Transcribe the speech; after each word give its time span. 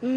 Jeg 0.00 0.08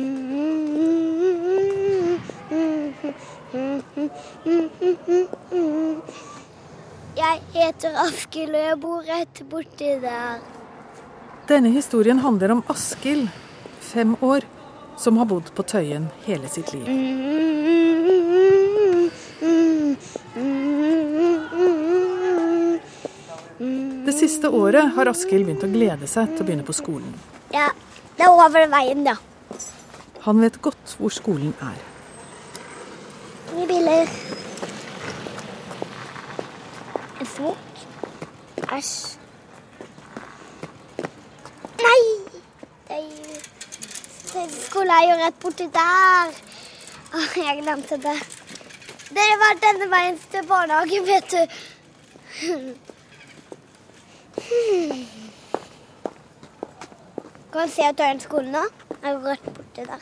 heter 7.51 7.97
Askild, 7.99 8.55
og 8.55 8.61
jeg 8.63 8.77
bor 8.79 9.03
rett 9.03 9.41
borti 9.51 9.89
der. 9.99 10.39
Denne 11.51 11.73
historien 11.75 12.21
handler 12.23 12.53
om 12.55 12.61
Askild, 12.71 13.27
fem 13.83 14.15
år, 14.23 14.47
som 14.95 15.19
har 15.19 15.27
bodd 15.27 15.51
på 15.51 15.67
Tøyen 15.67 16.07
hele 16.23 16.47
sitt 16.47 16.71
liv. 16.71 16.87
Det 24.07 24.15
siste 24.15 24.47
året 24.47 24.95
har 24.95 25.11
Askild 25.11 25.43
begynt 25.43 25.67
å 25.67 25.73
glede 25.75 26.07
seg 26.07 26.31
til 26.31 26.39
å 26.39 26.47
begynne 26.47 26.63
på 26.71 26.79
skolen. 26.79 27.11
Ja, 27.51 27.67
det 28.15 28.23
er 28.23 28.31
over 28.31 28.71
veien, 28.71 29.03
da. 29.11 29.19
Han 30.23 30.41
vet 30.41 30.61
godt 30.61 30.95
hvor 30.97 31.09
skolen 31.09 31.55
er. 31.61 31.79
Mange 33.51 33.67
biler. 33.67 34.07
En 37.19 37.25
flokk. 37.25 37.81
Æsj. 38.77 39.17
Nei! 41.83 42.03
Det 42.87 42.95
er 42.95 43.03
jo 43.03 44.47
Skolen 44.69 44.91
er 44.91 45.03
jo 45.09 45.15
rett 45.25 45.39
borti 45.41 45.67
der. 45.73 46.31
Jeg 47.45 47.59
glemte 47.63 47.95
det. 48.05 48.17
Dere 49.13 49.35
var 49.43 49.59
denne 49.65 49.89
veien 49.91 50.17
til 50.31 50.47
barnehagen, 50.47 51.03
vet 51.07 51.27
du. 51.35 51.41
Kan 57.53 57.67
du 57.67 57.73
se 57.73 57.83
at 57.85 57.97
Tøyen 57.97 58.19
skolen 58.19 58.55
nå? 58.55 58.61
Jeg 59.03 59.11
er 59.11 59.19
rett 59.21 59.49
borti 59.53 59.83
der. 59.85 60.01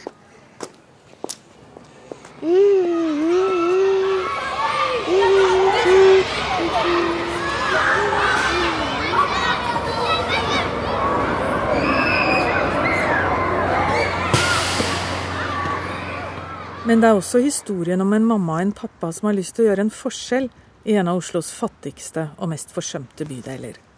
Men 16.88 17.04
det 17.04 17.10
er 17.10 17.14
også 17.20 17.44
historien 17.44 18.02
om 18.02 18.14
en 18.14 18.26
mamma 18.26 18.54
og 18.54 18.62
en 18.62 18.72
pappa 18.72 19.12
som 19.12 19.28
har 19.28 19.36
lyst 19.36 19.60
til 19.60 19.68
å 19.68 19.74
gjøre 19.74 19.90
en 19.90 19.96
forskjell 20.00 20.48
i 20.88 20.96
en 20.96 21.12
av 21.12 21.20
Oslos 21.20 21.52
fattigste 21.52 22.30
og 22.38 22.56
mest 22.56 22.72
forsømte 22.72 23.28
bydeler. 23.28 23.91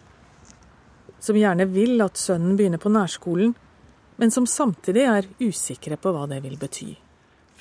Som 1.24 1.38
gjerne 1.40 1.64
vil 1.72 2.02
at 2.04 2.20
sønnen 2.20 2.58
begynner 2.58 2.80
på 2.82 2.92
nærskolen, 2.92 3.54
men 4.20 4.30
som 4.30 4.46
samtidig 4.46 5.06
er 5.08 5.28
usikre 5.40 5.96
på 5.96 6.12
hva 6.12 6.26
det 6.28 6.42
vil 6.44 6.58
bety. 6.60 6.90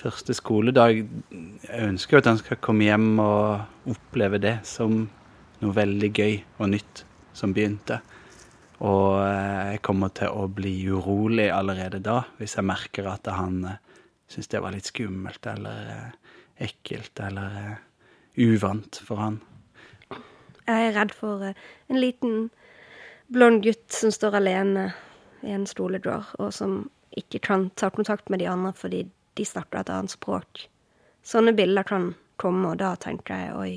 Første 0.04 0.34
skoledag 0.36 0.98
Jeg 1.00 1.86
ønsker 1.86 2.18
jo 2.18 2.22
at 2.24 2.28
han 2.28 2.42
skal 2.42 2.60
komme 2.60 2.84
hjem 2.90 3.22
og 3.24 3.94
oppleve 3.94 4.42
det 4.44 4.58
som 4.68 5.06
noe 5.62 5.76
veldig 5.78 6.10
gøy 6.12 6.36
og 6.60 6.74
nytt 6.74 7.06
som 7.34 7.54
begynte. 7.56 8.02
Og 8.84 9.22
eh, 9.24 9.74
jeg 9.74 9.84
kommer 9.86 10.12
til 10.18 10.34
å 10.34 10.50
bli 10.52 10.74
urolig 10.92 11.48
allerede 11.54 12.02
da, 12.04 12.20
hvis 12.40 12.58
jeg 12.58 12.68
merker 12.68 13.08
at 13.14 13.30
han 13.32 13.62
eh, 13.70 13.80
syns 14.28 14.52
det 14.52 14.60
var 14.66 14.76
litt 14.76 14.90
skummelt 14.90 15.48
eller 15.54 15.94
eh, 15.94 16.36
ekkelt 16.68 17.22
eller 17.24 17.78
uvant 18.44 19.00
for 19.08 19.24
han. 19.24 19.40
Jeg 20.68 20.90
er 20.90 20.94
redd 20.98 21.16
for 21.16 21.48
en 21.48 22.00
liten 22.00 22.50
blond 23.34 23.64
gutt 23.64 23.92
som 23.92 24.12
står 24.12 24.36
alene 24.36 24.94
i 25.42 25.52
en 25.52 25.66
stoledør, 25.68 26.28
og 26.38 26.54
som 26.54 26.76
ikke 27.18 27.40
kan 27.42 27.70
ta 27.74 27.90
kontakt 27.90 28.30
med 28.30 28.44
de 28.44 28.50
andre 28.50 28.74
fordi 28.78 29.08
de 29.34 29.46
snakker 29.46 29.82
et 29.82 29.90
annet 29.90 30.14
språk. 30.14 30.68
Sånne 31.26 31.56
bilder 31.58 31.88
kan 31.88 32.12
komme, 32.38 32.70
og 32.70 32.78
da 32.84 32.94
tenker 33.02 33.42
jeg 33.42 33.56
oi, 33.58 33.74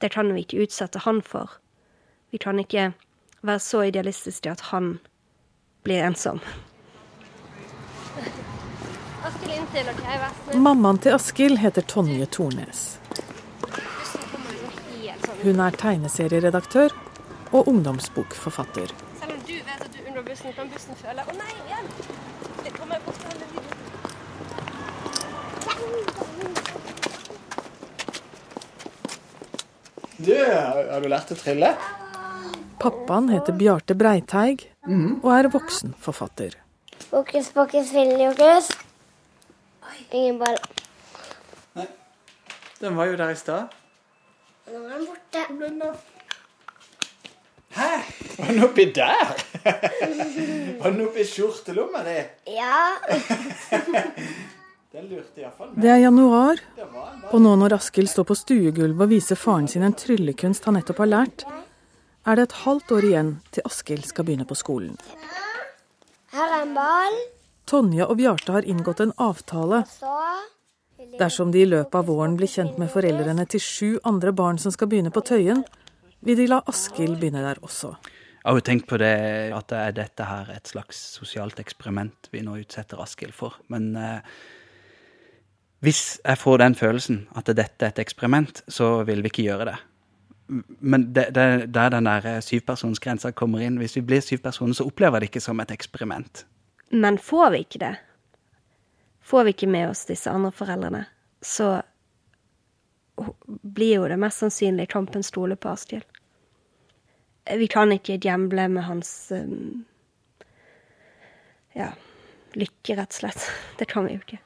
det 0.00 0.14
kan 0.16 0.32
vi 0.32 0.46
ikke 0.46 0.64
utsette 0.64 1.04
han 1.04 1.20
for. 1.20 1.58
Vi 2.32 2.40
kan 2.40 2.56
ikke 2.60 2.94
være 3.44 3.60
så 3.60 3.84
idealistiske 3.90 4.56
at 4.56 4.64
han 4.72 4.94
blir 5.84 6.00
ensom. 6.08 6.40
Mammaen 10.56 11.04
til 11.04 11.12
Askild 11.12 11.60
heter 11.60 11.84
Tonje 11.84 12.32
Tornes. 12.32 12.86
Hun 15.44 15.60
er 15.60 15.76
tegneserieredaktør 15.76 16.94
og 17.52 17.68
ungdomsbokforfatter. 17.68 18.92
Selv 19.20 19.32
om 19.36 19.40
du 19.46 19.54
vet 19.54 19.80
at 19.80 19.90
du 19.92 19.98
under 20.08 20.22
bussen, 20.22 20.52
kan 20.56 20.70
bussen 20.70 20.96
føle 21.00 21.22
Å 21.24 21.36
nei, 21.38 21.52
igjen! 21.66 21.86
Det 22.64 22.72
kommer 22.78 23.02
bort 23.04 23.18
til 23.20 23.28
hele 23.32 23.46
videoen. 23.52 23.84
Du, 30.24 30.34
har 30.38 31.02
du 31.02 31.08
lært 31.10 31.32
å 31.34 31.36
trille? 31.36 31.74
Pappaen 32.80 33.28
heter 33.32 33.56
Bjarte 33.58 33.96
Breiteig 33.98 34.68
og 34.86 35.30
er 35.34 35.48
voksenforfatter. 35.52 36.56
Fokus, 37.10 37.50
fokus, 37.54 37.90
filjokus. 37.92 38.70
Ingen 40.14 40.38
ball. 40.38 40.58
Nei. 41.74 41.86
Den 42.80 42.96
var 42.98 43.10
jo 43.10 43.16
der 43.18 43.34
i 43.34 43.38
stad. 43.38 43.74
Nå 44.70 44.82
er 44.86 44.98
den 44.98 45.06
borte. 45.08 46.13
Hæ? 47.74 47.90
Var 48.38 48.46
den 48.46 48.64
oppi 48.64 48.84
der? 48.94 49.34
Var 50.80 50.90
den 50.90 51.06
oppi 51.06 51.24
skjortelomma 51.26 52.04
di? 52.06 52.18
Ja. 52.54 52.76
Den 54.94 55.08
lurte 55.10 55.42
iallfall 55.42 55.72
Det 55.74 55.88
er 55.90 55.96
januar, 56.04 56.60
og 57.32 57.40
nå 57.42 57.56
når 57.58 57.72
Askild 57.80 58.06
står 58.12 58.28
på 58.28 58.36
stuegulvet 58.38 59.00
og 59.02 59.10
viser 59.10 59.34
faren 59.34 59.66
sin 59.66 59.82
en 59.82 59.96
tryllekunst 59.98 60.68
han 60.68 60.78
nettopp 60.78 61.00
har 61.02 61.10
lært, 61.10 61.42
er 62.22 62.38
det 62.38 62.44
et 62.46 62.54
halvt 62.62 62.94
år 62.94 63.06
igjen 63.08 63.32
til 63.50 63.66
Askild 63.66 64.06
skal 64.06 64.28
begynne 64.28 64.46
på 64.46 64.54
skolen. 64.54 64.94
Her 66.30 66.46
er 66.46 66.62
en 66.62 66.76
ball. 66.78 67.18
Tonje 67.66 68.06
og 68.06 68.20
Bjarte 68.20 68.54
har 68.54 68.70
inngått 68.70 69.02
en 69.02 69.16
avtale. 69.18 69.82
Dersom 71.18 71.50
de 71.50 71.64
i 71.64 71.68
løpet 71.68 71.98
av 71.98 72.06
våren 72.06 72.38
blir 72.38 72.54
kjent 72.54 72.78
med 72.78 72.92
foreldrene 72.94 73.48
til 73.50 73.66
sju 73.66 73.90
andre 74.06 74.30
barn 74.30 74.62
som 74.62 74.70
skal 74.74 74.92
begynne 74.94 75.10
på 75.14 75.24
Tøyen, 75.26 75.66
vil 76.24 76.38
de 76.38 76.48
la 76.50 76.60
Askild 76.70 77.18
begynne 77.20 77.44
der 77.44 77.60
også. 77.62 77.94
Jeg 78.44 78.50
har 78.50 78.58
jo 78.58 78.64
tenkt 78.64 78.88
på 78.90 78.98
det, 79.00 79.14
at 79.56 79.72
er 79.72 79.94
dette 79.96 80.26
her 80.28 80.50
et 80.52 80.68
slags 80.68 80.98
sosialt 81.16 81.60
eksperiment 81.62 82.28
vi 82.32 82.42
nå 82.44 82.58
utsetter 82.60 83.00
Askild 83.00 83.32
for. 83.36 83.56
Men 83.72 83.94
eh, 83.96 84.34
hvis 85.84 86.18
jeg 86.20 86.40
får 86.40 86.60
den 86.60 86.76
følelsen 86.76 87.22
at 87.36 87.48
dette 87.48 87.86
er 87.86 87.94
et 87.94 88.02
eksperiment, 88.04 88.62
så 88.68 88.98
vil 89.08 89.24
vi 89.24 89.32
ikke 89.32 89.46
gjøre 89.46 89.68
det. 89.70 89.76
Men 90.80 91.06
det, 91.16 91.30
det, 91.36 91.46
der 91.72 91.88
den 91.92 92.04
der 92.04 92.40
syvpersonsgrensa 92.44 93.32
kommer 93.32 93.64
inn, 93.64 93.78
hvis 93.80 93.96
vi 93.96 94.04
blir 94.04 94.20
syv 94.20 94.42
personer, 94.44 94.76
så 94.76 94.84
opplever 94.84 95.16
jeg 95.16 95.24
det 95.24 95.32
ikke 95.32 95.44
som 95.44 95.60
et 95.64 95.72
eksperiment. 95.72 96.44
Men 96.92 97.16
får 97.18 97.50
vi 97.54 97.64
ikke 97.64 97.80
det, 97.80 97.94
får 99.24 99.44
vi 99.44 99.56
ikke 99.56 99.72
med 99.72 99.88
oss 99.88 100.04
disse 100.04 100.30
andre 100.30 100.52
foreldrene, 100.52 101.06
så 101.40 101.78
blir 103.46 103.94
jo 103.94 104.08
det 104.08 104.18
mest 104.20 104.42
sannsynlig 104.42 104.88
kampen 104.92 105.22
stoler 105.22 105.56
på 105.56 105.70
Askild. 105.72 106.06
Vi 107.44 107.66
kan 107.68 107.92
ikke 107.92 108.16
gjemble 108.24 108.68
med 108.72 108.86
hans 108.86 109.10
um, 109.36 109.84
ja, 111.76 111.90
lykke, 112.56 112.96
rett 112.96 113.12
og 113.12 113.18
slett. 113.18 113.48
Det 113.78 113.88
kan 113.90 114.08
vi 114.08 114.16
jo 114.16 114.24
ikke. 114.24 114.40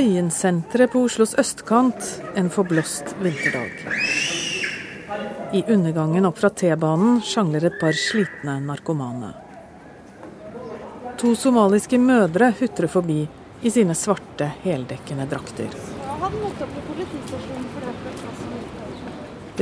Tøyensenteret 0.00 0.94
på 0.94 1.02
Oslos 1.04 1.34
østkant 1.36 2.06
en 2.34 2.46
forblåst 2.48 3.10
vinterdag. 3.20 3.82
I 5.52 5.60
undergangen 5.74 6.24
opp 6.24 6.38
fra 6.40 6.48
T-banen 6.56 7.18
sjangler 7.20 7.66
et 7.68 7.76
par 7.82 7.92
slitne 7.92 8.54
narkomane. 8.64 9.34
To 11.20 11.34
somaliske 11.36 12.00
mødre 12.00 12.48
hutrer 12.62 12.88
forbi 12.88 13.18
i 13.60 13.74
sine 13.74 13.92
svarte, 13.92 14.48
heldekkende 14.62 15.28
drakter. 15.28 15.76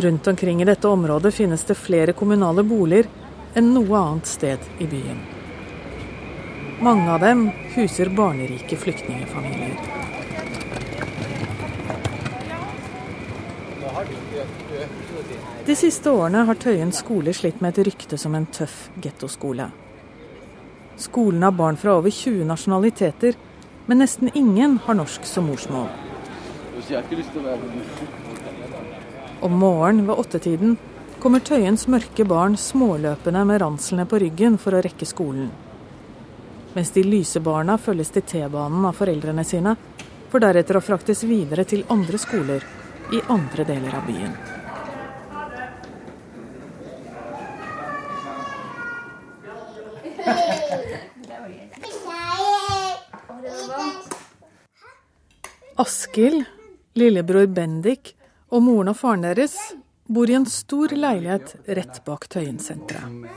Rundt 0.06 0.35
omkring 0.35 0.62
i 0.62 0.70
dette 0.70 0.88
området 0.88 1.35
finnes 1.35 1.67
det 1.67 1.81
flere 1.82 2.14
kommunale 2.14 2.62
boliger 2.62 3.11
enn 3.58 3.75
noe 3.75 4.06
annet 4.06 4.31
sted 4.38 4.70
i 4.79 4.87
byen. 4.87 5.19
Mange 6.79 7.11
av 7.11 7.26
dem 7.26 7.49
huser 7.75 8.14
barnerike 8.14 8.79
flyktningfamilier. 8.79 10.06
De 15.68 15.74
siste 15.76 16.08
årene 16.08 16.46
har 16.48 16.56
Tøyen 16.56 16.94
skole 16.96 17.32
slitt 17.36 17.58
med 17.60 17.76
et 17.76 17.90
rykte 17.90 18.16
som 18.16 18.32
en 18.32 18.46
tøff 18.48 18.86
gettoskole. 19.04 19.66
Skolen 20.96 21.44
har 21.44 21.52
barn 21.58 21.76
fra 21.76 21.98
over 21.98 22.08
20 22.08 22.46
nasjonaliteter, 22.48 23.36
men 23.84 24.00
nesten 24.00 24.30
ingen 24.32 24.78
har 24.86 24.96
norsk 24.96 25.28
som 25.28 25.50
morsmål. 25.52 25.90
Om 29.44 29.60
morgenen 29.60 30.08
ved 30.08 30.24
åttetiden 30.24 30.76
kommer 31.20 31.44
Tøyens 31.44 31.84
mørke 31.84 32.24
barn 32.24 32.56
småløpende 32.56 33.44
med 33.44 33.60
ranslene 33.60 34.08
på 34.08 34.24
ryggen 34.24 34.56
for 34.56 34.72
å 34.72 34.80
rekke 34.88 35.04
skolen. 35.04 35.50
Mens 36.72 36.96
de 36.96 37.04
lyse 37.04 37.44
barna 37.44 37.76
følges 37.76 38.16
til 38.16 38.24
T-banen 38.24 38.88
av 38.88 38.96
foreldrene 38.96 39.44
sine, 39.44 39.76
for 40.32 40.40
deretter 40.40 40.80
å 40.80 40.86
fraktes 40.88 41.26
videre 41.28 41.68
til 41.68 41.84
andre 41.92 42.24
skoler 42.24 42.64
i 43.12 43.20
andre 43.28 43.68
deler 43.68 44.00
av 44.00 44.08
byen. 44.08 44.57
Askild, 55.78 56.44
lillebror 56.98 57.46
Bendik 57.46 58.16
og 58.50 58.64
moren 58.66 58.90
og 58.92 58.96
faren 58.98 59.24
deres 59.24 59.54
bor 60.08 60.28
i 60.28 60.34
en 60.36 60.44
stor 60.50 60.92
leilighet 60.92 61.54
rett 61.78 62.00
bak 62.04 62.26
Tøyensenteret. 62.32 63.28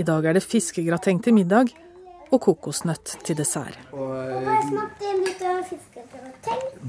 I 0.00 0.06
dag 0.06 0.30
er 0.30 0.38
det 0.38 0.44
fiskegrateng 0.46 1.20
til 1.24 1.36
middag 1.36 1.74
og 2.30 2.40
kokosnøtt 2.46 3.18
til 3.26 3.36
dessert. 3.36 3.76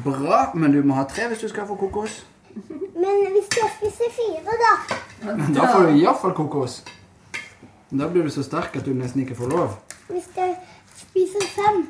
Bra, 0.06 0.40
men 0.54 0.72
du 0.72 0.80
må 0.86 0.96
ha 0.96 1.08
tre 1.10 1.28
hvis 1.32 1.44
du 1.44 1.50
skal 1.52 1.68
få 1.68 1.76
kokos. 1.82 2.22
Men 2.96 3.28
hvis 3.34 3.52
jeg 3.58 3.70
spiser 3.80 4.16
fire, 4.16 4.56
da? 4.64 4.74
Da 5.58 5.68
får 5.74 5.90
du 5.90 5.98
iallfall 5.98 6.36
kokos. 6.38 6.82
Da 7.92 8.08
blir 8.08 8.24
du 8.24 8.30
så 8.32 8.44
sterk 8.44 8.76
at 8.80 8.86
du 8.86 8.94
nesten 8.96 9.22
ikke 9.26 9.36
får 9.36 9.50
lov. 9.52 9.74
Hvis 10.08 10.28
jeg 10.38 10.56
spiser 10.96 11.48
fem? 11.56 11.82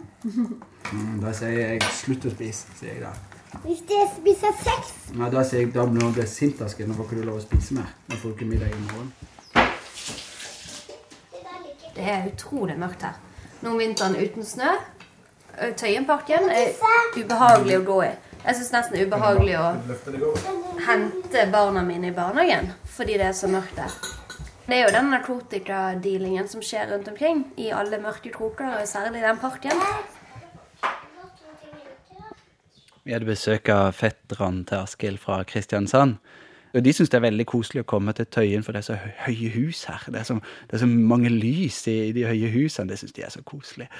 Mm, 0.91 1.19
Da 1.21 1.31
sier 1.33 1.51
jeg 1.59 1.81
slutt 1.93 2.25
å 2.25 2.31
spise. 2.33 2.65
sier 2.79 2.93
jeg 2.93 3.01
da. 3.03 3.11
Hvis 3.65 3.81
jeg 3.89 4.07
spiser 4.17 4.55
seks? 4.63 4.93
Nei, 5.13 5.29
da 5.29 5.43
sier 5.43 5.61
jeg 5.65 5.73
da 5.75 5.85
når 5.85 5.99
du 6.07 6.11
blir 6.17 6.25
sint, 6.29 6.61
Askild, 6.61 6.89
nå 6.89 6.95
får 6.97 7.05
ikke 7.09 7.19
du 7.21 7.27
lov 7.29 7.37
å 7.37 7.43
spise 7.43 7.73
mer. 7.77 7.91
Nå 8.09 8.15
får 8.21 8.29
du 8.31 8.35
ikke 8.35 8.49
middag 8.49 8.71
i 8.71 8.81
morgen. 8.87 9.11
Det 11.95 12.07
er 12.07 12.27
utrolig 12.31 12.77
mørkt 12.79 13.01
her. 13.05 13.19
Nå 13.61 13.73
om 13.75 13.77
vinteren 13.81 14.15
uten 14.15 14.45
snø. 14.47 14.71
Tøyenparken 15.77 16.47
er 16.49 16.71
ubehagelig 17.19 17.77
å 17.81 17.85
gå 17.85 17.97
i. 18.07 18.11
Jeg 18.45 18.55
syns 18.57 18.71
nesten 18.73 18.95
det 18.95 19.01
er 19.03 19.09
ubehagelig 19.11 19.57
å 19.59 19.67
hente 20.87 21.43
barna 21.51 21.83
mine 21.85 22.09
i 22.09 22.15
barnehagen 22.15 22.71
fordi 22.95 23.19
det 23.19 23.27
er 23.27 23.35
så 23.37 23.47
mørkt 23.51 23.75
der. 23.77 23.91
Det 24.71 24.77
er 24.79 24.85
jo 24.87 24.91
den 24.95 25.09
narkotikadealingen 25.11 26.45
som 26.47 26.61
skjer 26.63 26.93
rundt 26.93 27.09
omkring 27.11 27.41
i 27.59 27.73
alle 27.75 27.97
mørke 27.99 28.29
kroker, 28.31 28.69
og 28.79 28.87
særlig 28.87 29.19
den 29.19 29.39
parken. 29.41 29.81
Vi 33.03 33.11
hadde 33.11 33.27
besøk 33.27 33.67
av 33.73 33.91
fetterne 33.99 34.63
til 34.69 34.79
Askild 34.79 35.19
fra 35.19 35.41
Kristiansand. 35.43 36.15
Og 36.71 36.85
De 36.85 36.93
syns 36.95 37.11
det 37.11 37.19
er 37.19 37.25
veldig 37.25 37.45
koselig 37.51 37.83
å 37.83 37.89
komme 37.91 38.15
til 38.15 38.29
Tøyen, 38.31 38.63
for 38.63 38.71
det 38.71 38.85
er 38.85 38.87
så 38.93 38.99
høye 39.25 39.51
hus 39.57 39.83
her. 39.91 40.07
Det 40.07 40.21
er 40.21 40.29
så, 40.29 40.39
det 40.39 40.77
er 40.77 40.85
så 40.85 40.87
mange 40.87 41.33
lys 41.35 41.81
i 41.91 42.13
de 42.15 42.23
høye 42.29 42.55
husene. 42.55 42.93
Det 42.93 43.01
syns 43.01 43.17
de 43.19 43.27
er 43.27 43.35
så 43.35 43.43
koselig. 43.43 43.91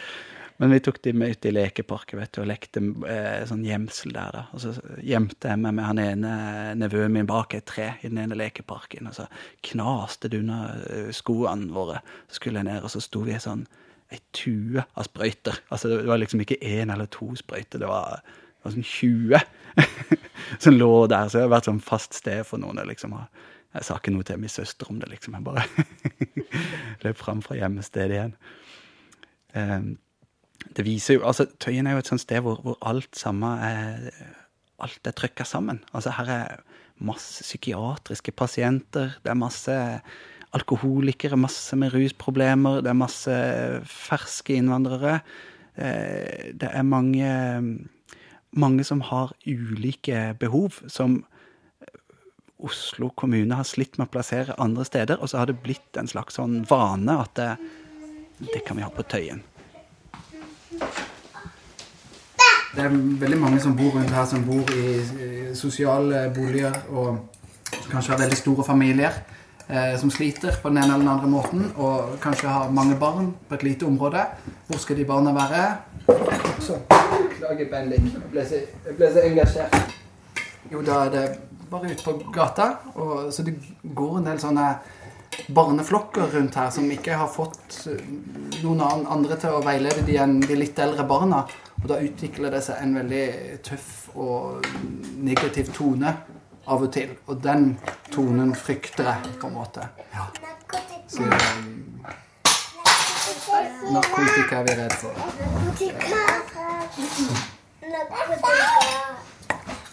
Men 0.61 0.75
vi 0.75 0.79
tok 0.85 0.99
de 1.01 1.11
med 1.17 1.33
ut 1.33 1.45
i 1.49 1.51
lekeparken 1.55 2.19
vet 2.21 2.35
du, 2.37 2.43
og 2.43 2.49
lekte 2.51 2.81
eh, 3.09 3.41
sånn 3.49 3.63
gjemsel 3.65 4.13
der. 4.13 4.35
da. 4.35 4.41
Og 4.53 4.61
så 4.61 4.73
gjemte 5.01 5.49
jeg 5.49 5.57
meg 5.63 5.73
med 5.73 5.87
han 5.87 6.01
ene 6.03 6.33
nevøen 6.77 7.15
min 7.15 7.29
bak 7.29 7.55
et 7.57 7.65
tre 7.65 7.87
i 8.03 8.11
den 8.11 8.19
ene 8.21 8.37
lekeparken. 8.37 9.09
Og 9.09 9.15
så 9.17 9.25
knaste 9.71 10.29
det 10.29 10.43
unna 10.43 10.59
eh, 10.85 11.09
skoene 11.17 11.71
våre. 11.73 12.03
Så 12.29 12.37
skulle 12.37 12.61
jeg 12.61 12.69
ned, 12.69 12.85
og 12.85 12.93
så 12.93 13.01
sto 13.01 13.23
vi 13.25 13.33
i 13.33 13.41
sånn 13.41 13.63
ei 14.13 14.19
tue 14.37 14.83
av 14.83 15.07
sprøyter. 15.07 15.57
Altså 15.71 15.89
Det 15.95 16.03
var 16.11 16.21
liksom 16.21 16.43
ikke 16.45 16.59
én 16.61 16.93
eller 16.93 17.09
to 17.09 17.31
sprøyter, 17.39 17.81
det 17.81 17.89
var, 17.89 18.21
det 18.21 18.67
var 18.67 18.75
sånn 18.75 18.85
20 18.91 19.41
som 20.67 20.77
lå 20.77 20.91
der. 21.09 21.25
Så 21.31 21.39
det 21.39 21.45
har 21.47 21.55
vært 21.55 21.71
sånn 21.71 21.81
fast 21.81 22.19
sted 22.19 22.43
for 22.45 22.61
noen. 22.61 22.83
Liksom, 22.91 23.15
ha- 23.17 23.29
jeg 23.71 23.87
sa 23.87 23.97
ikke 23.97 24.11
noe 24.13 24.27
til 24.27 24.37
min 24.43 24.51
søster 24.51 24.89
om 24.91 24.99
det, 25.01 25.09
liksom. 25.13 25.39
Jeg 25.39 25.47
bare 25.47 25.65
løp 27.07 27.17
fram 27.23 27.41
fra 27.45 27.55
hjemmestedet 27.57 28.17
igjen. 28.19 28.33
Um, 29.55 29.91
det 30.75 30.85
viser 30.85 31.17
jo, 31.17 31.25
altså 31.27 31.47
Tøyen 31.59 31.87
er 31.87 31.97
jo 31.97 32.03
et 32.03 32.09
sånt 32.11 32.23
sted 32.23 32.43
hvor, 32.45 32.61
hvor 32.63 32.77
alt 32.81 33.17
samme 33.17 33.55
er 33.65 34.11
Alt 34.81 35.05
er 35.05 35.13
trykka 35.13 35.45
sammen. 35.45 35.77
Altså 35.93 36.09
Her 36.17 36.29
er 36.33 36.61
masse 37.05 37.43
psykiatriske 37.45 38.31
pasienter, 38.33 39.11
det 39.21 39.29
er 39.29 39.37
masse 39.37 39.75
alkoholikere, 40.57 41.37
masse 41.37 41.77
med 41.77 41.93
rusproblemer, 41.93 42.81
det 42.81 42.89
er 42.89 42.97
masse 42.97 43.35
ferske 43.85 44.55
innvandrere. 44.57 45.19
Eh, 45.77 46.49
Det 46.57 46.69
er 46.71 46.81
mange, 46.81 47.29
mange 48.51 48.83
som 48.83 49.01
har 49.01 49.35
ulike 49.45 50.33
behov, 50.39 50.81
som 50.87 51.23
Oslo 52.61 53.09
kommune 53.09 53.53
har 53.53 53.65
slitt 53.65 53.97
med 53.97 54.07
å 54.09 54.13
plassere 54.17 54.57
andre 54.57 54.85
steder, 54.85 55.21
og 55.21 55.29
så 55.29 55.41
har 55.41 55.45
det 55.49 55.61
blitt 55.63 55.97
en 55.97 56.09
slags 56.09 56.37
sånn 56.37 56.61
vane 56.69 57.21
at 57.21 57.33
det, 57.37 57.57
det 58.53 58.65
kan 58.65 58.77
vi 58.77 58.85
ha 58.85 58.89
på 58.89 59.05
Tøyen. 59.05 59.41
Det 62.71 62.83
er 62.85 62.93
veldig 63.21 63.37
mange 63.39 63.59
som 63.59 63.75
bor 63.75 63.91
rundt 63.97 64.13
her, 64.15 64.25
som 64.25 64.45
bor 64.47 64.71
i 64.75 64.85
eh, 64.95 65.51
sosiale 65.55 66.29
boliger 66.35 66.77
og 66.89 67.17
kanskje 67.91 68.13
har 68.13 68.21
veldig 68.23 68.37
store 68.37 68.63
familier. 68.63 69.21
Eh, 69.71 69.99
som 69.99 70.11
sliter 70.11 70.55
på 70.61 70.69
den 70.69 70.77
ene 70.77 70.93
eller 70.93 70.97
den 70.97 71.07
andre 71.07 71.27
måten, 71.27 71.71
og 71.75 72.17
kanskje 72.21 72.47
har 72.47 72.71
mange 72.71 72.95
barn 72.99 73.35
på 73.49 73.55
et 73.55 73.63
lite 73.63 73.85
område. 73.85 74.25
Hvor 74.67 74.77
skal 74.77 74.97
de 74.97 75.05
barna 75.05 75.31
være? 75.31 75.77
Så, 76.59 76.73
Beklager, 77.29 77.69
Bendik. 77.71 78.13
Jeg 78.13 78.31
ble 78.31 78.45
så, 78.45 78.55
jeg 78.85 78.95
ble 78.97 79.11
så 79.13 79.23
engasjert. 79.23 79.95
Jo, 80.71 80.81
da 80.81 81.05
er 81.05 81.09
det 81.09 81.23
bare 81.71 81.91
ut 81.91 82.03
på 82.03 82.17
gata. 82.33 82.67
Og, 82.95 83.33
så 83.33 83.43
det 83.43 83.55
går 83.95 84.17
en 84.17 84.27
del 84.27 84.39
sånne 84.43 84.67
barneflokker 85.47 86.27
rundt 86.33 86.55
her 86.55 86.69
som 86.69 86.91
ikke 86.91 87.15
har 87.17 87.29
fått 87.31 87.87
eh, 87.91 88.03
noen 88.63 88.81
andre 88.83 89.37
til 89.39 89.57
å 89.57 89.63
veilede 89.65 90.03
de 90.07 90.17
enn 90.21 90.39
de 90.43 90.57
litt 90.59 90.79
eldre 90.79 91.05
barna. 91.07 91.43
Og 91.81 91.87
da 91.89 91.99
utvikler 92.03 92.53
det 92.53 92.61
seg 92.65 92.81
en 92.83 92.95
veldig 92.99 93.25
tøff 93.65 94.11
og 94.19 94.67
negativ 95.23 95.71
tone 95.73 96.13
av 96.65 96.83
og 96.83 96.91
til. 96.93 97.15
Og 97.27 97.41
den 97.41 97.73
tonen 98.13 98.53
frykter 98.55 99.09
jeg, 99.09 99.35
på 99.41 99.49
en 99.49 99.57
måte. 99.57 99.87
Ja. 100.13 100.27
Så 101.11 101.25
um, 101.25 102.03
narkotika 103.91 104.61
er 104.61 104.67
vi 104.69 104.77
redd 104.79 104.95
for. 105.01 105.13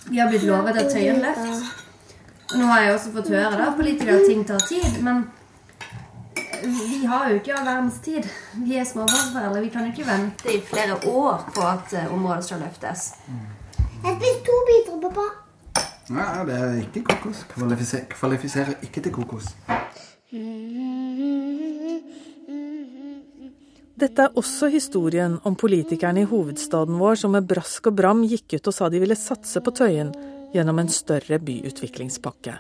Vi 0.09 0.19
har 0.21 0.29
blitt 0.31 0.47
lovet 0.49 0.77
et 0.77 0.93
Tøyenløft. 0.93 1.88
Nå 2.57 2.65
har 2.65 2.81
jeg 2.81 2.95
også 2.95 3.11
fått 3.13 3.29
høre 3.35 3.57
da, 3.61 3.73
politikere 3.77 4.21
at 4.23 4.29
ting 4.29 4.45
tar 4.49 4.63
tid, 4.65 5.03
men 5.05 5.27
vi 6.65 7.03
har 7.07 7.29
jo 7.31 7.39
ikke 7.39 7.53
all 7.55 7.67
verdens 7.67 7.99
tid. 8.05 8.25
Vi 8.65 8.79
er 8.81 8.87
småbarnsforeldre. 8.89 9.61
Vi 9.63 9.73
kan 9.75 9.91
ikke 9.91 10.07
vente 10.07 10.55
i 10.55 10.61
flere 10.65 10.97
år 11.07 11.45
på 11.55 11.67
at 11.67 11.93
eh, 11.95 12.09
området 12.15 12.49
skal 12.49 12.63
løftes. 12.65 13.13
Jeg 14.05 14.17
spiste 14.17 14.47
to 14.47 14.57
biter, 14.71 14.97
pappa. 15.05 15.27
Ja, 16.09 16.45
det 16.49 16.57
er 16.57 16.81
ikke 16.81 17.05
kokos. 17.11 17.45
Kvalifiser, 17.53 18.07
kvalifiserer 18.11 18.81
ikke 18.87 19.05
til 19.05 19.13
kokos. 19.13 19.53
Dette 23.99 24.25
er 24.25 24.41
også 24.41 24.71
historien 24.73 25.37
om 25.45 25.57
politikerne 25.59 26.23
i 26.23 26.29
hovedstaden 26.29 26.99
vår 27.01 27.21
som 27.23 27.35
med 27.35 27.47
brask 27.51 27.91
og 27.91 27.97
bram 27.99 28.25
gikk 28.31 28.57
ut 28.57 28.71
og 28.71 28.77
sa 28.77 28.89
de 28.89 29.01
ville 29.03 29.19
satse 29.19 29.61
på 29.65 29.75
Tøyen 29.75 30.13
gjennom 30.55 30.79
en 30.81 30.91
større 30.93 31.39
byutviklingspakke. 31.43 32.55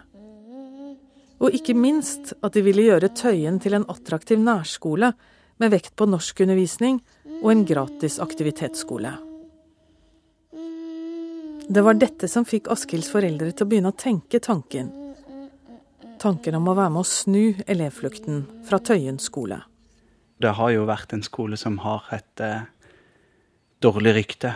Og 1.38 1.54
ikke 1.54 1.76
minst 1.78 2.32
at 2.42 2.56
de 2.56 2.64
ville 2.66 2.88
gjøre 2.88 3.12
Tøyen 3.14 3.60
til 3.62 3.76
en 3.78 3.86
attraktiv 3.90 4.40
nærskole 4.42 5.12
med 5.58 5.72
vekt 5.74 5.94
på 5.98 6.08
norskundervisning 6.10 7.00
og 7.38 7.50
en 7.52 7.64
gratis 7.66 8.18
aktivitetsskole. 8.22 9.14
Det 11.68 11.84
var 11.84 11.98
dette 12.00 12.30
som 12.32 12.46
fikk 12.48 12.70
Askilds 12.72 13.10
foreldre 13.12 13.52
til 13.52 13.66
å 13.66 13.70
begynne 13.70 13.92
å 13.92 13.98
tenke 13.98 14.40
tanken. 14.40 14.88
Tanken 16.18 16.56
om 16.58 16.70
å 16.70 16.74
være 16.74 16.94
med 16.94 17.04
å 17.04 17.06
snu 17.06 17.60
elevflukten 17.68 18.46
fra 18.66 18.80
Tøyen 18.82 19.20
skole. 19.22 19.60
Det 20.38 20.54
har 20.54 20.72
jo 20.72 20.86
vært 20.88 21.12
en 21.14 21.22
skole 21.26 21.58
som 21.60 21.76
har 21.82 22.06
et 22.14 22.42
eh, 22.42 22.64
dårlig 23.84 24.14
rykte. 24.16 24.54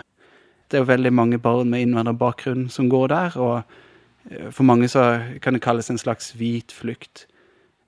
Det 0.73 0.79
er 0.79 0.87
jo 0.87 0.89
veldig 0.89 1.13
mange 1.13 1.39
barn 1.43 1.69
med 1.69 1.85
innvandrerbakgrunn 1.85 2.71
som 2.73 2.89
går 2.89 3.11
der, 3.13 3.35
og 3.37 4.31
eh, 4.31 4.49
for 4.49 4.65
mange 4.65 4.89
så 4.89 5.21
kan 5.45 5.53
det 5.53 5.61
kalles 5.65 5.93
en 5.93 6.01
slags 6.01 6.33
hvit 6.41 6.73
flukt. 6.73 7.27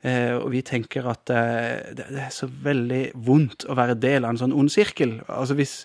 Eh, 0.05 0.35
og 0.37 0.51
vi 0.53 0.61
tenker 0.61 1.07
at 1.09 1.31
eh, 1.33 1.95
det, 1.97 2.11
er 2.13 2.33
så 2.33 2.45
veldig 2.45 3.15
vondt 3.25 3.65
å 3.65 3.77
være 3.79 3.97
del 3.97 4.27
av 4.27 4.35
en 4.35 4.41
sånn 4.43 4.53
ond 4.53 4.69
sirkel. 4.69 5.17
Altså 5.33 5.57
hvis 5.57 5.79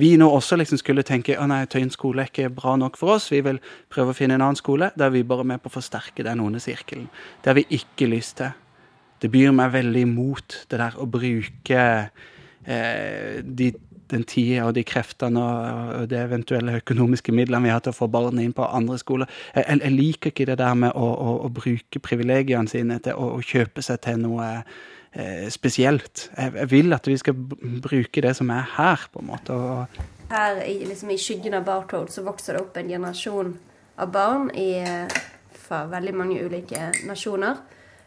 vi 0.00 0.14
nå 0.16 0.30
også 0.32 0.56
liksom 0.56 0.80
skulle 0.80 1.04
tenke 1.04 1.36
at 1.36 1.48
nei, 1.48 1.62
Tøyen 1.68 1.92
skole 1.92 2.24
er 2.24 2.30
ikke 2.32 2.54
bra 2.56 2.78
nok 2.80 2.96
for 2.96 3.18
oss, 3.18 3.28
vi 3.32 3.42
vil 3.44 3.60
prøve 3.92 4.14
å 4.14 4.16
finne 4.16 4.38
en 4.38 4.46
annen 4.46 4.56
skole, 4.56 4.88
da 4.96 5.10
er 5.10 5.12
vi 5.12 5.26
bare 5.28 5.44
med 5.44 5.60
på 5.60 5.68
å 5.68 5.76
forsterke 5.76 6.24
den 6.24 6.40
onde 6.44 6.60
sirkelen. 6.64 7.10
Det 7.44 7.52
har 7.52 7.58
vi 7.60 7.66
ikke 7.76 8.08
lyst 8.08 8.38
til. 8.40 8.56
det 9.20 9.30
byr 9.32 9.52
meg 9.56 9.72
veldig 9.72 10.00
imot 10.04 10.56
det 10.68 10.76
der 10.76 10.96
å 11.00 11.06
bruke 11.08 11.84
eh, 12.68 13.36
de, 13.40 13.70
den 14.12 14.24
tida 14.28 14.66
og 14.66 14.74
de 14.76 14.84
kreftene 14.86 15.42
og, 15.42 16.08
de 16.10 16.18
eventuelle 16.20 16.78
økonomiske 16.80 17.34
midlene 17.34 17.66
vi 17.66 17.72
har 17.74 17.84
til 17.84 17.94
å 17.94 17.98
få 17.98 18.08
barna 18.12 18.44
inn 18.44 18.54
på 18.56 18.66
andre 18.66 18.98
skoler. 19.02 19.30
Jeg, 19.54 19.80
jeg, 19.80 19.94
liker 19.96 20.32
ikke 20.32 20.48
det 20.50 20.58
der 20.62 20.74
med 20.78 20.94
å, 20.94 21.06
å, 21.06 21.36
å 21.46 21.52
bruke 21.52 22.02
privilegiene 22.02 22.70
sine 22.70 23.00
til 23.04 23.18
å, 23.18 23.36
å, 23.36 23.44
kjøpe 23.44 23.84
seg 23.84 24.02
til 24.06 24.20
noe 24.22 24.48
eh, 24.56 25.46
spesielt. 25.52 26.28
Jeg, 26.36 26.68
vil 26.72 26.96
at 26.96 27.08
vi 27.08 27.16
skal 27.20 27.36
bruke 27.36 28.24
det 28.24 28.34
som 28.38 28.50
er 28.54 28.66
her, 28.76 29.06
på 29.12 29.22
en 29.22 29.30
måte. 29.30 29.60
Her 30.30 30.60
liksom, 30.64 31.14
i 31.14 31.20
skyggen 31.20 31.56
av 31.58 31.66
Barcode 31.66 32.14
så 32.14 32.26
vokser 32.26 32.56
det 32.56 32.66
opp 32.66 32.76
en 32.80 32.90
generasjon 32.90 33.54
av 34.02 34.12
barn 34.12 34.50
i, 34.58 34.70
fra 35.56 35.86
veldig 35.90 36.14
mange 36.16 36.42
ulike 36.44 36.90
nasjoner 37.08 37.62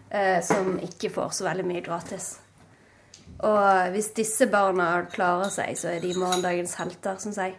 eh, 0.09 0.37
som 0.45 0.77
ikke 0.83 1.11
får 1.13 1.33
så 1.39 1.47
veldig 1.49 1.65
mye 1.67 1.83
gratis. 1.85 2.37
Og 3.47 3.93
hvis 3.93 4.11
disse 4.17 4.49
barna 4.51 4.91
klarer 5.11 5.51
seg, 5.53 5.77
så 5.79 5.93
er 5.93 6.03
de 6.03 6.15
morgendagens 6.17 6.75
helter, 6.79 7.19
syns 7.21 7.39
jeg. 7.39 7.55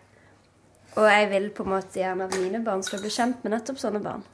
Og 0.98 1.06
jeg 1.06 1.28
vil 1.30 1.46
på 1.54 1.64
en 1.64 1.72
måte 1.72 2.00
gjerne 2.02 2.26
at 2.26 2.36
mine 2.36 2.60
barn 2.66 2.82
skal 2.84 3.00
bli 3.00 3.12
kjent 3.14 3.44
med 3.44 3.54
nettopp 3.54 3.78
sånne 3.80 4.02
barn. 4.04 4.24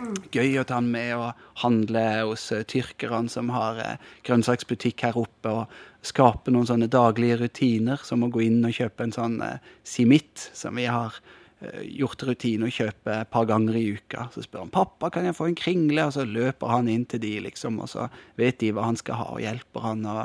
Mm. 0.00 0.14
Gøy 0.32 0.60
å 0.60 0.64
ta 0.64 0.78
han 0.78 0.88
med 0.92 1.10
og 1.16 1.40
handle 1.64 2.04
hos 2.28 2.46
uh, 2.54 2.62
tyrkerne 2.68 3.32
som 3.32 3.50
har 3.52 3.80
uh, 3.82 4.12
grønnsaksbutikk 4.28 5.02
her 5.08 5.18
oppe. 5.20 5.50
og 5.50 6.06
Skape 6.06 6.52
noen 6.54 6.68
sånne 6.68 6.88
daglige 6.92 7.40
rutiner, 7.42 8.00
som 8.06 8.24
å 8.24 8.30
gå 8.32 8.46
inn 8.46 8.62
og 8.64 8.76
kjøpe 8.76 9.08
en 9.08 9.16
sånn 9.16 9.40
uh, 9.42 9.58
simitt, 9.84 10.50
som 10.56 10.78
vi 10.78 10.86
har 10.88 11.18
gjort 11.84 12.22
rutine 12.24 12.68
å 12.68 12.72
kjøpe 12.72 13.14
et 13.20 13.30
par 13.32 13.46
ganger 13.48 13.76
i 13.76 13.84
uka. 13.96 14.28
Så 14.32 14.44
spør 14.44 14.64
han 14.64 14.72
pappa 14.72 15.10
kan 15.12 15.28
jeg 15.28 15.36
få 15.36 15.50
en 15.50 15.58
kringle, 15.58 16.06
og 16.08 16.14
så 16.16 16.24
løper 16.28 16.72
han 16.72 16.88
inn 16.92 17.04
til 17.10 17.22
de, 17.22 17.34
liksom, 17.48 17.80
og 17.84 17.90
så 17.92 18.08
vet 18.40 18.60
de 18.62 18.72
hva 18.76 18.88
han 18.88 18.98
skal 19.00 19.20
ha, 19.20 19.28
og 19.34 19.44
hjelper 19.44 19.84
han. 19.84 20.06
og 20.08 20.22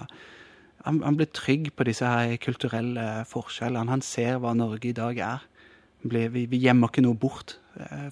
han, 0.86 1.02
han 1.04 1.20
blir 1.20 1.32
trygg 1.34 1.72
på 1.76 1.88
disse 1.88 2.08
her 2.08 2.38
kulturelle 2.44 3.26
forskjellene. 3.30 3.92
Han 3.92 4.06
ser 4.06 4.40
hva 4.42 4.56
Norge 4.58 4.92
i 4.92 4.98
dag 4.98 5.20
er. 5.20 5.46
Vi, 6.06 6.46
vi 6.46 6.62
gjemmer 6.62 6.92
ikke 6.92 7.04
noe 7.06 7.18
bort 7.18 7.58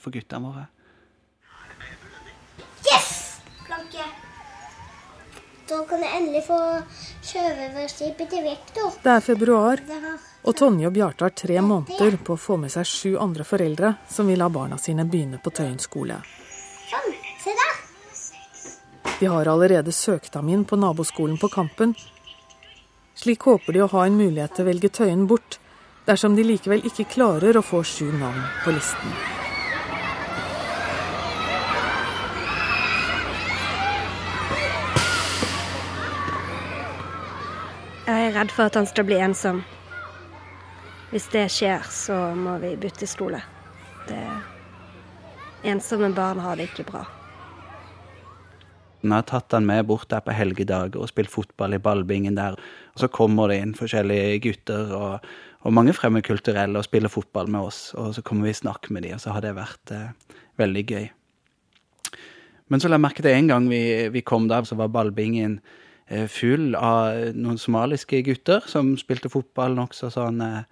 for 0.01 0.11
guttene 0.11 0.49
våre. 0.49 0.67
Da 5.69 5.79
kan 5.87 6.01
jeg 6.03 6.17
endelig 6.17 6.41
få 6.43 6.57
sjørøverskipet 7.23 8.29
til 8.29 8.43
Vektor. 8.43 8.95
Det 9.03 9.11
er 9.13 9.21
februar, 9.23 9.79
og 10.43 10.55
Tonje 10.59 10.89
og 10.89 10.95
Bjarte 10.95 11.23
har 11.23 11.35
tre 11.39 11.61
måneder 11.63 12.17
på 12.19 12.35
å 12.35 12.41
få 12.45 12.57
med 12.59 12.73
seg 12.73 12.89
sju 12.89 13.11
andre 13.21 13.45
foreldre 13.47 13.93
som 14.11 14.27
vil 14.27 14.41
la 14.43 14.49
barna 14.51 14.77
sine 14.81 15.05
begynne 15.07 15.39
på 15.39 15.53
Tøyen 15.55 15.79
skole. 15.79 16.19
Sånn, 16.89 17.15
se 17.43 17.55
der. 17.59 17.77
De 19.21 19.29
har 19.31 19.47
allerede 19.47 19.95
søkt 19.95 20.35
ham 20.35 20.49
inn 20.51 20.65
på 20.67 20.79
naboskolen 20.79 21.39
på 21.39 21.47
Kampen. 21.53 21.95
Slik 23.15 23.47
håper 23.47 23.77
de 23.77 23.85
å 23.85 23.91
ha 23.93 24.03
en 24.07 24.19
mulighet 24.19 24.57
til 24.57 24.65
å 24.65 24.71
velge 24.71 24.91
Tøyen 24.91 25.23
bort, 25.31 25.61
dersom 26.09 26.35
de 26.35 26.43
likevel 26.43 26.83
ikke 26.89 27.07
klarer 27.15 27.55
å 27.55 27.63
få 27.63 27.85
sju 27.87 28.11
navn 28.11 28.43
på 28.65 28.75
listen. 28.75 29.42
Jeg 38.23 38.31
er 38.31 38.37
redd 38.37 38.53
for 38.55 38.69
at 38.69 38.77
han 38.79 38.85
skal 38.87 39.03
bli 39.03 39.17
ensom. 39.19 39.57
Hvis 41.11 41.25
det 41.33 41.41
skjer, 41.51 41.81
så 41.91 42.15
må 42.39 42.53
vi 42.61 42.69
bytte 42.79 43.03
skole. 43.03 43.41
Det 44.07 44.21
Ensomme 45.67 46.07
barn 46.15 46.39
har 46.39 46.55
det 46.55 46.69
ikke 46.69 46.85
bra. 46.87 47.01
Jeg 49.01 49.11
har 49.11 49.27
tatt 49.27 49.51
han 49.51 49.67
med 49.67 49.89
bort 49.91 50.07
der 50.07 50.23
på 50.23 50.31
helgedager 50.31 51.03
og 51.03 51.11
spilt 51.11 51.33
fotball 51.35 51.75
i 51.75 51.81
ballbingen 51.83 52.39
der. 52.39 52.55
Og 52.95 53.03
så 53.03 53.11
kommer 53.11 53.51
det 53.51 53.59
inn 53.59 53.75
forskjellige 53.75 54.39
gutter 54.47 54.95
og, 54.95 55.29
og 55.67 55.75
mange 55.75 55.91
fremmedkulturelle 55.91 56.79
og 56.79 56.87
spiller 56.87 57.11
fotball 57.11 57.51
med 57.51 57.73
oss. 57.73 57.89
Og 57.99 58.15
så 58.15 58.23
kommer 58.23 58.47
vi 58.47 58.55
og 58.55 58.61
snakker 58.63 58.95
med 58.95 59.03
dem, 59.03 59.19
og 59.19 59.23
så 59.25 59.35
har 59.35 59.43
det 59.43 59.55
vært 59.59 59.91
eh, 59.91 60.39
veldig 60.63 60.87
gøy. 60.95 61.11
Men 62.71 62.79
så 62.79 62.87
la 62.87 62.95
jeg 62.95 63.09
merke 63.09 63.27
til 63.27 63.35
en 63.35 63.51
gang 63.51 63.67
vi, 63.67 63.83
vi 64.15 64.23
kom 64.23 64.47
der, 64.47 64.63
så 64.63 64.79
var 64.79 64.95
ballbingen 64.95 65.59
full 66.29 66.75
av 66.75 67.33
noen 67.35 67.59
somaliske 67.61 68.21
gutter 68.27 68.65
som 68.69 68.93
spilte 68.99 69.31
fotball 69.31 69.75
nokså 69.77 70.09
sånn 70.13 70.41
eh, 70.43 70.63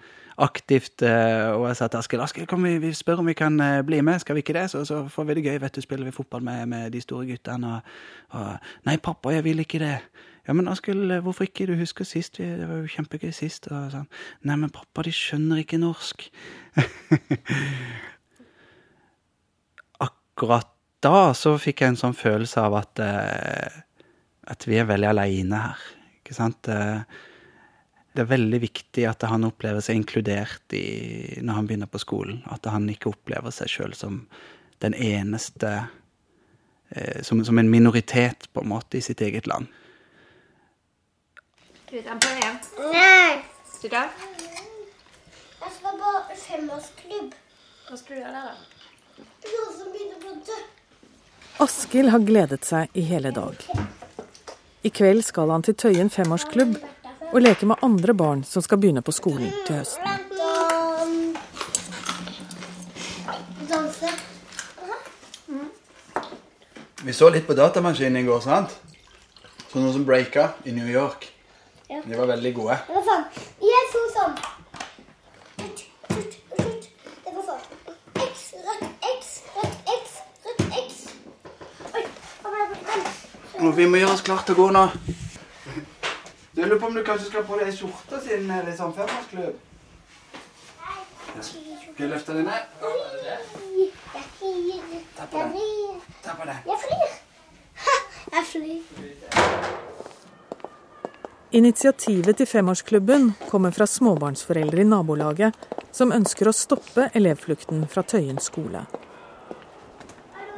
aktivt. 0.41 1.01
Eh, 1.05 1.51
og 1.55 1.67
jeg 1.69 1.77
sa 1.79 1.87
til 1.87 2.01
Askild 2.01 2.25
Askild, 2.25 2.47
kom 2.51 2.65
vi, 2.67 2.75
vi 2.83 2.91
spør 2.95 3.23
om 3.23 3.29
vi 3.31 3.37
kan 3.37 3.55
bli 3.87 4.01
med, 4.05 4.19
skal 4.21 4.35
vi 4.37 4.43
ikke 4.45 4.57
det? 4.57 4.67
Så, 4.73 4.83
så 4.87 5.03
får 5.11 5.29
vi 5.29 5.37
det 5.37 5.45
gøy, 5.47 5.57
vet 5.63 5.77
du, 5.77 5.81
spiller 5.85 6.09
vi 6.09 6.15
fotball 6.15 6.43
med, 6.45 6.65
med 6.71 6.91
de 6.93 7.01
store 7.03 7.25
guttene. 7.29 7.77
Og, 7.77 7.79
og, 8.39 8.51
Nei, 8.89 8.97
pappa, 8.97 9.33
jeg 9.37 9.47
vil 9.47 9.63
ikke 9.63 9.81
det. 9.83 9.97
Ja, 10.47 10.55
men 10.57 10.67
Askild, 10.71 11.11
hvorfor 11.21 11.43
ikke? 11.45 11.67
Du 11.69 11.75
husker 11.77 12.05
sist, 12.07 12.37
det 12.41 12.67
var 12.67 12.81
jo 12.81 12.89
kjempegøy 12.89 13.31
sist. 13.35 13.67
Og 13.71 13.91
sånn. 13.93 14.09
Nei, 14.49 14.57
men 14.57 14.73
pappa, 14.73 15.05
de 15.05 15.13
skjønner 15.15 15.61
ikke 15.61 15.77
norsk. 15.81 16.27
Akkurat 20.07 20.71
da 21.01 21.31
så 21.37 21.55
fikk 21.61 21.81
jeg 21.81 21.89
en 21.93 21.99
sånn 21.99 22.17
følelse 22.17 22.61
av 22.61 22.75
at 22.81 22.99
eh, 23.01 23.81
at 24.51 24.67
vi 24.67 24.77
er 24.79 24.89
veldig 24.89 25.09
aleine 25.11 25.65
her. 25.65 25.83
Ikke 26.21 26.35
sant? 26.37 26.67
Det 28.11 28.23
er 28.23 28.27
veldig 28.27 28.59
viktig 28.59 29.05
at 29.07 29.23
han 29.23 29.47
opplever 29.47 29.83
seg 29.83 30.01
inkludert 30.01 30.75
i, 30.75 31.39
når 31.39 31.59
han 31.59 31.69
begynner 31.69 31.91
på 31.91 32.01
skolen. 32.03 32.41
At 32.51 32.67
han 32.67 32.89
ikke 32.91 33.13
opplever 33.13 33.53
seg 33.55 33.71
sjøl 33.71 33.95
som 33.95 34.25
den 34.83 34.95
eneste 34.97 35.71
eh, 36.89 37.21
som, 37.21 37.45
som, 37.45 37.59
en 37.61 37.69
minoritet, 37.71 38.49
på 38.53 38.61
en 38.65 38.71
måte, 38.73 38.97
i 38.97 39.05
sitt 39.05 39.21
eget 39.21 39.47
land. 39.47 39.69
Vi 41.91 42.01
ta 42.01 42.15
på 42.19 42.33
igjen? 42.35 42.59
Nei. 42.91 43.41
Du 43.81 43.87
da? 43.89 44.03
Jeg 45.61 45.71
skal 45.77 45.97
på 46.01 46.11
femårsklubb. 46.43 47.33
Hva 47.87 47.97
skal 47.99 48.19
du 48.19 48.21
der, 48.21 48.35
da? 48.35 49.25
Noe 49.47 49.71
som 49.77 49.89
begynner 49.93 50.21
på 50.21 50.35
dø. 50.47 50.59
Askild 51.65 52.13
har 52.13 52.23
gledet 52.25 52.63
seg 52.65 52.93
i 52.97 53.03
hele 53.05 53.33
dag. 53.35 53.67
I 54.83 54.89
kveld 54.89 55.21
skal 55.21 55.51
han 55.53 55.61
til 55.61 55.75
Tøyen 55.77 56.09
femårsklubb 56.09 56.77
og 57.31 57.41
leke 57.41 57.67
med 57.69 57.83
andre 57.85 58.13
barn 58.17 58.41
som 58.43 58.63
skal 58.65 58.79
begynne 58.81 59.03
på 59.05 59.13
skolen 59.13 59.51
til 59.67 59.77
høsten. 59.77 60.07
Vi 67.01 67.13
så 67.17 67.29
litt 67.33 67.45
på 67.47 67.53
datamaskinen 67.57 68.21
i 68.21 68.25
går, 68.25 68.41
sant? 68.45 68.73
Så 69.69 69.81
noe 69.81 69.93
som 69.93 70.05
breaka 70.05 70.51
i 70.65 70.73
New 70.73 70.89
York. 70.89 71.29
De 71.89 72.17
var 72.17 72.29
veldig 72.33 72.51
gode. 72.57 72.77
Sånn. 73.07 73.25
Jeg 73.61 73.87
så 73.93 74.03
sånn. 74.17 74.35
Det 75.61 77.33
var 77.37 77.43
sånn. 77.47 77.63
X, 78.25 78.45
rødt 78.65 79.09
X, 79.13 79.33
rødt 79.57 79.93
X, 79.97 80.19
rødt 80.45 80.77
X. 80.83 81.01
Oi, 81.91 82.05
hva 82.41 82.53
var 82.53 82.59
det 82.61 82.81
den? 83.61 83.75
Vi 83.77 83.87
må 83.87 84.01
gjøre 84.01 84.15
oss 84.17 84.23
klart 84.25 84.45
til 84.47 84.57
å 84.57 84.63
gå 84.63 84.69
nå. 84.75 84.85
Jeg 86.51 86.67
lurer 86.67 86.79
på 86.81 86.87
om 86.89 86.95
du 86.97 87.03
kanskje 87.07 87.29
skal 87.29 87.45
på 87.47 87.57
deg 87.61 87.71
skjorta 87.75 88.19
siden 88.21 88.49
det 88.51 88.73
er 88.73 88.77
sånn 88.77 88.95
femårsklubb. 88.97 89.55
Skal 91.39 92.01
jeg 92.03 92.09
løfte 92.11 92.35
den 92.35 92.49
ned? 92.49 92.63
Ta 95.15 95.27
på 95.31 95.45
den. 95.45 96.01
Ta 96.23 96.35
på 96.35 96.49
den. 96.49 96.57
Jeg 96.67 96.77
flyr. 96.83 97.09
Jeg 98.31 98.43
flyr. 98.51 98.79
Initiativet 101.51 102.37
til 102.37 102.47
femårsklubben 102.47 103.31
kommer 103.49 103.71
fra 103.75 103.87
småbarnsforeldre 103.87 104.83
i 104.83 104.87
nabolaget 104.87 105.65
som 105.91 106.13
ønsker 106.15 106.47
å 106.47 106.55
stoppe 106.55 107.09
elevflukten 107.15 107.87
fra 107.91 108.03
Tøyen 108.07 108.39
skole. 108.39 108.85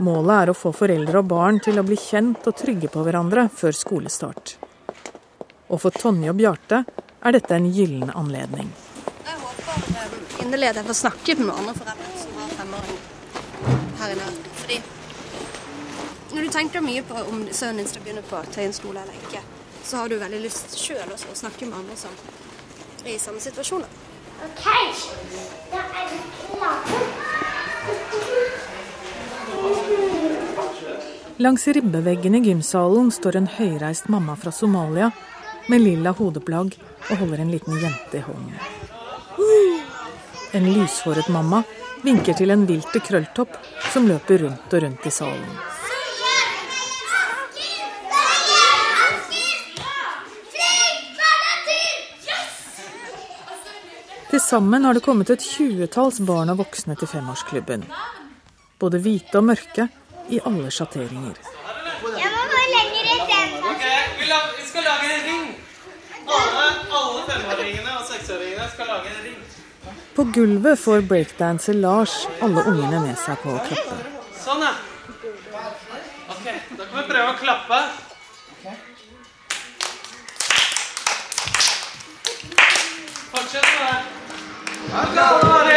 Målet 0.02 0.34
er 0.34 0.50
å 0.50 0.56
få 0.58 0.72
foreldre 0.74 1.20
og 1.22 1.28
barn 1.30 1.60
til 1.62 1.78
å 1.78 1.84
bli 1.86 1.94
kjent 2.00 2.48
og 2.50 2.56
trygge 2.58 2.90
på 2.90 3.04
hverandre 3.06 3.46
før 3.54 3.76
skolestart. 3.78 4.56
Og 5.70 5.78
for 5.84 5.94
Tonje 5.94 6.32
og 6.32 6.40
Bjarte 6.40 6.80
er 7.22 7.32
dette 7.36 7.54
en 7.54 7.68
gyllen 7.70 8.10
anledning. 8.10 8.72
Jeg 9.28 9.38
håper 9.44 10.02
eh, 10.02 10.16
inderlig 10.46 10.72
at 10.72 10.80
jeg 10.82 10.88
får 10.90 10.98
snakket 10.98 11.38
med 11.44 11.48
noen 11.52 11.62
andre 11.62 11.76
foreldre 11.78 12.10
som 12.24 12.32
har 12.42 12.50
femåring 12.58 12.98
her 14.02 14.10
i 14.16 14.18
nærheten. 14.18 14.50
Fordi 14.64 14.78
når 16.34 16.42
du 16.42 16.50
tenker 16.58 16.88
mye 16.90 17.04
på 17.06 17.16
om 17.30 17.46
sønnen 17.54 17.78
din 17.84 17.92
skal 17.94 18.04
begynne 18.08 18.26
på 18.26 18.38
Tøyen 18.50 18.74
skole 18.74 18.98
eller 19.06 19.16
ikke, 19.22 19.46
så 19.86 20.02
har 20.02 20.10
du 20.10 20.18
veldig 20.18 20.42
lyst 20.42 20.74
sjøl 20.80 21.10
å 21.14 21.38
snakke 21.38 21.70
med 21.70 21.78
andre 21.84 21.94
som 22.02 22.14
er 23.06 23.14
i 23.14 23.22
samme 23.22 23.38
situasjon. 23.44 23.86
OK, 24.50 24.66
da 25.70 25.86
er 25.86 26.06
vi 26.10 26.18
klare. 26.50 28.73
Langs 31.38 31.68
ribbeveggen 31.68 32.36
i 32.36 32.40
gymsalen 32.40 33.12
står 33.12 33.36
en 33.36 33.48
høyreist 33.58 34.08
mamma 34.08 34.36
fra 34.40 34.52
Somalia 34.52 35.12
med 35.68 35.82
lilla 35.82 36.14
hodeplagg 36.16 36.76
og 37.10 37.18
holder 37.18 37.42
en 37.44 37.52
liten 37.52 37.80
jente 37.82 38.20
i 38.20 38.24
hånden. 38.24 38.56
En 40.54 40.70
lyshåret 40.70 41.28
mamma 41.34 41.64
vinker 42.04 42.38
til 42.38 42.54
en 42.54 42.68
vilt 42.70 42.96
krølltopp 43.08 43.58
som 43.92 44.08
løper 44.08 44.46
rundt 44.46 44.76
og 44.78 44.84
rundt 44.86 45.08
i 45.10 45.12
salen. 45.12 45.56
Til 54.30 54.42
sammen 54.42 54.86
har 54.86 54.98
det 54.98 55.04
kommet 55.06 55.30
et 55.30 55.44
tjuetalls 55.46 56.22
barn 56.26 56.50
og 56.50 56.64
voksne 56.64 56.96
til 56.98 57.10
femårsklubben. 57.10 57.84
Både 58.84 59.00
hvite 59.00 59.40
og 59.40 59.46
mørke, 59.48 59.86
i 60.28 60.42
alle 60.44 60.68
sjatteringer. 60.76 61.38
Jeg 62.20 62.32
må 62.34 62.42
gå 62.52 62.64
lenger 62.72 63.06
i 63.14 63.20
den. 63.30 63.54
Vi 64.58 64.66
skal 64.68 64.84
lage 64.84 65.08
en 65.08 65.22
ring. 65.28 65.46
Alle, 66.28 66.66
alle 67.00 67.22
femåringene 67.30 67.94
og 67.96 68.04
seksåringene 68.10 68.66
skal 68.74 68.90
lage 68.92 69.14
en 69.14 69.22
ring. 69.28 69.38
På 70.18 70.26
gulvet 70.36 70.82
får 70.82 71.06
breakdanser 71.08 71.80
Lars 71.80 72.18
alle 72.44 72.66
ungene 72.74 73.00
med 73.06 73.16
seg 73.24 73.40
på 73.46 73.56
å 73.56 73.62
klappe. 73.70 74.00
Sånn, 74.42 74.66
ja. 74.68 74.74
Ok, 76.34 76.44
da 76.76 76.84
kan 76.84 76.98
vi 76.98 77.06
prøve 77.14 77.30
å 77.30 77.38
klappe. 77.40 77.80
Fortsett 83.32 83.72
med 83.72 83.88
det. 83.88 85.73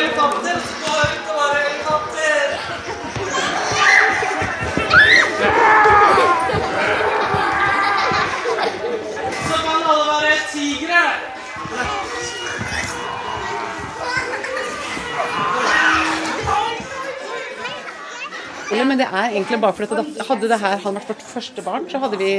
Men 18.87 18.99
det 19.03 19.07
er 19.11 19.31
egentlig 19.35 19.61
bare 19.61 19.77
fordi 19.77 19.97
det- 20.03 20.27
hadde 20.29 20.49
det 20.49 20.61
her 20.61 20.79
vært 20.79 21.09
vårt 21.13 21.25
første 21.35 21.65
barn, 21.65 21.89
så 21.91 21.99
hadde 22.03 22.19
vi 22.19 22.33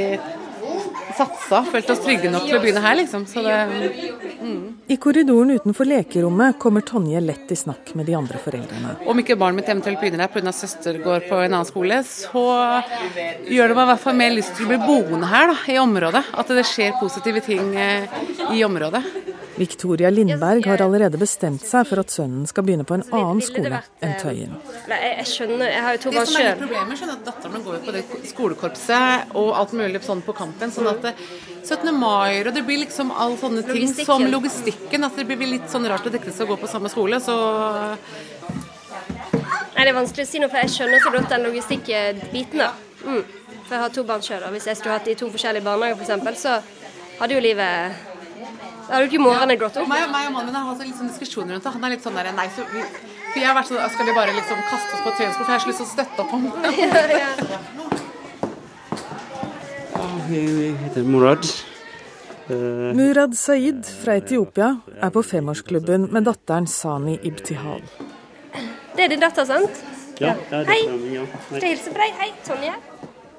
satsa, 1.18 1.62
følt 1.66 1.90
oss 1.90 2.00
trygge 2.04 2.30
nok 2.30 2.44
til 2.46 2.58
å 2.58 2.60
begynne 2.62 2.82
her, 2.84 2.94
liksom. 3.00 3.24
Så 3.26 3.42
det, 3.42 3.56
I 4.88 4.96
korridoren 5.00 5.50
utenfor 5.56 5.88
lekerommet 5.88 6.58
kommer 6.62 6.84
Tonje 6.86 7.20
lett 7.24 7.50
i 7.50 7.58
snakk 7.58 7.94
med 7.98 8.06
de 8.06 8.14
andre 8.18 8.38
foreldrene. 8.38 8.96
om 9.08 9.18
ikke 9.18 9.36
barnet 9.38 9.56
mitt 9.62 9.68
eventuelt 9.72 10.00
begynner 10.00 10.26
her 10.26 10.28
pga. 10.28 10.52
søster 10.52 11.02
går 11.02 11.28
på 11.28 11.40
en 11.44 11.52
annen 11.54 11.66
skole, 11.66 12.02
så 12.04 12.82
gjør 13.48 13.68
det 13.68 13.76
meg 13.76 13.84
i 13.84 13.90
hvert 13.92 14.04
fall 14.04 14.14
mer 14.14 14.30
lyst 14.36 14.54
til 14.56 14.66
å 14.66 14.68
bli 14.68 14.78
boende 14.86 15.26
her, 15.26 15.46
da, 15.52 15.56
i 15.72 15.78
området. 15.78 16.24
At 16.34 16.48
det 16.48 16.64
skjer 16.66 16.98
positive 17.00 17.40
ting 17.44 17.74
eh, 17.76 18.06
i 18.52 18.62
området. 18.64 19.02
Victoria 19.58 20.10
Lindberg 20.14 20.66
har 20.70 20.82
allerede 20.84 21.18
bestemt 21.18 21.64
seg 21.66 21.86
for 21.88 22.00
at 22.02 22.12
sønnen 22.14 22.46
skal 22.46 22.64
begynne 22.66 22.86
på 22.86 22.94
en 22.98 23.04
annen 23.10 23.40
skole 23.42 23.80
enn 24.04 24.14
Tøyen. 24.22 24.54
Nei, 24.90 24.98
jeg, 25.02 25.14
jeg 25.18 25.28
skjønner, 25.32 25.66
jeg 25.72 25.82
har 25.86 25.96
jo 25.96 26.02
to 26.04 26.12
Det 26.12 26.18
barn 26.20 26.30
som 26.30 26.38
er 26.38 26.44
litt 26.46 26.52
sjøl. 26.54 26.62
problemet, 26.62 27.00
skjønner 27.00 27.18
at 27.18 27.24
Datteren 27.28 27.64
går 27.66 27.78
jo 27.78 27.82
på 27.88 27.94
det 27.96 28.02
skolekorpset 28.32 29.34
og 29.42 29.50
alt 29.60 29.74
mulig 29.80 30.02
sånn 30.06 30.22
på 30.26 30.36
kampen. 30.38 30.74
sånn 30.74 30.90
at 30.92 31.08
eh, 31.10 31.22
17. 31.66 31.90
mai 31.98 32.40
og 32.46 32.52
det 32.54 32.64
blir 32.68 32.82
liksom 32.84 33.10
all 33.12 33.36
sånne 33.40 33.64
ting 33.66 33.82
Logistikken. 33.82 34.06
som 34.12 34.26
logistikken. 34.32 35.04
At 35.08 35.18
det 35.18 35.26
blir 35.28 35.52
litt 35.56 35.68
sånn 35.72 35.88
rart 35.90 36.06
at 36.06 36.16
seg 36.22 36.32
skal 36.38 36.50
gå 36.54 36.56
på 36.62 36.70
samme 36.70 36.88
skole. 36.92 37.18
Så 37.20 37.34
Nei, 39.78 39.84
det 39.86 39.90
er 39.92 39.94
vanskelig 39.94 40.24
å 40.26 40.28
si 40.30 40.40
noe, 40.42 40.50
for 40.50 40.58
jeg 40.58 40.72
skjønner 40.74 41.02
så 41.04 41.10
godt 41.14 41.28
den 41.30 41.44
logistikkbiten. 41.46 42.58
da. 42.58 42.72
Mm. 43.04 43.22
For 43.68 43.76
jeg 43.76 43.82
har 43.84 43.92
to 43.94 44.02
barn 44.08 44.24
sjøl, 44.24 44.42
og 44.48 44.54
hvis 44.56 44.66
jeg 44.66 44.78
skulle 44.80 44.96
hatt 44.96 45.06
de 45.06 45.14
to 45.18 45.28
forskjellige 45.30 45.62
barnehager 45.62 46.00
f.eks., 46.02 46.40
så 46.42 46.56
hadde 47.20 47.36
jo 47.36 47.42
livet 47.44 48.07
Da 48.88 48.96
er 48.96 49.04
jo 49.04 49.10
ikke 49.10 49.20
morgenen 49.20 49.58
grått 49.60 49.76
opp. 49.76 49.88
meg, 49.88 50.06
meg 50.08 50.26
og 50.30 50.32
mannen 50.32 50.48
min 50.48 50.56
har 50.56 50.64
hatt 50.70 50.80
litt 50.86 50.96
sånn 50.96 51.10
diskusjoner 51.12 51.52
rundt 51.54 51.66
det. 51.66 51.72
Han 51.74 51.84
er 51.84 51.92
litt 51.92 52.04
sånn 52.06 52.16
der 52.16 52.30
Nei, 52.32 52.48
så 52.56 52.64
vi, 52.72 52.80
for 52.80 53.38
jeg 53.42 53.48
har 53.50 53.56
vært 53.58 53.68
sånn 53.68 53.90
Skal 53.92 54.08
vi 54.08 54.14
bare 54.16 54.32
liksom 54.36 54.62
kaste 54.70 54.96
oss 54.96 55.02
på 55.04 55.12
Tøyensko? 55.18 55.42
For 55.42 55.52
jeg 55.52 55.58
har 55.58 55.64
så 55.64 55.68
lyst 55.68 55.80
til 55.82 55.88
å 55.88 55.92
støtte 55.92 56.18
opp 56.24 56.32
om 56.32 56.42
det. 56.48 56.54
Jeg 60.28 60.74
heter 60.76 61.06
Murad. 61.08 61.46
Eh, 62.52 62.56
Murad 62.96 63.32
Saeed 63.36 63.86
fra 64.02 64.18
Etiopia 64.20 64.74
er 65.00 65.12
på 65.14 65.22
femårsklubben 65.24 66.10
med 66.12 66.26
datteren 66.28 66.66
Sani 66.68 67.14
Ibtihal. 67.24 67.80
Det 68.96 69.06
er 69.06 69.14
din 69.14 69.22
datter, 69.24 69.46
sant? 69.48 69.80
ja, 70.20 70.34
ja, 70.50 70.60
det 70.64 70.66
Hei. 70.68 70.82
Ja. 71.14 71.24
Skal 71.46 71.62
jeg 71.62 71.76
hilse 71.76 71.94
på 71.94 72.02
deg? 72.02 72.18
Hei, 72.20 72.28
Tonje. 72.44 72.74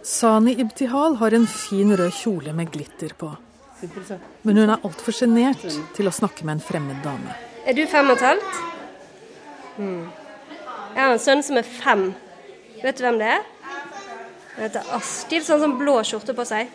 Sani 0.01 0.55
Ibtihal 0.63 1.19
har 1.21 1.37
en 1.37 1.45
fin 1.51 1.93
rød 1.93 2.15
kjole 2.15 2.55
med 2.57 2.73
glitter 2.73 3.13
på. 3.19 3.33
Men 4.43 4.57
hun 4.57 4.65
er 4.65 4.75
altfor 4.77 5.15
sjenert 5.15 5.63
til 5.95 6.09
å 6.09 6.13
snakke 6.13 6.47
med 6.47 6.57
en 6.57 6.63
fremmed 6.63 6.99
dame. 7.05 7.35
Er 7.67 7.77
du 7.77 7.85
fem 7.87 8.09
og 8.09 8.17
et 8.17 8.25
halvt? 8.25 8.59
Mm. 9.79 10.09
Jeg 10.95 10.99
har 11.03 11.13
en 11.13 11.23
sønn 11.23 11.45
som 11.45 11.59
er 11.59 11.67
fem. 11.67 12.09
Vet 12.81 12.99
du 12.99 13.05
hvem 13.05 13.19
det 13.21 13.31
er? 13.37 13.47
Han 14.55 14.65
heter 14.65 14.93
Askild, 14.97 15.45
sånn 15.47 15.61
som 15.63 15.77
blå 15.79 15.99
skjorte 16.07 16.35
på 16.35 16.45
seg. 16.47 16.71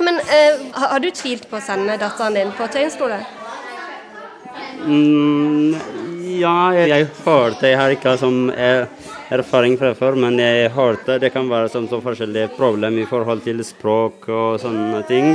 Men 0.00 0.20
eh, 0.32 0.62
har 0.72 1.00
du 1.02 1.10
tvilt 1.12 1.48
på 1.50 1.58
å 1.58 1.64
sende 1.64 1.98
datteren 2.00 2.36
din 2.38 2.52
på 2.56 2.68
Tøyenskole? 2.72 3.18
Mm, 4.80 5.74
ja, 6.40 6.54
jeg, 6.72 6.86
jeg 6.88 7.06
hørte 7.26 7.68
Jeg 7.68 7.76
har 7.76 7.92
ikke 7.92 8.14
som 8.18 8.48
er, 8.54 8.86
erfaring 9.30 9.76
fra 9.78 9.92
før, 9.94 10.16
men 10.18 10.38
jeg 10.40 10.70
hørte 10.74 11.18
det 11.22 11.32
kan 11.34 11.50
være 11.50 11.68
som 11.70 11.86
så 11.90 12.00
forskjellige 12.02 12.54
problemer 12.56 13.04
i 13.04 13.08
forhold 13.08 13.44
til 13.44 13.62
språk 13.66 14.30
og 14.30 14.60
sånne 14.62 15.02
ting. 15.10 15.34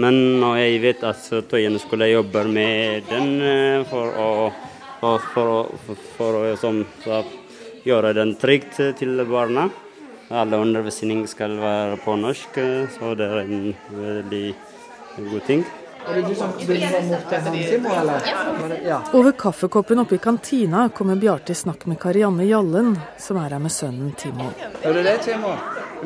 Men 0.00 0.40
når 0.42 0.56
jeg 0.58 0.80
vet 0.82 1.04
at 1.06 1.28
Tøyen 1.50 1.78
skole 1.78 2.08
jobber 2.10 2.48
med 2.50 3.06
den 3.10 3.30
eh, 3.42 3.84
for 3.86 4.18
å, 4.18 4.28
for, 5.00 5.28
for, 5.34 5.72
for, 5.86 6.02
for 6.16 6.40
å 6.40 6.56
som, 6.58 6.82
gjøre 7.84 8.14
den 8.16 8.34
trygt 8.40 8.80
til 8.98 9.24
barna. 9.28 9.68
Alle 10.34 10.56
undervisning 10.56 11.26
skal 11.28 11.58
være 11.60 11.98
på 12.02 12.16
norsk, 12.16 12.58
så 12.96 13.14
det 13.18 13.26
er 13.28 13.40
en 13.44 13.74
veldig 13.92 14.46
god 15.18 15.42
ting. 15.46 15.64
Er. 16.04 16.22
Over 19.12 19.32
kaffekoppen 19.32 19.98
oppe 20.02 20.14
i 20.14 20.18
kantina 20.18 20.88
kommer 20.96 21.16
Bjarte 21.16 21.52
i 21.52 21.56
snakk 21.56 21.86
med 21.88 22.00
Karianne 22.00 22.44
Jallen, 22.48 22.92
som 23.18 23.40
er 23.40 23.56
her 23.56 23.62
med 23.62 23.72
sønnen 23.72 24.12
Timo. 24.20 24.50
Hører 24.82 25.00
du 25.00 25.02
det, 25.06 25.18
Timo? 25.24 25.54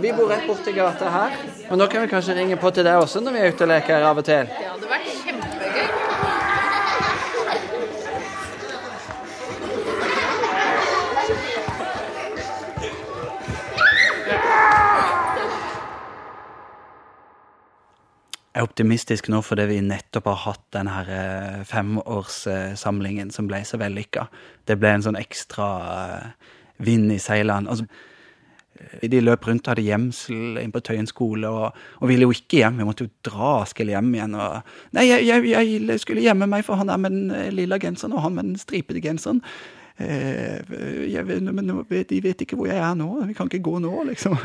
Vi 0.00 0.12
bor 0.12 0.28
rett 0.30 0.46
borti 0.46 0.72
gata 0.72 1.10
her. 1.10 1.32
Og 1.70 1.78
nå 1.78 1.86
kan 1.90 2.04
vi 2.04 2.10
kanskje 2.12 2.36
ringe 2.38 2.56
på 2.60 2.70
til 2.70 2.84
deg 2.86 3.00
også 3.02 3.18
når 3.24 3.34
vi 3.34 3.40
er 3.42 3.54
ute 3.54 3.64
og 3.66 3.70
leker 3.72 4.04
av 4.06 4.20
og 4.20 4.26
til. 4.28 4.46
Det 4.46 4.66
hadde 4.68 4.90
vært 4.92 5.08
kjempegøy. 5.24 5.86
Jeg 18.48 18.62
er 18.62 18.66
optimistisk 18.66 19.28
nå 19.30 19.38
fordi 19.46 19.64
vi 19.70 19.80
nettopp 19.86 20.30
har 20.30 20.38
hatt 20.44 20.62
den 20.74 20.88
her 20.90 21.10
eh, 21.14 21.58
femårssamlingen 21.66 23.34
som 23.34 23.50
ble 23.50 23.64
så 23.66 23.78
vellykka. 23.82 24.28
Det 24.66 24.78
ble 24.78 24.94
en 24.94 25.06
sånn 25.06 25.18
ekstra 25.18 25.68
eh, 25.90 26.54
vind 26.86 27.10
i 27.14 27.18
seilene. 27.22 27.70
Altså, 27.70 27.86
de 29.02 29.20
løp 29.22 29.46
rundt 29.48 29.66
og 29.66 29.74
hadde 29.74 29.86
gjemsel 29.86 30.60
inn 30.62 30.74
på 30.74 30.82
Tøyen 30.84 31.08
skole, 31.10 31.48
og, 31.50 31.78
og 32.02 32.10
ville 32.10 32.28
jo 32.28 32.34
ikke 32.34 32.62
hjem. 32.62 32.78
Vi 32.80 32.86
måtte 32.88 33.06
jo 33.06 33.14
dra 33.26 33.56
Askild 33.62 33.92
hjem 33.94 34.12
igjen. 34.14 34.36
Og, 34.38 34.76
nei, 34.96 35.08
jeg, 35.10 35.26
jeg, 35.48 35.72
jeg 35.82 36.04
skulle 36.04 36.24
gjemme 36.24 36.48
meg 36.50 36.66
for 36.66 36.80
han 36.80 36.90
der 36.90 37.02
med 37.02 37.14
den 37.14 37.34
eh, 37.34 37.50
lilla 37.54 37.80
genseren 37.82 38.16
og 38.16 38.24
han 38.26 38.38
med 38.38 38.50
den 38.50 38.62
stripete 38.62 39.02
genseren. 39.04 39.42
Eh, 39.98 40.62
jeg, 41.10 41.24
men 41.42 41.72
de 41.90 42.20
vet 42.22 42.44
ikke 42.44 42.58
hvor 42.58 42.70
jeg 42.70 42.78
er 42.78 42.94
nå. 42.98 43.08
Vi 43.26 43.34
kan 43.36 43.50
ikke 43.50 43.64
gå 43.66 43.78
nå, 43.82 43.92
liksom. 44.12 44.36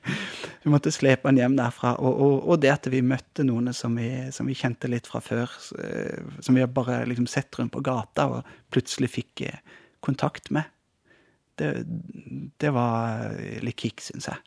vi 0.64 0.72
måtte 0.72 0.94
slepe 0.94 1.28
han 1.28 1.40
hjem 1.40 1.58
derfra. 1.60 1.96
Og, 2.00 2.20
og, 2.26 2.36
og 2.48 2.62
det 2.64 2.72
at 2.72 2.88
vi 2.92 3.04
møtte 3.04 3.44
noen 3.46 3.72
som 3.76 3.96
vi, 4.00 4.10
som 4.34 4.48
vi 4.48 4.56
kjente 4.58 4.90
litt 4.90 5.10
fra 5.10 5.20
før, 5.24 5.52
eh, 5.80 6.24
som 6.44 6.56
vi 6.56 6.64
bare 6.66 7.02
liksom 7.10 7.28
sett 7.30 7.60
rundt 7.60 7.74
på 7.74 7.84
gata 7.84 8.30
og 8.32 8.54
plutselig 8.72 9.12
fikk 9.12 9.48
kontakt 10.04 10.50
med, 10.52 10.68
det, 11.60 11.70
det 12.62 12.72
var 12.74 13.34
litt 13.64 13.80
kick, 13.80 14.02
syns 14.04 14.28
jeg. 14.30 14.40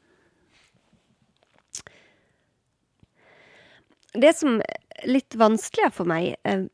Det 4.17 4.33
som 4.33 4.59
er 4.63 5.09
litt 5.09 5.35
vanskeligere 5.37 5.93
for 5.93 6.09
meg, 6.09 6.35
eh, 6.47 6.65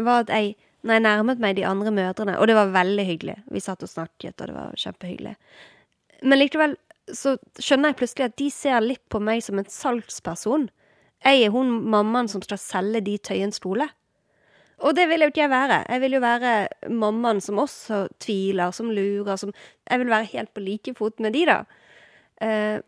var 0.00 0.24
at 0.24 0.32
jeg, 0.34 0.56
når 0.82 0.96
jeg 0.96 1.06
nærmet 1.06 1.42
meg 1.42 1.58
de 1.58 1.66
andre 1.68 1.92
mødrene, 1.94 2.38
og 2.40 2.48
det 2.50 2.56
var 2.58 2.72
veldig 2.74 3.04
hyggelig, 3.06 3.36
vi 3.52 3.62
satt 3.62 3.84
og 3.86 3.92
snakket, 3.92 4.40
og 4.40 4.50
det 4.50 4.56
var 4.56 4.80
kjempehyggelig, 4.80 5.34
men 6.22 6.40
likevel 6.40 6.76
så 7.16 7.36
skjønner 7.58 7.90
jeg 7.90 7.98
plutselig 8.00 8.26
at 8.28 8.36
de 8.38 8.48
ser 8.54 8.84
litt 8.84 9.02
på 9.10 9.20
meg 9.22 9.42
som 9.44 9.58
en 9.58 9.68
salgsperson. 9.70 10.68
Jeg 11.24 11.46
er 11.46 11.54
hun 11.54 11.72
mammaen 11.92 12.30
som 12.30 12.42
skal 12.44 12.60
selge 12.60 13.02
de 13.06 13.16
Tøyen 13.18 13.54
skole. 13.54 13.88
Og 14.80 14.94
det 14.96 15.06
vil 15.10 15.20
jo 15.24 15.28
ikke 15.28 15.42
jeg 15.42 15.52
være. 15.52 15.82
Jeg 15.92 16.00
vil 16.00 16.16
jo 16.16 16.20
være 16.24 16.52
mammaen 16.88 17.40
som 17.44 17.60
også 17.60 18.06
tviler, 18.22 18.72
som 18.72 18.90
lurer, 18.90 19.36
som 19.36 19.52
Jeg 19.90 19.98
vil 19.98 20.08
være 20.08 20.30
helt 20.32 20.54
på 20.54 20.60
like 20.64 20.94
fot 20.96 21.20
med 21.20 21.36
de, 21.36 21.44
da. 21.46 21.58
Eh, 22.40 22.80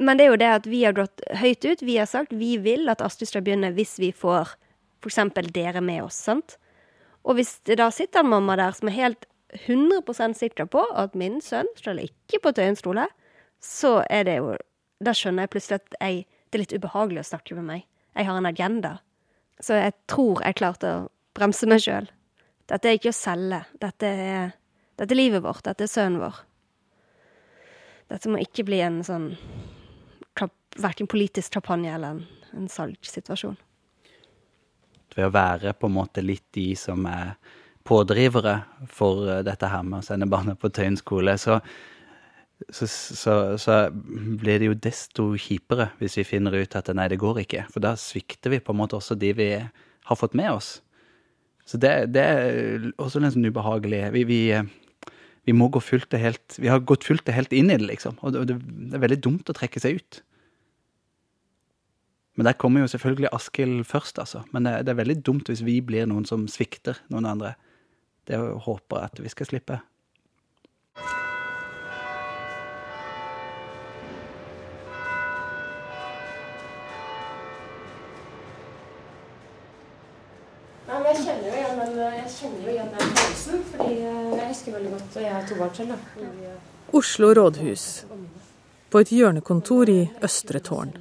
men 0.00 0.16
det 0.16 0.24
er 0.24 0.30
jo 0.30 0.40
det 0.40 0.48
at 0.48 0.66
vi 0.68 0.84
har 0.84 0.96
gått 0.96 1.22
høyt 1.40 1.64
ut. 1.64 1.82
Vi 1.82 1.96
har 1.96 2.08
sagt 2.08 2.32
vi 2.32 2.56
vil 2.60 2.88
at 2.88 3.02
Astrid 3.04 3.28
skal 3.28 3.44
begynne 3.44 3.72
hvis 3.76 3.98
vi 4.00 4.12
får 4.12 4.54
f.eks. 5.04 5.18
dere 5.52 5.80
med 5.80 6.02
oss. 6.04 6.16
sant? 6.16 6.56
Og 7.24 7.36
hvis 7.36 7.58
det 7.68 7.78
da 7.80 7.90
sitter 7.92 8.24
en 8.24 8.32
mamma 8.32 8.56
der 8.56 8.72
som 8.76 8.88
er 8.88 8.96
helt 8.96 9.26
100% 9.56 10.38
sikker 10.38 10.68
på 10.70 10.84
at 10.96 11.16
min 11.18 11.40
sønn 11.44 11.68
skal 11.76 12.00
ikke 12.00 12.40
på 12.42 12.52
Tøyenskole, 12.56 13.08
så 13.60 14.00
er 14.08 14.24
det 14.24 14.36
jo 14.40 14.56
Da 15.00 15.14
skjønner 15.16 15.46
jeg 15.46 15.50
plutselig 15.54 15.76
at 15.80 15.94
jeg, 15.96 16.24
det 16.52 16.58
er 16.58 16.60
litt 16.60 16.72
ubehagelig 16.76 17.22
å 17.22 17.28
snakke 17.30 17.54
med 17.56 17.64
meg. 17.64 17.84
Jeg 18.12 18.26
har 18.28 18.36
en 18.36 18.48
agenda. 18.50 18.98
Så 19.60 19.76
jeg 19.76 19.94
tror 20.10 20.40
jeg 20.44 20.58
klarte 20.60 20.92
å 20.94 21.08
bremse 21.36 21.68
meg 21.68 21.82
sjøl. 21.84 22.08
Dette 22.70 22.88
er 22.88 22.98
ikke 22.98 23.12
å 23.12 23.16
selge. 23.16 23.60
Dette 23.82 24.08
er, 24.08 24.54
dette 24.96 25.14
er 25.14 25.18
livet 25.18 25.44
vårt. 25.44 25.64
Dette 25.66 25.84
er 25.84 25.90
sønnen 25.90 26.22
vår. 26.22 26.38
Dette 28.10 28.30
må 28.30 28.40
ikke 28.42 28.66
bli 28.66 28.80
en 28.82 29.02
sånn 29.06 29.32
verken 30.78 31.06
politisk 31.10 31.52
kampanje 31.52 31.94
eller 31.94 32.16
en, 32.16 32.20
en 32.56 32.68
salgssituasjon. 32.70 33.56
Ved 35.16 35.26
å 35.26 35.32
være 35.34 35.74
på 35.74 35.90
en 35.90 35.96
måte 35.96 36.22
litt 36.22 36.46
de 36.54 36.70
som 36.78 37.06
er 37.10 37.34
pådrivere 37.86 38.60
for 38.90 39.26
eh, 39.26 39.42
dette 39.46 39.70
her 39.70 39.82
med 39.86 40.00
å 40.00 40.06
sende 40.06 40.28
barna 40.30 40.54
på 40.58 40.70
Tøyen 40.74 40.98
skole, 41.00 41.34
så, 41.40 41.58
så, 42.68 42.86
så, 42.86 43.34
så, 43.58 43.76
blir 44.40 44.60
det 44.60 44.68
jo 44.68 44.76
desto 44.76 45.26
kjipere 45.40 45.90
hvis 46.00 46.18
vi 46.20 46.26
finner 46.28 46.58
ut 46.60 46.76
at 46.76 46.90
nei, 46.96 47.08
det 47.08 47.20
går 47.22 47.42
ikke. 47.44 47.64
For 47.72 47.82
da 47.84 47.94
svikter 47.98 48.52
vi 48.52 48.60
på 48.60 48.74
en 48.74 48.80
måte 48.82 48.98
også 48.98 49.16
de 49.18 49.32
vi 49.38 49.50
har 49.56 50.18
fått 50.18 50.36
med 50.36 50.52
oss. 50.52 50.78
Så 51.64 51.78
det, 51.80 51.92
det 52.14 52.22
er 52.22 52.88
også 52.98 53.22
nesten 53.22 53.46
ubehagelig. 53.46 54.02
Vi, 54.16 54.24
vi, 54.28 54.40
vi, 55.46 55.54
må 55.56 55.70
gå 55.72 55.80
fullt 55.82 56.16
og 56.16 56.22
helt 56.22 56.58
Vi 56.58 56.70
har 56.72 56.82
gått 56.82 57.06
fullt 57.06 57.28
og 57.30 57.36
helt 57.36 57.54
inn 57.54 57.70
i 57.70 57.78
det, 57.78 57.86
liksom. 57.92 58.18
Og 58.26 58.34
det, 58.34 58.58
det 58.58 58.98
er 58.98 59.06
veldig 59.06 59.20
dumt 59.22 59.52
å 59.52 59.56
trekke 59.56 59.82
seg 59.82 60.00
ut. 60.00 60.20
Men 62.38 62.48
der 62.48 62.58
kommer 62.58 62.82
jo 62.82 62.90
selvfølgelig 62.90 63.30
Askild 63.36 63.84
først, 63.86 64.18
altså. 64.18 64.42
Men 64.50 64.66
det, 64.66 64.74
det, 64.86 64.94
er 64.94 65.02
veldig 65.02 65.20
dumt 65.26 65.50
hvis 65.50 65.64
vi 65.66 65.78
blir 65.84 66.08
noen 66.10 66.26
som 66.28 66.48
svikter 66.50 66.98
noen 67.12 67.28
andre. 67.28 67.54
Det 68.26 68.38
håper 68.66 68.98
jeg 68.98 69.12
at 69.12 69.24
vi 69.24 69.32
skal 69.32 69.50
slippe. 69.50 69.80
Eh. 85.92 86.56
Oslo 86.92 87.34
rådhus. 87.34 88.04
På 88.90 89.02
et 89.04 89.12
hjørnekontor 89.14 89.92
i 89.92 90.00
Østre 90.24 90.60
Tårn. 90.64 90.94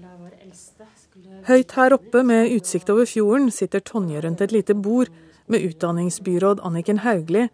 Høyt 1.47 1.71
her 1.73 1.95
oppe 1.95 2.21
med 2.23 2.51
utsikt 2.53 2.91
over 2.93 3.07
fjorden 3.09 3.49
sitter 3.51 3.81
Tonje 3.81 4.21
rundt 4.21 4.41
et 4.45 4.51
lite 4.53 4.75
bord 4.75 5.09
med 5.47 5.63
utdanningsbyråd 5.65 6.61
Anniken 6.67 7.01
Hauglie 7.05 7.49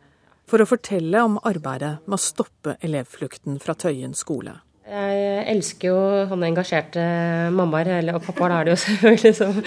for 0.49 0.61
å 0.61 0.67
fortelle 0.67 1.21
om 1.23 1.37
arbeidet 1.47 2.01
med 2.05 2.17
å 2.17 2.21
stoppe 2.21 2.75
elevflukten 2.83 3.61
fra 3.63 3.77
Tøyen 3.77 4.13
skole. 4.17 4.57
Jeg 4.85 5.45
elsker 5.49 5.89
jo 5.89 5.99
sånne 6.29 6.51
engasjerte 6.51 7.03
mammaer, 7.55 8.11
og 8.13 8.21
pappaer 8.27 8.53
er 8.53 8.67
det 8.67 8.75
jo 8.75 8.81
selvfølgelig. 8.85 9.31
Som, 9.39 9.61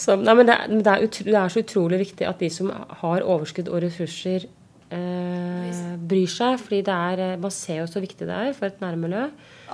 som, 0.00 0.22
nei, 0.24 0.34
men 0.38 0.48
det, 0.48 0.56
det, 0.72 0.86
er 0.88 1.04
utro, 1.04 1.26
det, 1.28 1.36
er 1.40 1.52
så 1.52 1.64
utrolig 1.64 1.98
viktig 2.06 2.28
at 2.28 2.40
de 2.40 2.48
som 2.52 2.70
har 3.02 3.26
overskudd 3.34 3.68
og 3.68 3.82
ressurser, 3.84 4.46
eh, 4.88 5.82
bryr 6.08 6.32
seg. 6.32 6.56
fordi 6.62 6.80
det 6.88 6.96
er, 7.10 7.36
man 7.44 7.52
ser 7.52 7.82
jo 7.82 7.90
så 7.92 8.00
viktig 8.04 8.30
det 8.30 8.40
er 8.40 8.56
for 8.56 8.72
et 8.72 8.80
nærmiljø. 8.80 9.26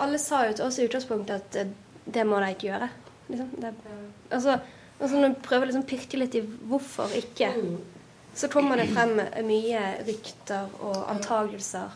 Alle 0.02 0.18
sa 0.22 0.42
jo 0.48 0.58
til 0.58 0.66
oss 0.66 0.80
i 0.80 0.88
utgangspunktet 0.88 1.38
at 1.38 1.62
eh, 1.62 1.72
det 2.10 2.26
må 2.26 2.42
de 2.42 2.50
ikke 2.50 2.70
gjøre. 2.72 2.90
Liksom. 3.30 3.54
Det, 3.62 3.72
altså, 4.30 4.58
altså, 4.98 5.16
når 5.16 5.28
du 5.28 5.42
prøver 5.46 5.68
å 5.68 5.70
liksom 5.70 5.86
pirke 5.86 6.18
litt 6.18 6.34
i 6.34 6.42
hvorfor 6.42 7.14
ikke, 7.14 7.54
så 8.34 8.50
kommer 8.50 8.80
det 8.80 8.90
frem 8.90 9.20
mye 9.46 9.86
rykter 10.06 10.70
og 10.82 11.04
antagelser 11.14 11.94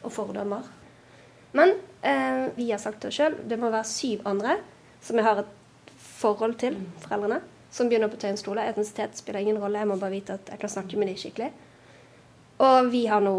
og 0.00 0.12
fordommer. 0.14 0.79
Men 1.56 1.74
eh, 2.02 2.50
vi 2.56 2.70
har 2.70 2.82
sagt 2.82 3.00
til 3.02 3.10
oss 3.10 3.18
sjøl, 3.20 3.38
det 3.48 3.58
må 3.60 3.72
være 3.72 3.88
syv 3.88 4.26
andre 4.30 4.58
som 5.02 5.16
vi 5.18 5.24
har 5.24 5.42
et 5.42 5.92
forhold 6.20 6.58
til, 6.60 6.76
foreldrene, 7.04 7.40
som 7.72 7.88
begynner 7.88 8.10
på 8.12 8.18
Tøyen 8.20 8.38
skole. 8.40 8.66
Etnisitet 8.68 9.16
spiller 9.16 9.40
ingen 9.40 9.60
rolle, 9.62 9.80
jeg 9.80 9.88
må 9.88 9.96
bare 10.00 10.14
vite 10.14 10.36
at 10.36 10.52
jeg 10.52 10.60
kan 10.60 10.72
snakke 10.72 11.00
med 11.00 11.08
dem 11.08 11.20
skikkelig. 11.20 11.52
Og 12.60 12.90
vi 12.92 13.06
har 13.08 13.24
nå 13.24 13.36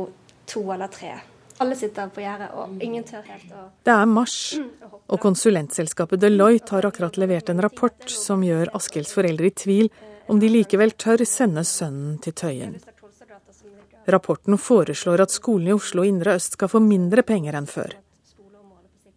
to 0.49 0.65
eller 0.73 0.89
tre 0.91 1.13
alle 1.61 1.75
sitter 1.77 2.09
på 2.09 2.23
gjerdet, 2.23 2.49
og 2.57 2.81
ingen 2.81 3.03
tør 3.05 3.25
helt 3.27 3.51
å 3.53 3.67
Det 3.85 3.93
er 3.93 4.07
mars, 4.09 4.37
og 5.05 5.19
konsulentselskapet 5.21 6.21
Deloitte 6.23 6.73
har 6.73 6.87
akkurat 6.89 7.19
levert 7.21 7.51
en 7.53 7.61
rapport 7.61 8.09
som 8.09 8.41
gjør 8.45 8.71
Askjelds 8.77 9.13
foreldre 9.13 9.51
i 9.51 9.53
tvil 9.63 9.91
om 10.31 10.41
de 10.41 10.49
likevel 10.49 10.95
tør 10.97 11.21
sende 11.27 11.63
sønnen 11.67 12.17
til 12.23 12.33
Tøyen. 12.41 12.79
Rapporten 14.05 14.57
foreslår 14.57 15.21
at 15.21 15.33
skolen 15.33 15.67
i 15.69 15.75
Oslo 15.75 16.05
indre 16.07 16.35
øst 16.39 16.57
skal 16.57 16.71
få 16.71 16.81
mindre 16.83 17.21
penger 17.25 17.57
enn 17.57 17.69
før. 17.69 17.93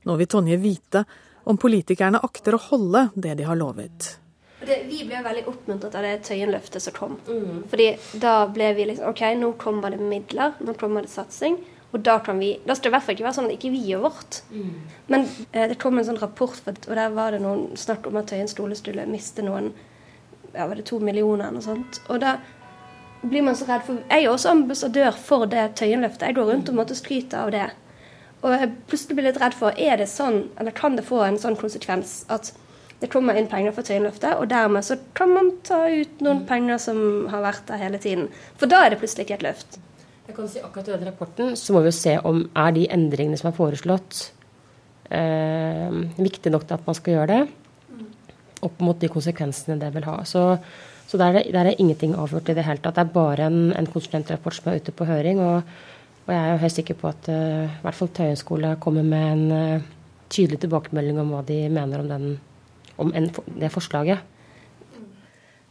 Nå 0.04 0.16
vil 0.20 0.28
Tonje 0.28 0.58
vite 0.60 1.04
om 1.48 1.56
politikerne 1.60 2.20
akter 2.24 2.56
å 2.56 2.62
holde 2.70 3.08
det 3.14 3.38
de 3.40 3.46
har 3.48 3.56
lovet. 3.56 4.18
Det, 4.64 4.78
vi 4.88 5.02
ble 5.04 5.20
veldig 5.24 5.44
oppmuntret 5.50 5.94
av 5.96 6.04
det 6.04 6.14
Tøyen-løftet 6.24 6.84
som 6.84 6.94
kom. 6.96 7.16
Mm. 7.28 7.64
Fordi 7.68 7.88
da 8.20 8.34
ble 8.52 8.70
vi 8.76 8.88
liksom 8.88 9.10
OK, 9.10 9.22
nå 9.36 9.52
kommer 9.60 9.92
det 9.92 10.00
midler, 10.00 10.54
nå 10.64 10.76
kommer 10.80 11.04
det 11.04 11.12
satsing. 11.12 11.58
Og 11.94 12.00
da 12.02 12.16
kan 12.24 12.40
vi, 12.42 12.56
da 12.64 12.74
skal 12.74 12.88
det 12.88 12.90
i 12.90 12.94
hvert 12.96 13.06
fall 13.06 13.16
ikke 13.16 13.26
være 13.26 13.36
sånn 13.36 13.48
at 13.50 13.56
ikke 13.58 13.72
vi 13.74 13.82
gjør 13.90 14.06
vårt. 14.08 14.40
Mm. 14.50 14.70
Men 15.12 15.26
eh, 15.52 15.66
det 15.70 15.76
kom 15.82 16.00
en 16.00 16.08
sånn 16.08 16.18
rapport, 16.18 16.64
og 16.66 16.96
der 16.96 17.12
var 17.14 17.36
det 17.36 17.42
noen 17.44 17.76
snakk 17.78 18.08
om 18.10 18.18
at 18.18 18.32
Tøyen 18.32 18.50
skole 18.50 18.76
skulle 18.78 19.04
miste 19.08 19.44
noen 19.46 19.70
ja, 20.54 20.66
var 20.66 20.74
det 20.78 20.86
to 20.88 20.98
millioner 21.02 21.48
eller 21.48 21.60
noe 21.60 21.66
sånt. 21.66 22.00
Og 22.08 22.20
da 22.22 22.38
blir 23.30 23.44
man 23.46 23.56
så 23.56 23.66
redd 23.68 23.86
for 23.86 24.02
Jeg 24.10 24.24
er 24.24 24.30
også 24.30 24.52
ambassadør 24.52 25.16
for 25.16 25.46
det 25.50 25.70
Tøyen-løftet. 25.80 26.28
Jeg 26.28 26.36
går 26.38 26.50
rundt 26.50 26.68
og 26.72 26.78
måtte 26.78 26.96
skryte 26.98 27.40
av 27.40 27.52
det. 27.54 27.68
Og 28.44 28.52
jeg 28.52 28.74
plutselig 28.90 29.16
blir 29.16 29.28
litt 29.30 29.40
redd 29.40 29.56
for 29.56 29.80
er 29.80 29.96
det 30.00 30.10
sånn, 30.12 30.44
eller 30.60 30.76
kan 30.76 30.98
det 30.98 31.06
få 31.08 31.22
en 31.24 31.40
sånn 31.40 31.56
konsekvens 31.56 32.22
at 32.32 32.52
det 33.00 33.10
kommer 33.12 33.36
inn 33.36 33.48
penger 33.50 33.74
for 33.76 33.86
Tøyen-løftet, 33.86 34.36
og 34.40 34.48
dermed 34.52 34.84
så 34.86 34.96
kan 35.16 35.32
man 35.32 35.50
ta 35.66 35.82
ut 35.90 36.20
noen 36.24 36.44
penger 36.48 36.78
som 36.80 37.00
har 37.32 37.42
vært 37.44 37.66
der 37.68 37.80
hele 37.80 38.00
tiden. 38.00 38.28
For 38.60 38.70
da 38.70 38.84
er 38.84 38.94
det 38.94 39.00
plutselig 39.00 39.26
ikke 39.26 39.38
et 39.40 39.48
løft. 39.48 39.78
Jeg 40.24 40.36
kan 40.38 40.48
si 40.48 40.62
akkurat 40.64 40.88
I 40.88 40.94
den 40.94 41.10
rapporten 41.10 41.56
så 41.60 41.74
må 41.74 41.82
vi 41.84 41.90
jo 41.90 41.96
se 41.98 42.14
om 42.24 42.46
er 42.56 42.72
de 42.76 42.86
endringene 42.94 43.36
som 43.40 43.50
er 43.50 43.56
foreslått, 43.58 44.22
eh, 45.10 46.00
viktige 46.16 46.52
nok 46.54 46.64
til 46.64 46.78
at 46.78 46.86
man 46.86 46.96
skal 46.96 47.18
gjøre 47.18 47.28
det, 47.32 47.42
opp 48.64 48.80
mot 48.80 49.00
de 49.00 49.10
konsekvensene 49.12 49.76
det 49.80 49.92
vil 49.92 50.08
ha. 50.08 50.22
Så, 50.24 50.46
så 51.06 51.20
der, 51.20 51.26
er 51.26 51.38
det, 51.38 51.52
der, 51.52 51.68
er 51.70 51.80
ingenting 51.80 52.14
avgjort 52.18 52.48
i 52.48 52.56
det 52.56 52.64
hele 52.66 52.80
tatt. 52.82 52.96
Det 52.96 53.04
er 53.04 53.12
bare 53.14 53.48
en, 53.50 53.58
en 53.76 53.90
konsulentrapport 53.90 54.56
som 54.56 54.70
er 54.70 54.80
ute 54.80 54.94
på 54.96 55.06
høring. 55.08 55.42
Og, 55.44 55.74
og 56.24 56.32
jeg 56.32 56.40
er 56.40 56.54
jo 56.54 56.62
helt 56.62 56.76
sikker 56.78 56.98
på 57.00 57.10
at 57.10 57.28
uh, 57.28 57.66
i 57.68 57.82
hvert 57.84 57.98
fall 57.98 58.10
Tøyen 58.16 58.40
skole 58.40 58.72
kommer 58.82 59.04
med 59.06 59.26
en 59.34 59.44
uh, 59.52 59.90
tydelig 60.32 60.62
tilbakemelding 60.64 61.20
om 61.20 61.34
hva 61.34 61.42
de 61.46 61.58
mener 61.68 62.00
om, 62.00 62.08
den, 62.08 62.38
om 62.96 63.12
en, 63.12 63.28
det 63.60 63.70
forslaget. 63.74 64.24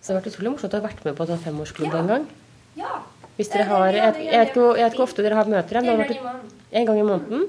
Så 0.04 0.12
det 0.12 0.14
har 0.14 0.22
vært 0.22 0.32
utrolig 0.34 0.54
morsomt 0.54 0.76
å 0.76 0.82
ha 0.82 0.86
vært 0.86 1.04
med 1.08 1.18
på 1.18 1.26
en 1.26 1.44
femårsklubb 1.48 1.90
ja. 1.90 2.00
en 2.04 2.14
gang. 2.14 2.30
Ja. 2.78 2.96
Hvis 3.38 3.50
dere 3.50 3.66
har, 3.66 3.88
jeg, 3.90 3.98
jeg, 4.04 4.26
jeg 4.30 4.40
vet 4.44 4.52
ikke 4.54 5.00
hvor 5.00 5.08
ofte 5.08 5.26
dere 5.26 5.38
har 5.40 5.50
møter. 5.50 5.80
En 5.80 5.88
gang, 5.90 6.50
en 6.74 6.90
gang 6.90 7.00
i 7.00 7.06
måneden? 7.08 7.46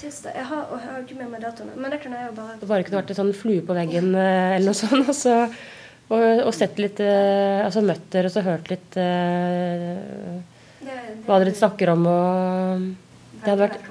Tirsdag. 0.00 0.36
Jeg 0.36 0.44
har, 0.48 0.68
jeg 0.72 0.88
har 0.90 1.00
ikke 1.02 1.16
med 1.18 1.32
meg 1.32 1.42
datoene. 1.44 1.74
Men 1.76 1.92
det 1.92 1.98
kan 2.02 2.14
jeg 2.16 2.28
jo 2.28 2.34
bare 2.36 2.56
Det 2.60 2.68
bare 2.68 2.86
kunne 2.86 3.00
vært 3.00 3.12
en 3.12 3.18
sånn 3.20 3.32
flue 3.36 3.64
på 3.64 3.76
veggen 3.76 4.10
eh, 4.12 4.56
eller 4.56 4.70
noe 4.70 4.76
sånt. 4.76 5.10
Og, 5.12 5.16
så, 5.24 5.34
og, 6.06 6.22
og 6.46 6.52
sett 6.54 6.78
litt 6.78 7.00
eh, 7.02 7.64
Altså 7.64 7.82
møtt 7.82 8.04
dere 8.12 8.30
og 8.30 8.34
så 8.36 8.44
hørt 8.46 8.70
litt 8.70 8.98
uh, 9.00 10.36
hva 11.26 11.40
dere 11.42 11.54
snakker 11.56 11.90
om 11.96 12.04
og 12.06 12.84
Det 13.40 13.50
hadde 13.50 13.64
vært 13.64 13.88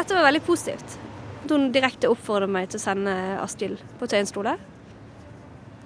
dette 0.00 0.14
var 0.14 0.22
veldig 0.22 0.42
positivt. 0.46 0.92
Hun 1.50 1.72
direkte 1.74 2.06
oppfordret 2.12 2.52
meg 2.52 2.68
til 2.70 2.78
å 2.78 2.82
sende 2.84 3.14
Askild 3.42 3.80
på 3.98 4.06
Tøyen. 4.06 4.60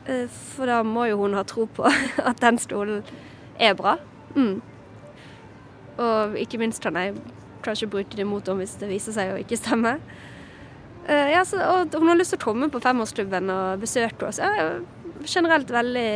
Eh, 0.05 0.27
for 0.29 0.69
da 0.69 0.83
må 0.85 1.07
jo 1.09 1.23
hun 1.23 1.37
ha 1.39 1.45
tro 1.49 1.65
på 1.65 1.87
at 2.31 2.43
den 2.43 2.61
stolen 2.61 3.01
er 3.59 3.75
bra. 3.79 3.97
Mm. 4.35 4.61
Og 6.03 6.39
ikke 6.41 6.59
minst 6.59 6.83
kan 6.83 6.97
jeg 6.99 7.15
kanskje 7.65 7.89
bruke 7.91 8.19
det 8.19 8.27
mot 8.29 8.45
henne 8.47 8.65
hvis 8.65 8.77
det 8.81 8.91
viser 8.91 9.17
seg 9.17 9.33
å 9.33 9.41
ikke 9.41 9.59
stemme. 9.61 9.97
Uh, 11.05 11.29
ja, 11.31 11.43
så, 11.45 11.61
og 11.61 11.95
hun 12.01 12.09
har 12.09 12.19
lyst 12.19 12.33
til 12.35 12.41
å 12.41 12.47
komme 12.47 12.71
på 12.73 12.81
femårsklubben 12.83 13.53
og 13.53 13.83
besøke 13.83 14.29
oss. 14.29 14.41
Jeg 14.41 14.63
er 14.63 14.81
generelt 15.29 15.71
veldig 15.71 16.09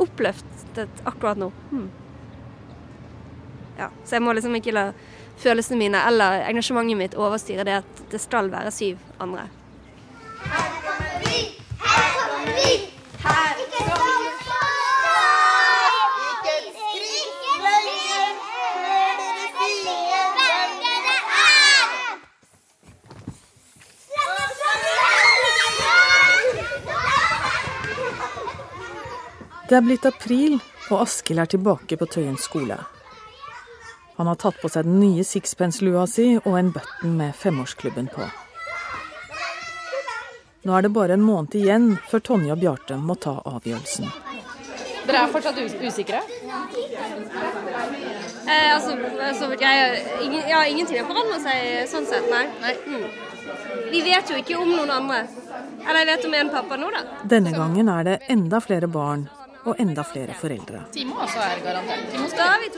oppløftet 0.00 1.02
akkurat 1.08 1.40
nå. 1.40 1.50
Mm. 1.72 1.88
Ja, 3.80 3.88
så 4.04 4.18
jeg 4.18 4.24
må 4.24 4.34
liksom 4.36 4.56
ikke 4.58 4.76
la 4.76 4.90
følelsene 5.40 5.80
mine 5.80 6.02
eller 6.04 6.44
engasjementet 6.50 7.00
mitt 7.00 7.16
overstyre 7.16 7.64
det 7.64 7.80
at 7.80 8.02
det 8.12 8.20
skal 8.20 8.52
være 8.52 8.72
syv 8.74 9.00
andre. 9.20 9.48
Her 10.44 10.68
kommer 10.84 11.24
vi! 11.24 11.40
Her 11.80 12.10
kommer 12.18 12.60
vi! 12.60 12.74
Her 13.24 13.64
kommer 13.78 14.24
vi! 14.24 14.29
Det 29.70 29.76
er 29.78 29.84
blitt 29.86 30.02
april, 30.08 30.56
og 30.90 31.04
Askild 31.04 31.38
er 31.38 31.46
tilbake 31.52 31.94
på 31.94 32.06
Tøyen 32.10 32.34
skole. 32.42 32.74
Han 34.16 34.26
har 34.26 34.38
tatt 34.42 34.56
på 34.58 34.66
seg 34.66 34.82
den 34.88 34.96
nye 34.98 35.22
sixpence-lua 35.22 36.08
si 36.10 36.24
og 36.40 36.56
en 36.58 36.72
button 36.74 37.12
med 37.20 37.36
femårsklubben 37.38 38.10
på. 38.10 38.26
Nå 40.66 40.74
er 40.74 40.82
det 40.82 40.90
bare 40.98 41.14
en 41.14 41.22
måned 41.22 41.54
igjen 41.54 41.86
før 42.10 42.26
Tonje 42.32 42.50
og 42.56 42.58
Bjarte 42.64 42.98
må 42.98 43.14
ta 43.14 43.36
avgjørelsen. 43.46 44.10
Dere 45.06 45.22
er 45.22 45.32
fortsatt 45.38 45.62
us 45.62 45.78
usikre? 45.78 46.18
Eh, 48.50 48.74
altså, 48.74 48.98
altså 49.30 49.54
jeg, 49.54 50.04
ingen, 50.26 50.42
ja, 50.50 50.66
ingenting 50.66 50.98
har 50.98 51.06
forandret 51.14 51.46
seg 51.46 51.88
sånn 51.94 52.10
sett, 52.10 52.26
nei. 52.26 52.74
Mm. 52.90 53.06
Vi 53.94 54.02
vet 54.02 54.34
jo 54.34 54.42
ikke 54.42 54.58
om 54.58 54.74
noen 54.74 54.98
andre. 54.98 55.28
Eller 55.86 56.02
jeg 56.02 56.10
vet 56.16 56.26
om 56.26 56.40
en 56.42 56.56
pappa 56.58 56.74
nå, 56.80 56.90
da. 56.90 57.06
Denne 57.38 57.54
gangen 57.54 57.98
er 58.00 58.08
det 58.16 58.24
enda 58.34 58.58
flere 58.66 58.90
barn 58.90 59.30
og 59.64 59.80
enda 59.80 60.04
flere 60.04 60.34
foreldre. 60.40 60.82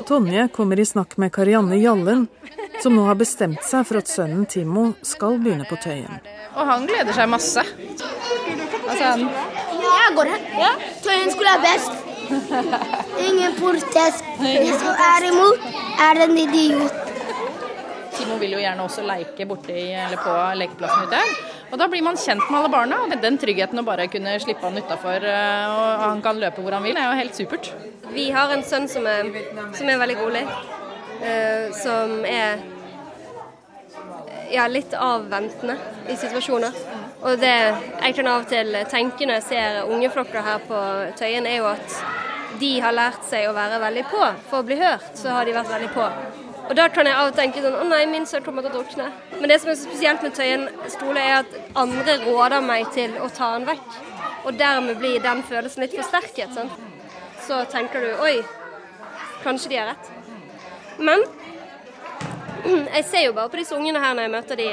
Tonje 0.07 0.49
kommer 0.53 0.81
i 0.81 0.87
snakk 0.87 1.17
med 1.17 1.33
Karianne 1.33 1.79
Jallen, 1.79 2.27
som 2.83 2.97
nå 2.97 3.05
har 3.07 3.19
bestemt 3.21 3.63
seg 3.67 3.87
for 3.87 4.01
at 4.03 4.11
sønnen 4.11 4.47
Timo 4.51 4.93
skal 5.07 5.39
begynne 5.43 5.67
på 5.69 5.79
Tøyen. 5.83 6.19
Og 6.57 6.67
han 6.67 6.87
gleder 6.91 7.15
seg 7.17 7.31
masse. 7.31 7.63
Altså, 8.83 9.05
han 9.05 9.29
Jeg 9.83 10.17
går 10.17 10.33
her. 10.33 10.49
Ja. 10.59 10.73
Tøyen 11.05 11.31
skole 11.33 11.55
er 11.57 11.63
best. 11.63 11.93
Ingen 13.23 13.57
protest. 13.61 14.29
De 14.41 14.75
som 14.81 15.07
er 15.07 15.29
imot, 15.31 15.65
er 16.01 16.23
en 16.27 16.37
idiot. 16.39 17.01
Timo 18.17 18.37
vil 18.41 18.57
jo 18.57 18.61
gjerne 18.61 18.85
også 18.85 19.05
leke 19.07 19.47
borte 19.49 19.73
i, 19.73 19.89
eller 19.97 20.21
på 20.21 20.37
lekeplassen 20.61 21.09
ute. 21.09 21.23
Og 21.73 21.79
da 21.81 21.89
blir 21.89 22.05
man 22.05 22.19
kjent 22.21 22.45
med 22.51 22.59
alle 22.59 22.69
barna. 22.73 22.99
og 23.07 23.15
Den 23.23 23.39
tryggheten 23.41 23.81
å 23.81 23.87
bare 23.87 24.09
kunne 24.13 24.37
slippe 24.45 24.67
han 24.67 24.77
utafor 24.77 25.25
og 25.25 26.03
han 26.05 26.21
kan 26.25 26.41
løpe 26.41 26.61
hvor 26.61 26.77
han 26.77 26.85
vil, 26.85 26.99
er 27.01 27.09
jo 27.09 27.21
helt 27.23 27.39
supert. 27.39 27.73
Vi 28.13 28.29
har 28.31 28.53
en 28.53 28.65
sønn 28.67 28.89
som 28.93 29.07
er, 29.09 29.31
som 29.73 29.89
er 29.89 30.01
veldig 30.03 30.19
rolig. 30.21 30.45
eh, 31.23 31.71
som 31.73 32.25
er 32.27 32.61
ja, 34.53 34.67
litt 34.69 34.95
avventende 34.99 35.79
i 36.11 36.17
situasjoner. 36.19 36.77
Og 37.23 37.39
det 37.39 37.55
jeg 37.55 38.17
kan 38.19 38.29
av 38.29 38.43
og 38.43 38.51
til 38.51 38.77
tenke 38.91 39.27
når 39.27 39.39
jeg 39.39 39.49
ser 39.49 39.83
ungeflokker 39.87 40.45
her 40.45 40.65
på 40.69 40.81
Tøyen, 41.19 41.47
er 41.47 41.63
jo 41.63 41.71
at 41.71 41.99
de 42.61 42.73
har 42.85 42.93
lært 42.93 43.25
seg 43.31 43.49
å 43.49 43.57
være 43.57 43.81
veldig 43.81 44.07
på. 44.11 44.23
For 44.51 44.61
å 44.61 44.67
bli 44.67 44.81
hørt, 44.83 45.13
så 45.19 45.33
har 45.37 45.47
de 45.47 45.55
vært 45.57 45.71
veldig 45.73 45.93
på. 45.95 46.09
Og 46.73 46.77
da 46.79 46.87
kan 46.89 47.05
jeg 47.05 47.13
av 47.13 47.27
og 47.29 47.35
tenke 47.37 47.61
sånn 47.61 47.75
Å 47.77 47.85
nei, 47.85 48.07
min 48.09 48.25
sønn 48.25 48.45
kommer 48.47 48.65
til 48.65 48.73
å 48.73 48.79
drukne. 48.79 49.11
Men 49.37 49.51
det 49.51 49.59
som 49.61 49.69
er 49.69 49.75
så 49.77 49.91
spesielt 49.91 50.23
med 50.25 50.33
Tøyen 50.39 50.63
stole, 50.89 51.21
er 51.21 51.43
at 51.43 51.57
andre 51.77 52.15
råder 52.23 52.65
meg 52.65 52.87
til 52.95 53.19
å 53.21 53.27
ta 53.29 53.51
den 53.59 53.67
vekk. 53.69 53.99
Og 54.49 54.57
dermed 54.57 54.97
blir 55.03 55.21
den 55.21 55.43
følelsen 55.45 55.85
litt 55.85 55.93
forsterket. 55.99 56.55
Sånn. 56.57 56.71
Så 57.45 57.59
tenker 57.69 58.01
du 58.01 58.23
Oi, 58.25 58.39
kanskje 59.43 59.69
de 59.75 59.81
har 59.83 59.91
rett. 59.91 60.09
Men 60.97 61.27
jeg 62.97 63.05
ser 63.11 63.27
jo 63.27 63.35
bare 63.37 63.53
på 63.53 63.61
disse 63.61 63.77
ungene 63.77 64.01
her 64.01 64.17
når 64.17 64.31
jeg 64.31 64.35
møter 64.39 64.63
de. 64.63 64.69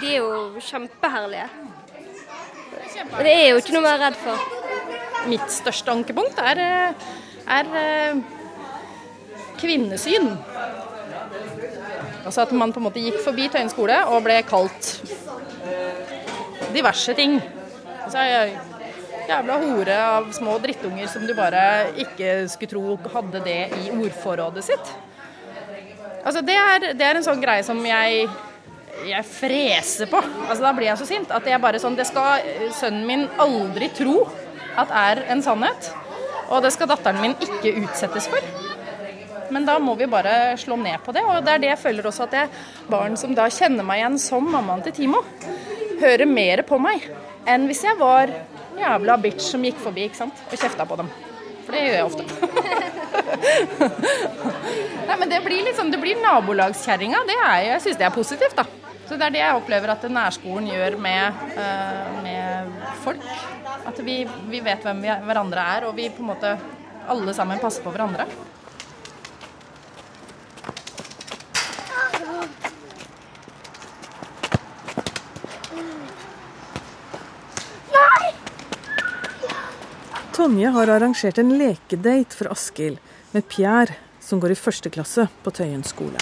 De 0.00 0.08
er 0.08 0.22
jo 0.22 0.64
kjempeherlige. 0.70 1.50
Det 3.18 3.34
er 3.34 3.44
jo 3.50 3.58
ikke 3.60 3.76
noe 3.76 3.82
å 3.82 3.90
være 3.90 4.06
redd 4.06 4.22
for. 4.24 4.48
Mitt 5.28 5.52
største 5.52 5.92
ankepunkt 5.92 6.40
er, 6.40 6.64
eh, 6.64 7.04
er 7.60 7.76
eh, 7.82 8.24
kvinnesyn. 9.60 10.32
Altså 12.22 12.44
at 12.44 12.52
man 12.54 12.72
på 12.72 12.80
en 12.80 12.86
måte 12.86 13.02
gikk 13.02 13.18
forbi 13.24 13.48
Tøyen 13.50 13.70
skole 13.72 13.96
og 14.10 14.22
ble 14.24 14.38
kalt 14.46 14.92
diverse 16.72 17.14
ting. 17.18 17.38
Altså, 18.02 18.22
jævla 19.28 19.58
hore 19.62 19.96
av 20.02 20.30
små 20.34 20.56
drittunger 20.62 21.10
som 21.10 21.26
du 21.26 21.34
bare 21.38 21.64
ikke 22.02 22.48
skulle 22.52 22.72
tro 22.72 22.96
hadde 23.14 23.42
det 23.44 23.60
i 23.78 23.90
ordforrådet 23.94 24.64
sitt. 24.66 24.92
Altså 26.22 26.42
det 26.46 26.54
er, 26.54 26.88
det 26.94 27.06
er 27.06 27.18
en 27.18 27.26
sånn 27.26 27.42
greie 27.42 27.64
som 27.66 27.80
jeg, 27.86 28.26
jeg 29.08 29.26
freser 29.26 30.10
på. 30.10 30.20
Altså 30.46 30.62
Da 30.62 30.74
blir 30.76 30.90
jeg 30.92 31.00
så 31.00 31.08
sint 31.08 31.34
at 31.34 31.48
jeg 31.50 31.62
bare 31.62 31.80
sånn 31.82 31.98
Det 31.98 32.06
skal 32.06 32.44
sønnen 32.78 33.06
min 33.08 33.24
aldri 33.42 33.90
tro 33.96 34.20
at 34.78 34.92
er 34.94 35.24
en 35.34 35.42
sannhet. 35.44 35.90
Og 36.52 36.62
det 36.62 36.72
skal 36.74 36.90
datteren 36.90 37.20
min 37.22 37.34
ikke 37.42 37.74
utsettes 37.82 38.28
for. 38.30 38.71
Men 39.52 39.66
da 39.68 39.74
må 39.82 39.92
vi 39.98 40.06
bare 40.10 40.56
slå 40.60 40.76
ned 40.80 40.98
på 41.04 41.12
det. 41.14 41.22
Og 41.28 41.44
det 41.44 41.52
er 41.54 41.60
det 41.62 41.70
jeg 41.74 41.82
føler 41.82 42.08
også 42.08 42.22
at 42.28 42.34
jeg, 42.38 42.46
barn 42.90 43.14
som 43.20 43.30
da 43.36 43.44
kjenner 43.52 43.84
meg 43.86 43.96
igjen 44.00 44.18
som 44.22 44.42
mammaen 44.54 44.82
til 44.86 44.94
Timo, 44.96 45.20
hører 46.02 46.26
mer 46.26 46.58
på 46.66 46.76
meg 46.82 46.98
enn 47.48 47.66
hvis 47.68 47.84
jeg 47.84 47.96
var 47.98 48.30
jævla 48.78 49.16
bitch 49.20 49.50
som 49.52 49.64
gikk 49.66 49.78
forbi 49.82 50.02
ikke 50.08 50.20
sant? 50.20 50.36
og 50.48 50.58
kjefta 50.58 50.84
på 50.88 50.96
dem. 51.00 51.08
For 51.62 51.70
det 51.74 51.80
gjør 51.84 51.96
jeg 51.96 52.08
ofte. 52.08 52.22
Nei, 55.08 55.16
men 55.18 55.28
det 55.30 55.40
blir 55.44 55.62
liksom, 55.68 55.86
det 55.92 56.00
blir 56.02 56.16
nabolagskjerringa. 56.22 57.20
Det 57.28 57.38
er, 57.38 57.58
jeg 57.68 57.82
syns 57.84 57.98
det 58.00 58.06
er 58.08 58.14
positivt, 58.14 58.56
da. 58.58 58.64
Så 59.06 59.12
det 59.18 59.24
er 59.26 59.32
det 59.34 59.42
jeg 59.42 59.58
opplever 59.58 59.88
at 59.92 60.02
nærskolen 60.10 60.66
gjør 60.70 60.92
med, 61.02 61.24
uh, 61.58 62.08
med 62.24 62.42
folk. 63.04 63.22
At 63.90 63.96
vi, 64.06 64.16
vi 64.50 64.58
vet 64.64 64.82
hvem 64.86 64.98
vi, 65.04 65.10
hverandre 65.26 65.60
er, 65.76 65.80
og 65.88 65.92
vi 65.98 66.04
på 66.10 66.20
en 66.24 66.30
måte 66.32 66.50
alle 67.12 67.32
sammen 67.36 67.62
passer 67.62 67.82
på 67.84 67.92
hverandre. 67.94 68.24
Tonje 80.42 80.70
har 80.74 80.90
arrangert 80.90 81.38
en 81.38 81.52
lekedate 81.54 82.34
for 82.34 82.50
Askild 82.50 82.98
med 83.30 83.44
Pierre, 83.46 83.94
som 84.18 84.40
går 84.42 84.50
i 84.50 84.58
første 84.58 84.90
klasse 84.90 85.28
på 85.44 85.52
Tøyen 85.54 85.84
skole. 85.86 86.18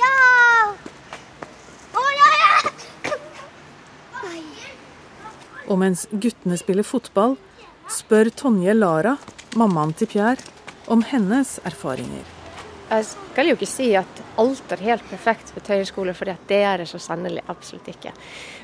Ja! 0.00 0.10
Oh, 1.94 2.10
ja, 2.18 2.30
ja! 2.40 2.50
Og 5.70 5.78
mens 5.84 6.08
guttene 6.10 6.58
spiller 6.58 6.82
fotball, 6.82 7.38
spør 7.86 8.34
Tonje 8.34 8.74
Lara, 8.74 9.14
mammaen 9.54 9.94
til 9.94 10.10
Pierre, 10.10 10.42
om 10.90 11.06
hennes 11.06 11.60
erfaringer. 11.62 12.35
Jeg 12.86 13.06
skal 13.08 13.48
jo 13.48 13.56
ikke 13.56 13.66
si 13.66 13.88
at 13.98 14.20
alt 14.38 14.72
er 14.76 14.82
helt 14.86 15.06
perfekt 15.10 15.50
ved 15.56 15.64
Tøyen 15.66 15.88
skole, 15.88 16.12
for 16.14 16.30
det 16.30 16.60
er 16.62 16.78
det 16.78 16.86
så 16.86 17.00
sannelig 17.02 17.42
absolutt 17.50 17.88
ikke. 17.90 18.12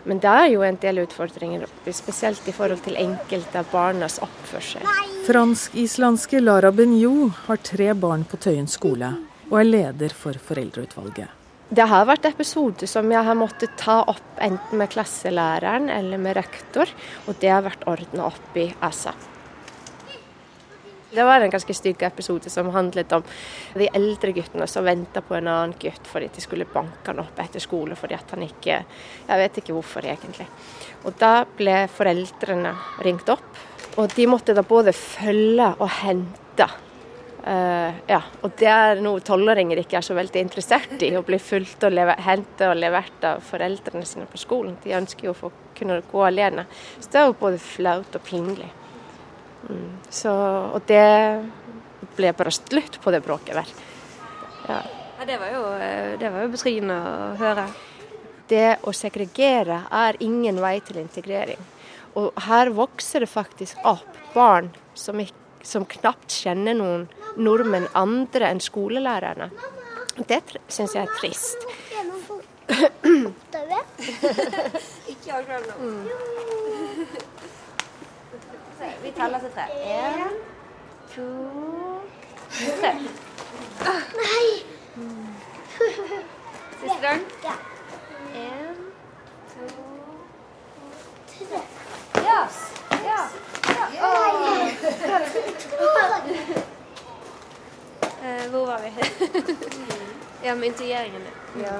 Men 0.07 0.21
det 0.23 0.31
er 0.31 0.47
jo 0.53 0.63
en 0.63 0.79
del 0.83 1.03
utfordringer, 1.03 1.67
spesielt 1.91 2.47
i 2.47 2.55
forhold 2.55 2.85
til 2.85 3.01
enkelte 3.03 3.59
av 3.59 3.73
barnas 3.73 4.21
oppførsel. 4.23 4.87
Fransk-islandske 5.27 6.39
Lara 6.43 6.71
Benjo 6.71 7.33
har 7.49 7.63
tre 7.67 7.91
barn 7.99 8.23
på 8.23 8.39
Tøyen 8.47 8.71
skole, 8.71 9.11
og 9.51 9.59
er 9.59 9.69
leder 9.69 10.15
for 10.15 10.39
foreldreutvalget. 10.39 11.39
Det 11.73 11.89
har 11.89 12.05
vært 12.05 12.27
episoder 12.29 12.87
som 12.91 13.11
jeg 13.11 13.25
har 13.25 13.39
måttet 13.39 13.75
ta 13.81 14.03
opp 14.05 14.41
enten 14.45 14.79
med 14.79 14.93
klasselæreren 14.93 15.89
eller 15.91 16.21
med 16.21 16.37
rektor, 16.37 16.91
og 17.27 17.39
det 17.41 17.51
har 17.51 17.65
vært 17.65 17.87
ordna 17.89 18.29
opp 18.29 18.59
i 18.61 18.69
ASAP. 18.85 19.32
Det 21.14 21.25
var 21.25 21.40
en 21.40 21.51
ganske 21.51 21.75
stygg 21.75 22.03
episode 22.03 22.51
som 22.51 22.70
handlet 22.72 23.12
om 23.12 23.22
de 23.75 23.88
eldre 23.92 24.33
guttene 24.33 24.66
som 24.66 24.85
venta 24.85 25.20
på 25.20 25.35
en 25.37 25.51
annen 25.51 25.75
gutt 25.81 26.09
fordi 26.09 26.31
de 26.33 26.40
skulle 26.40 26.64
banke 26.72 27.11
han 27.11 27.20
opp 27.20 27.42
etter 27.42 27.61
skole 27.61 27.98
fordi 28.01 28.16
at 28.16 28.33
han 28.33 28.46
ikke 28.46 28.79
Jeg 29.29 29.42
vet 29.42 29.61
ikke 29.61 29.77
hvorfor, 29.77 30.07
egentlig. 30.09 30.46
Og 31.05 31.12
da 31.20 31.44
ble 31.59 31.85
foreldrene 31.92 32.72
ringt 33.05 33.29
opp, 33.29 33.44
og 34.01 34.16
de 34.16 34.27
måtte 34.27 34.57
da 34.57 34.64
både 34.64 34.96
følge 34.96 35.68
og 35.79 35.88
hente. 36.01 36.68
Uh, 37.42 37.92
ja, 38.09 38.20
og 38.40 38.53
det 38.57 38.68
er 38.70 39.01
noe 39.03 39.20
tolvåringer 39.20 39.83
ikke 39.83 39.98
er 39.98 40.07
så 40.07 40.14
veldig 40.16 40.44
interessert 40.46 41.01
i, 41.03 41.11
å 41.18 41.25
bli 41.27 41.40
fulgt 41.42 41.85
og 41.88 41.98
hentet 42.22 42.68
og 42.70 42.79
levert 42.79 43.27
av 43.27 43.42
foreldrene 43.44 44.07
sine 44.09 44.29
på 44.31 44.40
skolen. 44.40 44.79
De 44.85 44.94
ønsker 44.96 45.29
jo 45.29 45.35
å 45.35 45.40
få 45.44 45.53
kunne 45.77 46.01
gå 46.09 46.22
alene. 46.25 46.64
Så 47.01 47.11
det 47.11 47.20
er 47.20 47.29
jo 47.29 47.42
både 47.42 47.61
flaut 47.61 48.16
og 48.16 48.25
pinlig. 48.25 48.70
Mm. 49.73 49.93
Så, 50.13 50.33
og 50.77 50.85
det 50.89 51.05
ble 52.17 52.33
bare 52.37 52.53
slutt 52.55 53.01
på 53.03 53.13
det 53.15 53.23
bråket 53.25 53.57
der. 53.57 53.79
Ja. 54.69 54.83
Ja, 55.23 55.27
det 55.27 55.39
var 55.39 55.51
jo, 55.55 55.63
det 56.19 56.31
var 56.35 56.43
jo 56.43 56.49
betryggende 56.51 56.97
å 56.99 57.39
høre. 57.39 57.71
Det 58.51 58.83
å 58.83 58.91
segregere 58.97 59.85
er 59.95 60.17
ingen 60.25 60.59
vei 60.61 60.81
til 60.83 60.99
integrering. 60.99 61.61
Og 62.19 62.35
her 62.49 62.71
vokser 62.75 63.23
det 63.23 63.31
faktisk 63.31 63.79
opp 63.87 64.19
barn 64.35 64.75
som, 64.99 65.21
ikke, 65.23 65.39
som 65.63 65.87
knapt 65.89 66.35
kjenner 66.43 66.75
noen 66.77 67.09
nordmenn 67.39 67.87
andre 67.95 68.51
enn 68.51 68.61
skolelærerne. 68.61 69.51
Det 70.27 70.43
syns 70.67 70.95
jeg 70.99 71.07
er 71.07 71.15
trist. 71.21 71.57
Ikke 75.13 75.39
nå. 75.47 76.62
Vi 79.03 79.11
teller 79.17 79.38
til 79.38 79.51
tre. 79.55 79.62
Én, 79.85 80.35
to, 81.15 81.27
tre. 82.81 82.93
Nei! 84.19 84.49
Siste 86.81 87.01
gang. 87.03 87.21
Ja. 87.45 87.55
Én, 88.35 88.77
to 89.53 89.65
Tre. 91.49 91.62
Ja. 92.15 92.41
ja. 93.05 93.21
ja. 93.95 94.11
Ja, 100.45 100.55
med 100.55 100.67
integreringen. 100.69 101.23
Ja. 101.62 101.75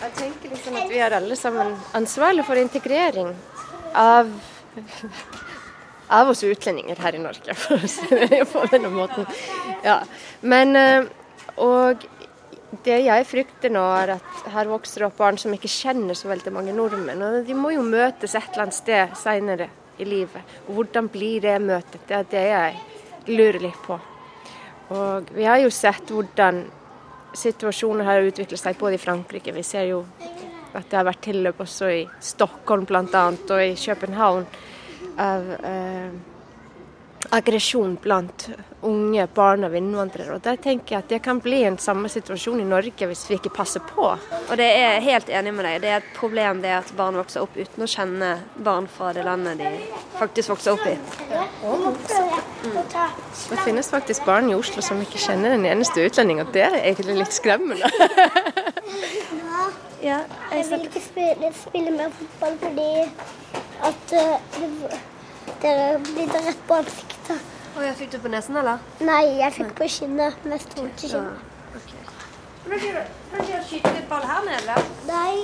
Jeg 0.00 0.12
tenker 0.16 0.48
liksom 0.48 0.76
at 0.76 0.90
vi 0.90 0.98
er 1.00 1.14
alle 1.16 1.36
sammen 1.36 1.76
ansvarlige 1.94 2.44
for 2.44 2.60
integrering 2.60 3.34
av 3.94 4.28
av 6.10 6.30
oss 6.32 6.44
utlendinger 6.44 6.98
her 7.02 7.16
i 7.16 7.22
Norge, 7.22 7.54
for 7.62 7.78
å 7.78 7.90
si 7.90 8.08
det 8.10 8.44
på 8.50 8.64
denne 8.72 8.90
måten. 8.94 9.28
Ja. 9.86 10.00
Men 10.40 10.76
eh, 10.76 11.10
Og 11.60 12.06
det 12.84 13.00
jeg 13.02 13.26
frykter 13.26 13.72
nå, 13.74 13.82
er 13.98 14.14
at 14.14 14.44
her 14.54 14.68
vokser 14.70 15.02
det 15.02 15.08
opp 15.08 15.18
barn 15.18 15.38
som 15.40 15.52
ikke 15.54 15.68
kjenner 15.70 16.16
så 16.16 16.30
veldig 16.30 16.52
mange 16.54 16.74
nordmenn. 16.74 17.22
Og 17.26 17.46
de 17.46 17.56
må 17.58 17.72
jo 17.74 17.82
møtes 17.84 18.36
et 18.38 18.46
eller 18.52 18.68
annet 18.68 18.78
sted 18.78 19.16
seinere 19.18 19.66
i 20.00 20.06
livet. 20.06 20.54
Og 20.68 20.78
hvordan 20.78 21.10
blir 21.10 21.42
det 21.44 21.56
møtet? 21.62 22.06
Det 22.08 22.16
er 22.16 22.28
det 22.30 22.44
jeg 22.46 23.34
lurer 23.34 23.60
litt 23.66 23.80
på. 23.84 23.98
Og 24.94 25.34
vi 25.34 25.46
har 25.46 25.60
jo 25.62 25.70
sett 25.74 26.10
hvordan 26.10 26.62
situasjonen 27.36 28.06
har 28.06 28.26
utviklet 28.26 28.58
seg 28.58 28.78
både 28.78 28.96
i 28.96 29.02
Frankrike. 29.02 29.54
Vi 29.54 29.66
ser 29.66 29.90
jo 29.90 30.04
at 30.70 30.86
det 30.86 30.96
har 30.96 31.06
vært 31.06 31.24
tilløp 31.26 31.60
også 31.62 31.90
i 31.90 32.02
Stockholm 32.22 32.86
bl.a. 32.86 33.24
og 33.30 33.62
i 33.62 33.74
København 33.74 34.46
av 35.20 35.52
eh, 35.52 36.12
aggresjon 37.28 37.98
blant 38.02 38.48
unge 38.80 39.26
barn 39.34 39.64
av 39.64 39.76
innvandrere. 39.76 40.34
Og 40.34 40.40
Der 40.42 40.56
tenker 40.56 40.94
jeg 40.94 41.04
at 41.04 41.10
det 41.12 41.20
kan 41.24 41.40
bli 41.42 41.62
en 41.68 41.76
samme 41.78 42.08
situasjon 42.08 42.62
i 42.62 42.68
Norge 42.68 43.08
hvis 43.10 43.26
vi 43.28 43.36
ikke 43.36 43.52
passer 43.54 43.84
på. 43.84 44.06
Og 44.16 44.54
det 44.58 44.66
er 44.66 44.94
jeg 44.94 45.06
helt 45.10 45.32
enig 45.40 45.52
med 45.54 45.68
deg. 45.68 45.80
Det 45.84 45.90
er 45.90 46.00
et 46.00 46.14
problem 46.16 46.62
det 46.64 46.72
at 46.78 46.92
barn 46.96 47.18
vokser 47.20 47.44
opp 47.44 47.58
uten 47.58 47.84
å 47.84 47.90
kjenne 47.90 48.32
barn 48.56 48.88
fra 48.88 49.12
det 49.16 49.26
landet 49.28 49.60
de 49.60 49.68
faktisk 50.16 50.54
vokser 50.54 50.78
opp 50.78 50.86
i. 50.88 50.96
Det 53.50 53.60
finnes 53.64 53.92
faktisk 53.92 54.24
barn 54.24 54.50
i 54.50 54.56
Oslo 54.56 54.82
som 54.84 55.00
ikke 55.04 55.20
kjenner 55.20 55.56
en 55.56 55.68
eneste 55.68 56.06
utlending, 56.06 56.40
og 56.42 56.52
det 56.56 56.64
er 56.66 56.80
egentlig 56.80 57.20
litt 57.20 57.36
skremmende. 57.36 57.90
Ja, 60.00 60.22
jeg 60.48 60.64
vil 60.70 60.86
ikke 60.86 61.00
spille, 61.04 61.48
spille 61.52 61.90
mer 61.92 62.08
fotball 62.16 62.54
fordi 62.62 62.86
at 63.86 64.14
uh, 64.16 64.58
det, 64.58 64.98
dere 65.62 65.98
blir 66.04 66.34
rett 66.34 66.66
på 66.68 66.80
ansiktet. 66.80 67.48
Og 67.76 67.84
jeg 67.86 67.96
fikk 68.00 68.10
du 68.14 68.18
på 68.24 68.32
nesen, 68.32 68.58
eller? 68.60 68.82
Nei, 69.06 69.22
jeg 69.38 69.54
fikk 69.56 69.76
på 69.78 69.88
kinnet. 69.94 70.44
Mest 70.50 70.74
vondt 70.78 71.04
i 71.06 71.12
kinnet. 71.12 71.46
Kan 72.70 73.46
du 73.46 73.54
skyte 73.66 73.92
litt 73.94 74.08
ball 74.10 74.26
her 74.26 74.42
nede? 74.46 74.76
Nei. 75.08 75.36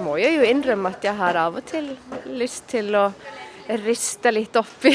Må 0.00 0.16
jeg 0.18 0.38
jo 0.38 0.48
innrømme 0.48 0.90
at 0.90 1.04
jeg 1.06 1.14
har 1.18 1.38
av 1.38 1.60
og 1.60 1.68
til 1.68 1.92
lyst 2.26 2.66
til 2.72 2.96
å 2.98 3.10
riste 3.84 4.32
litt 4.34 4.56
opp 4.58 4.86
i, 4.88 4.94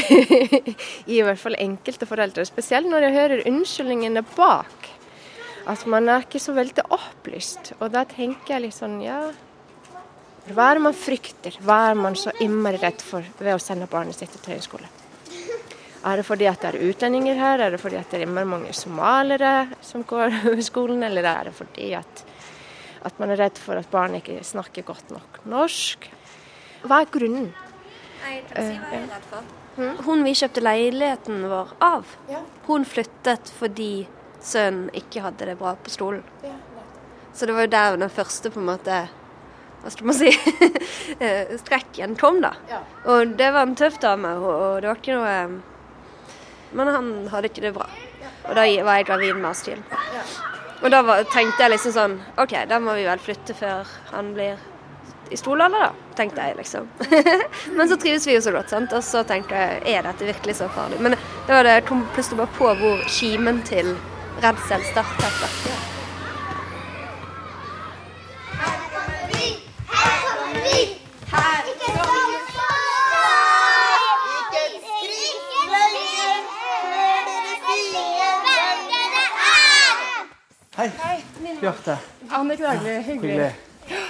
i 1.15 1.21
hvert 1.23 1.39
fall 1.39 1.55
enkelte 1.61 2.07
foreldre. 2.09 2.43
Spesielt 2.47 2.89
når 2.91 3.07
jeg 3.07 3.15
hører 3.15 3.47
unnskyldningene 3.47 4.25
bak. 4.35 4.91
At 5.69 5.85
man 5.89 6.09
er 6.11 6.25
ikke 6.25 6.41
så 6.43 6.53
veldig 6.57 6.89
opplyst. 6.93 7.73
Og 7.79 7.93
da 7.95 8.03
tenker 8.09 8.57
jeg 8.57 8.67
litt 8.67 8.77
sånn, 8.77 8.99
ja 9.05 9.29
Hva 10.45 10.67
er 10.69 10.77
det 10.77 10.83
man 10.85 10.93
frykter? 10.93 11.55
Hva 11.65 11.79
er 11.89 11.97
man 11.97 12.15
så 12.19 12.29
innmari 12.43 12.77
redd 12.77 13.01
for 13.01 13.25
ved 13.39 13.55
å 13.55 13.61
sende 13.61 13.87
barnet 13.89 14.19
sitt 14.19 14.35
til 14.35 14.53
høyskole? 14.53 14.89
Er 16.05 16.21
det 16.21 16.25
fordi 16.27 16.45
at 16.45 16.61
det 16.61 16.69
er 16.69 16.91
utlendinger 16.91 17.39
her? 17.39 17.63
Er 17.65 17.73
det 17.73 17.79
fordi 17.81 17.97
at 17.97 18.11
det 18.11 18.19
er 18.19 18.27
innmari 18.27 18.45
mange 18.51 18.73
somaliere 18.77 19.71
som 19.81 20.05
går 20.05 20.37
i 20.61 20.65
skolen? 20.65 21.01
Eller 21.07 21.25
er 21.31 21.49
det 21.49 21.55
fordi 21.57 21.89
at, 21.97 22.21
at 23.09 23.17
man 23.21 23.33
er 23.33 23.41
redd 23.41 23.57
for 23.57 23.81
at 23.81 23.89
barnet 23.89 24.21
ikke 24.21 24.45
snakker 24.45 24.85
godt 24.85 25.15
nok 25.15 25.41
norsk? 25.49 26.05
Hva 26.85 27.01
er 27.01 27.09
grunnen? 27.09 27.49
Jeg 28.25 28.45
kan 28.51 28.69
si 28.69 28.77
hva 28.77 28.93
jeg 28.93 29.01
er 29.01 29.11
redd 29.15 29.29
for. 29.33 29.53
Hun 30.05 30.21
vi 30.23 30.31
kjøpte 30.37 30.61
leiligheten 30.61 31.41
vår 31.51 31.73
av, 31.83 32.13
hun 32.69 32.85
flyttet 32.87 33.49
fordi 33.57 34.05
sønnen 34.45 34.87
ikke 34.95 35.25
hadde 35.25 35.49
det 35.49 35.57
bra 35.59 35.73
på 35.75 35.91
skolen. 35.91 36.23
Så 37.35 37.49
det 37.49 37.57
var 37.57 37.65
jo 37.65 37.73
der 37.73 37.97
den 37.99 38.13
første 38.13 38.53
på 38.53 38.61
en 38.61 38.69
måte 38.69 39.01
hva 39.85 39.91
skal 39.93 40.07
man 40.09 40.15
si 40.17 40.31
eh, 41.23 41.51
strekken 41.61 42.15
kom, 42.17 42.39
da. 42.41 42.55
Og 43.05 43.35
det 43.37 43.51
var 43.53 43.67
en 43.67 43.75
tøff 43.77 43.99
dame, 44.01 44.31
og 44.41 44.81
det 44.81 44.89
var 44.89 44.97
ikke 44.97 45.17
noe 45.19 45.35
Men 46.75 46.89
han 46.89 47.11
hadde 47.29 47.51
ikke 47.51 47.67
det 47.67 47.75
bra. 47.75 47.85
Og 48.49 48.57
da 48.57 48.65
var 48.87 48.97
jeg 48.97 49.05
gravid 49.11 49.37
med 49.37 49.49
Astil. 49.51 49.83
Og 50.81 50.89
da 50.91 51.03
var, 51.05 51.21
tenkte 51.29 51.63
jeg 51.63 51.75
liksom 51.75 51.93
sånn 51.93 52.15
OK, 52.41 52.57
da 52.69 52.81
må 52.81 52.97
vi 52.97 53.05
vel 53.05 53.21
flytte 53.21 53.53
før 53.57 53.85
han 54.09 54.33
blir 54.33 54.57
i 55.29 55.37
stolalder, 55.37 55.87
da, 55.87 56.11
tenkte 56.17 56.43
jeg 56.43 56.57
liksom. 56.59 56.89
Men 57.77 57.89
så 57.89 57.97
trives 58.01 58.27
vi 58.27 58.35
jo 58.35 58.43
så 58.45 58.53
godt, 58.53 58.73
sant. 58.73 58.93
Og 58.93 59.05
så 59.05 59.23
tenkte 59.25 59.57
jeg 59.57 59.81
er 59.95 60.05
dette 60.05 60.29
virkelig 60.33 60.59
så 60.61 60.69
farlig? 60.73 61.01
Men 61.01 61.17
det 61.17 61.53
var 61.53 61.65
det, 61.65 61.79
jeg 61.79 61.87
kom 61.89 62.05
plutselig 62.13 62.43
bare 62.43 62.57
på 62.59 62.71
hvor 62.81 63.03
kimen 63.09 63.61
til 63.65 63.93
redsel 64.45 64.89
startet. 64.93 65.41
da. 65.41 65.94
Hei. 80.75 80.91
Bjarte. 81.61 81.97
Annik 82.29 82.59
Dagli, 82.59 83.01
hyggelig. 83.01 83.51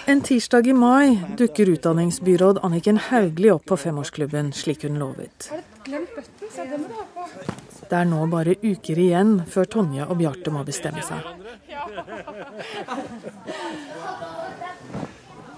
En 0.06 0.22
tirsdag 0.22 0.68
i 0.68 0.74
mai 0.74 1.20
dukker 1.38 1.70
utdanningsbyråd 1.70 2.60
Anniken 2.64 2.98
Hauglie 2.98 3.52
opp 3.54 3.66
på 3.66 3.78
femårsklubben 3.78 4.54
slik 4.54 4.84
hun 4.84 5.00
lovet. 5.00 5.50
Det 7.90 7.98
er 8.00 8.06
nå 8.10 8.26
bare 8.32 8.56
uker 8.64 9.02
igjen 9.02 9.38
før 9.52 9.70
Tonje 9.78 10.08
og 10.08 10.18
Bjarte 10.22 10.54
må 10.54 10.64
bestemme 10.66 11.04
seg. 11.06 11.22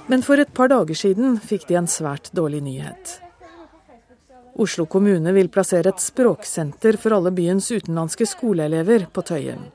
Men 0.07 0.23
for 0.23 0.39
et 0.39 0.53
par 0.55 0.71
dager 0.71 0.95
siden 0.95 1.35
fikk 1.43 1.67
de 1.67 1.75
en 1.79 1.89
svært 1.91 2.29
dårlig 2.35 2.61
nyhet. 2.63 3.17
Oslo 4.57 4.87
kommune 4.89 5.33
vil 5.35 5.51
plassere 5.53 5.91
et 5.91 6.01
språksenter 6.01 6.97
for 6.97 7.13
alle 7.17 7.33
byens 7.35 7.67
utenlandske 7.69 8.25
skoleelever 8.25 9.05
på 9.13 9.21
Tøyen. 9.27 9.67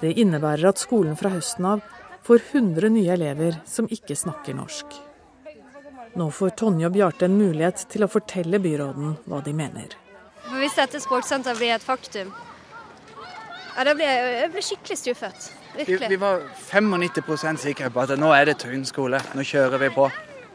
Det 0.00 0.14
innebærer 0.22 0.70
at 0.70 0.80
skolen 0.80 1.18
fra 1.18 1.32
høsten 1.34 1.66
av 1.74 1.82
får 2.24 2.40
100 2.52 2.92
nye 2.94 3.12
elever 3.12 3.58
som 3.68 3.90
ikke 3.90 4.16
snakker 4.16 4.56
norsk. 4.56 4.86
Nå 6.14 6.30
får 6.30 6.54
Tonje 6.60 6.86
og 6.86 6.94
Bjarte 6.94 7.26
en 7.26 7.36
mulighet 7.36 7.84
til 7.90 8.06
å 8.06 8.10
fortelle 8.10 8.62
byråden 8.62 9.16
hva 9.26 9.42
de 9.44 9.54
mener. 9.58 9.98
Hvis 10.54 10.78
dette 10.78 11.02
sportssenteret 11.02 11.58
blir 11.58 11.74
et 11.74 11.84
faktum, 11.84 12.30
ja, 13.74 13.84
da 13.84 13.94
blir 13.98 14.06
jeg, 14.06 14.32
jeg 14.38 14.50
blir 14.54 14.66
skikkelig 14.68 14.98
skuffet. 15.00 15.52
Vi, 15.74 15.96
vi 16.08 16.16
var 16.16 16.42
95% 16.70 17.58
sikre 17.64 17.90
på 17.90 18.04
at 18.04 18.14
nå 18.18 18.30
er 18.34 18.46
det 18.46 18.60
Tøyen 18.62 18.84
skole, 18.86 19.18
nå 19.34 19.42
kjører 19.46 19.80
vi 19.82 19.90
på. 19.94 20.06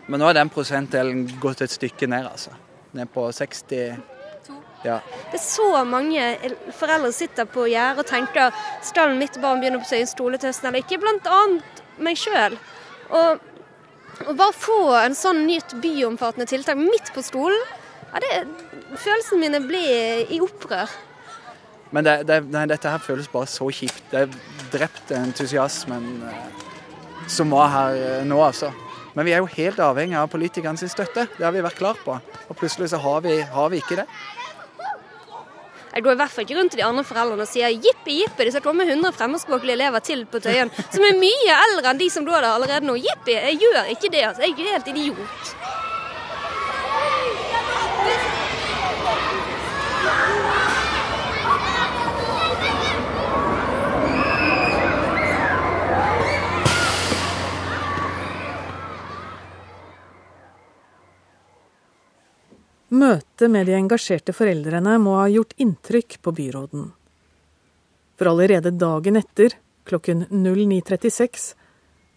Men 0.10 0.24
nå 0.24 0.30
er 0.30 0.40
den 0.40 0.52
prosentdelen 0.54 1.26
gått 1.42 1.62
et 1.66 1.74
stykke 1.74 2.08
ned, 2.10 2.30
altså. 2.32 2.56
Ned 2.98 3.12
på 3.14 3.28
60 3.32 4.00
Ja. 4.80 5.02
Det 5.32 5.36
er 5.36 5.44
så 5.44 5.84
mange 5.84 6.24
foreldre 6.72 7.12
sitter 7.12 7.44
på 7.52 7.66
gjerdet 7.68 8.00
og 8.00 8.08
tenker 8.08 8.56
skal 8.88 9.12
mitt 9.20 9.36
barn 9.44 9.60
begynne 9.60 9.82
på 9.82 9.90
Tøyen 9.90 10.08
skole 10.08 10.40
til 10.40 10.54
høsten 10.54 10.70
eller 10.70 10.86
ikke, 10.86 11.02
blant 11.04 11.28
annet 11.28 11.84
meg 12.00 12.16
sjøl. 12.18 12.56
Og, 13.10 13.44
og 14.24 14.32
bare 14.40 14.56
få 14.56 14.80
en 15.02 15.18
sånn 15.20 15.44
nytt 15.50 15.76
byomfattende 15.84 16.48
tiltak 16.48 16.80
midt 16.80 17.12
på 17.12 17.26
skolen, 17.28 17.60
ja, 18.10 18.24
det, 18.24 18.32
følelsene 18.96 19.44
mine 19.44 19.62
blir 19.68 20.32
i 20.32 20.40
opprør. 20.42 20.90
Men 21.92 22.06
det, 22.06 22.16
det, 22.30 22.44
nei, 22.54 22.68
dette 22.70 22.92
her 22.92 23.02
føles 23.02 23.30
bare 23.32 23.50
så 23.50 23.70
kjipt. 23.74 24.04
Det 24.12 24.26
er 24.26 24.36
drept 24.74 25.14
entusiasmen 25.16 26.10
eh, 26.30 26.68
som 27.30 27.54
var 27.54 27.72
her 27.74 27.98
eh, 27.98 28.26
nå, 28.28 28.38
altså. 28.46 28.72
Men 29.18 29.26
vi 29.26 29.34
er 29.34 29.42
jo 29.42 29.50
helt 29.52 29.80
avhengig 29.82 30.18
av 30.20 30.30
politikernes 30.32 30.86
støtte. 30.94 31.26
Det 31.38 31.46
har 31.46 31.56
vi 31.56 31.66
vært 31.66 31.80
klar 31.80 31.98
på. 32.06 32.20
Og 32.48 32.60
plutselig 32.60 32.92
så 32.94 33.02
har 33.02 33.24
vi, 33.26 33.40
har 33.42 33.74
vi 33.74 33.82
ikke 33.82 34.04
det. 34.04 34.06
Jeg 35.90 36.06
går 36.06 36.14
i 36.14 36.20
hvert 36.20 36.32
fall 36.32 36.46
ikke 36.46 36.56
rundt 36.60 36.72
til 36.76 36.80
de 36.84 36.86
andre 36.86 37.04
foreldrene 37.04 37.44
og 37.44 37.50
sier 37.50 37.74
jippi, 37.74 38.20
jippi, 38.22 38.46
det 38.46 38.54
skal 38.54 38.64
komme 38.64 38.86
100 38.86 39.10
fremmedspråklige 39.18 39.74
elever 39.74 40.04
til 40.06 40.22
på 40.30 40.38
Tøyen, 40.44 40.70
som 40.94 41.02
er 41.08 41.18
mye 41.18 41.56
eldre 41.66 41.90
enn 41.90 42.02
de 42.04 42.10
som 42.14 42.28
går 42.28 42.46
der 42.46 42.52
allerede 42.52 42.86
nå. 42.86 42.94
Jippi, 43.02 43.34
jeg 43.34 43.58
gjør 43.66 43.90
ikke 43.96 44.14
det. 44.14 44.24
altså. 44.30 44.46
Jeg 44.46 44.54
er 44.54 44.76
helt 44.78 44.92
idiot. 44.94 45.79
Møtet 62.90 63.52
med 63.54 63.68
de 63.70 63.76
engasjerte 63.78 64.34
foreldrene 64.34 64.96
må 64.98 65.20
ha 65.20 65.28
gjort 65.30 65.54
inntrykk 65.62 66.16
på 66.26 66.32
byråden. 66.34 66.88
For 68.18 68.32
allerede 68.32 68.72
dagen 68.74 69.20
etter, 69.20 69.54
klokken 69.86 70.26
09.36, 70.34 71.52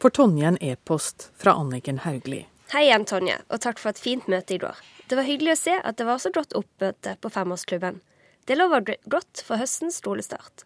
får 0.00 0.14
Tonje 0.16 0.48
en 0.48 0.56
e-post 0.64 1.28
fra 1.36 1.52
Anniken 1.60 2.00
Hauglie. 2.06 2.46
Hei 2.72 2.86
igjen, 2.86 3.04
Tonje, 3.04 3.36
og 3.52 3.60
takk 3.60 3.82
for 3.82 3.92
et 3.92 4.00
fint 4.00 4.24
møte 4.32 4.56
i 4.56 4.60
går. 4.62 4.80
Det 5.10 5.18
var 5.18 5.28
hyggelig 5.28 5.52
å 5.52 5.60
se 5.60 5.76
at 5.76 5.98
det 6.00 6.08
var 6.08 6.22
så 6.24 6.32
godt 6.32 6.56
oppmøte 6.56 7.18
på 7.20 7.30
femårsklubben. 7.34 8.00
Det 8.48 8.56
lover 8.56 8.96
godt 9.12 9.44
for 9.44 9.60
høstens 9.60 10.00
skolestart. 10.00 10.64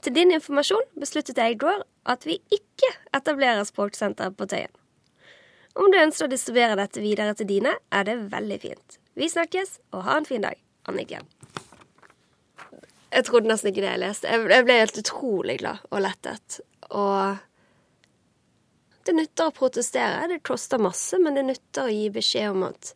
Til 0.00 0.14
din 0.14 0.30
informasjon 0.32 0.86
besluttet 1.02 1.42
jeg 1.42 1.56
i 1.56 1.58
går 1.60 1.82
at 2.08 2.22
vi 2.24 2.38
ikke 2.54 2.94
etablerer 3.16 3.66
språksenter 3.66 4.30
på 4.38 4.46
Tøyen. 4.48 4.70
Om 5.74 5.90
du 5.92 5.98
ønsker 6.00 6.26
å 6.26 6.32
distribuere 6.32 6.78
dette 6.78 7.02
videre 7.02 7.34
til 7.38 7.48
dine, 7.48 7.76
er 7.94 8.06
det 8.08 8.16
veldig 8.32 8.58
fint. 8.62 8.98
Vi 9.18 9.28
snakkes, 9.30 9.78
og 9.94 10.04
ha 10.06 10.18
en 10.18 10.26
fin 10.28 10.42
dag. 10.42 10.58
Anniken. 10.88 11.28
Jeg 13.10 13.26
trodde 13.26 13.50
nesten 13.50 13.70
ikke 13.70 13.82
det 13.84 13.90
jeg 13.90 14.02
leste. 14.04 14.30
Jeg 14.30 14.64
ble 14.66 14.78
helt 14.80 14.98
utrolig 15.02 15.58
glad 15.62 15.82
og 15.90 16.02
lettet. 16.04 16.60
Og 16.90 17.38
det 19.06 19.16
nytter 19.16 19.50
å 19.50 19.54
protestere. 19.54 20.28
Det 20.30 20.40
koster 20.46 20.82
masse, 20.82 21.18
men 21.18 21.36
det 21.38 21.46
nytter 21.48 21.86
å 21.86 21.94
gi 21.94 22.08
beskjed 22.14 22.54
om 22.54 22.66
at 22.70 22.94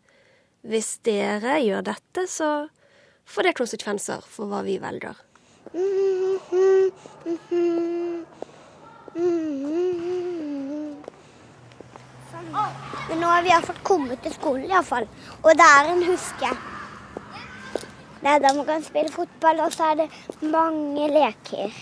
hvis 0.65 0.97
dere 1.05 1.59
gjør 1.61 1.85
dette, 1.91 2.27
så 2.31 2.51
får 3.29 3.49
det 3.49 3.59
konsekvenser 3.59 4.25
for 4.25 4.49
hva 4.49 4.63
vi 4.65 4.79
velger. 4.81 5.19
Men 13.09 13.21
nå 13.21 13.27
har 13.29 13.43
vi 13.45 13.53
iallfall 13.53 13.83
kommet 13.87 14.23
til 14.25 14.33
skolen, 14.35 14.69
iallfall. 14.71 15.09
Og 15.43 15.51
det 15.59 15.67
er 15.79 15.91
en 15.93 16.07
huske. 16.09 16.53
Det 18.25 18.31
er 18.33 18.39
der 18.41 18.55
man 18.57 18.67
kan 18.67 18.85
spille 18.85 19.13
fotball, 19.13 19.61
og 19.61 19.73
så 19.73 19.91
er 19.93 19.95
det 19.95 20.09
mange 20.41 21.09
leker. 21.13 21.75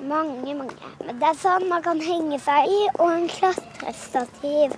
Mange, 0.00 0.54
mange. 0.54 0.92
Men 1.06 1.18
det 1.18 1.26
er 1.32 1.40
sånn 1.40 1.66
man 1.68 1.82
kan 1.82 2.00
henge 2.00 2.38
seg 2.38 2.70
i, 2.70 2.78
og 2.98 3.08
en 3.10 3.26
klatrestativ. 3.32 4.76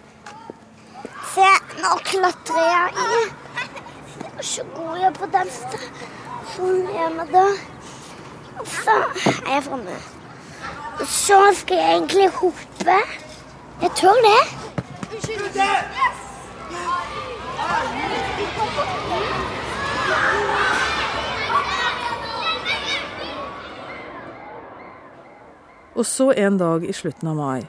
Se, 1.34 1.50
nå 1.82 1.92
klatrer 2.08 2.70
jeg 2.70 3.04
i. 3.04 3.20
Og 4.30 4.44
så 4.48 4.64
går 4.76 4.96
jeg 5.02 5.12
på 5.18 5.28
den 5.36 5.52
stasjonen 5.58 7.20
der. 7.34 7.64
Og 8.60 8.66
så 8.66 8.96
er 9.46 9.54
jeg 9.58 9.66
framme. 9.68 9.98
Så 11.04 11.42
skal 11.60 11.76
jeg 11.76 11.98
egentlig 11.98 12.30
hoppe. 12.40 12.96
Jeg 13.80 13.90
tør 13.96 14.16
det. 14.28 14.42
Unnskyld. 15.14 15.40
Og 26.00 26.06
så 26.06 26.32
en 26.32 26.58
dag 26.58 26.84
i 26.88 26.92
slutten 26.96 27.28
av 27.28 27.36
mai 27.36 27.66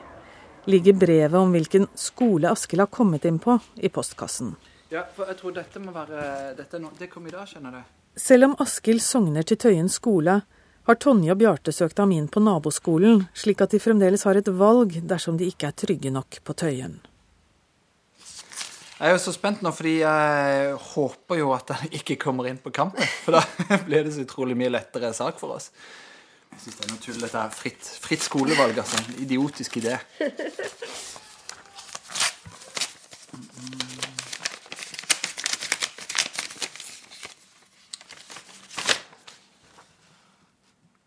ligger 0.71 0.93
brevet 0.93 1.35
om 1.35 1.51
hvilken 1.51 1.87
skole 1.99 2.51
Askild 2.51 2.83
har 2.85 2.91
kommet 2.93 3.25
inn 3.25 3.39
på, 3.41 3.57
i 3.75 3.89
postkassen. 3.89 4.53
Ja, 4.91 5.01
for 5.15 5.27
jeg 5.27 5.39
tror 5.39 5.55
dette 5.55 5.81
må 5.83 5.91
være 5.91 6.53
dette 6.55 6.79
no, 6.79 6.91
Det 6.99 7.09
kom 7.11 7.25
i 7.27 7.33
dag, 7.33 7.47
skjønner 7.49 7.75
du. 7.75 7.81
Selv 8.15 8.51
om 8.51 8.55
Askild 8.63 9.01
sogner 9.03 9.43
til 9.47 9.57
Tøyen 9.57 9.89
skole, 9.89 10.41
har 10.91 10.99
Tonje 10.99 11.31
og 11.31 11.39
Bjarte 11.39 11.71
søkt 11.71 11.99
ham 12.01 12.11
inn 12.11 12.27
på 12.31 12.41
naboskolen, 12.43 13.23
slik 13.37 13.61
at 13.63 13.71
de 13.71 13.79
fremdeles 13.79 14.25
har 14.27 14.35
et 14.35 14.49
valg 14.59 14.97
dersom 15.07 15.37
de 15.39 15.47
ikke 15.47 15.69
er 15.69 15.77
trygge 15.77 16.11
nok 16.11 16.41
på 16.43 16.55
Tøyen. 16.57 16.99
Jeg 19.01 19.09
er 19.09 19.15
jo 19.15 19.21
så 19.23 19.33
spent 19.33 19.63
nå, 19.65 19.71
fordi 19.73 19.95
jeg 20.03 20.73
håper 20.91 21.39
jo 21.39 21.53
at 21.55 21.71
han 21.73 21.95
ikke 21.97 22.19
kommer 22.21 22.49
inn 22.51 22.59
på 22.61 22.73
kampen. 22.75 23.07
For 23.23 23.33
da 23.39 23.41
blir 23.87 24.05
det 24.05 24.13
så 24.13 24.27
utrolig 24.27 24.57
mye 24.59 24.73
lettere 24.75 25.13
sak 25.17 25.39
for 25.41 25.55
oss. 25.55 25.71
Jeg 26.51 26.65
syns 26.65 26.77
det 26.77 26.85
er 26.85 26.91
noe 26.91 27.01
tull, 27.05 27.23
dette. 27.23 27.45
Fritt, 27.55 27.87
fritt 28.03 28.27
skolevalg, 28.27 28.83
altså. 28.83 28.99
En 29.01 29.23
idiotisk 29.23 29.79
idé. 29.81 29.95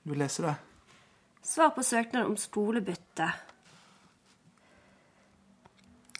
Du 0.04 0.14
leser 0.14 0.46
det? 0.46 0.54
Svar 1.42 1.70
på 1.70 1.82
søknad 1.82 2.26
om 2.26 2.36
skolebytte. 2.36 3.32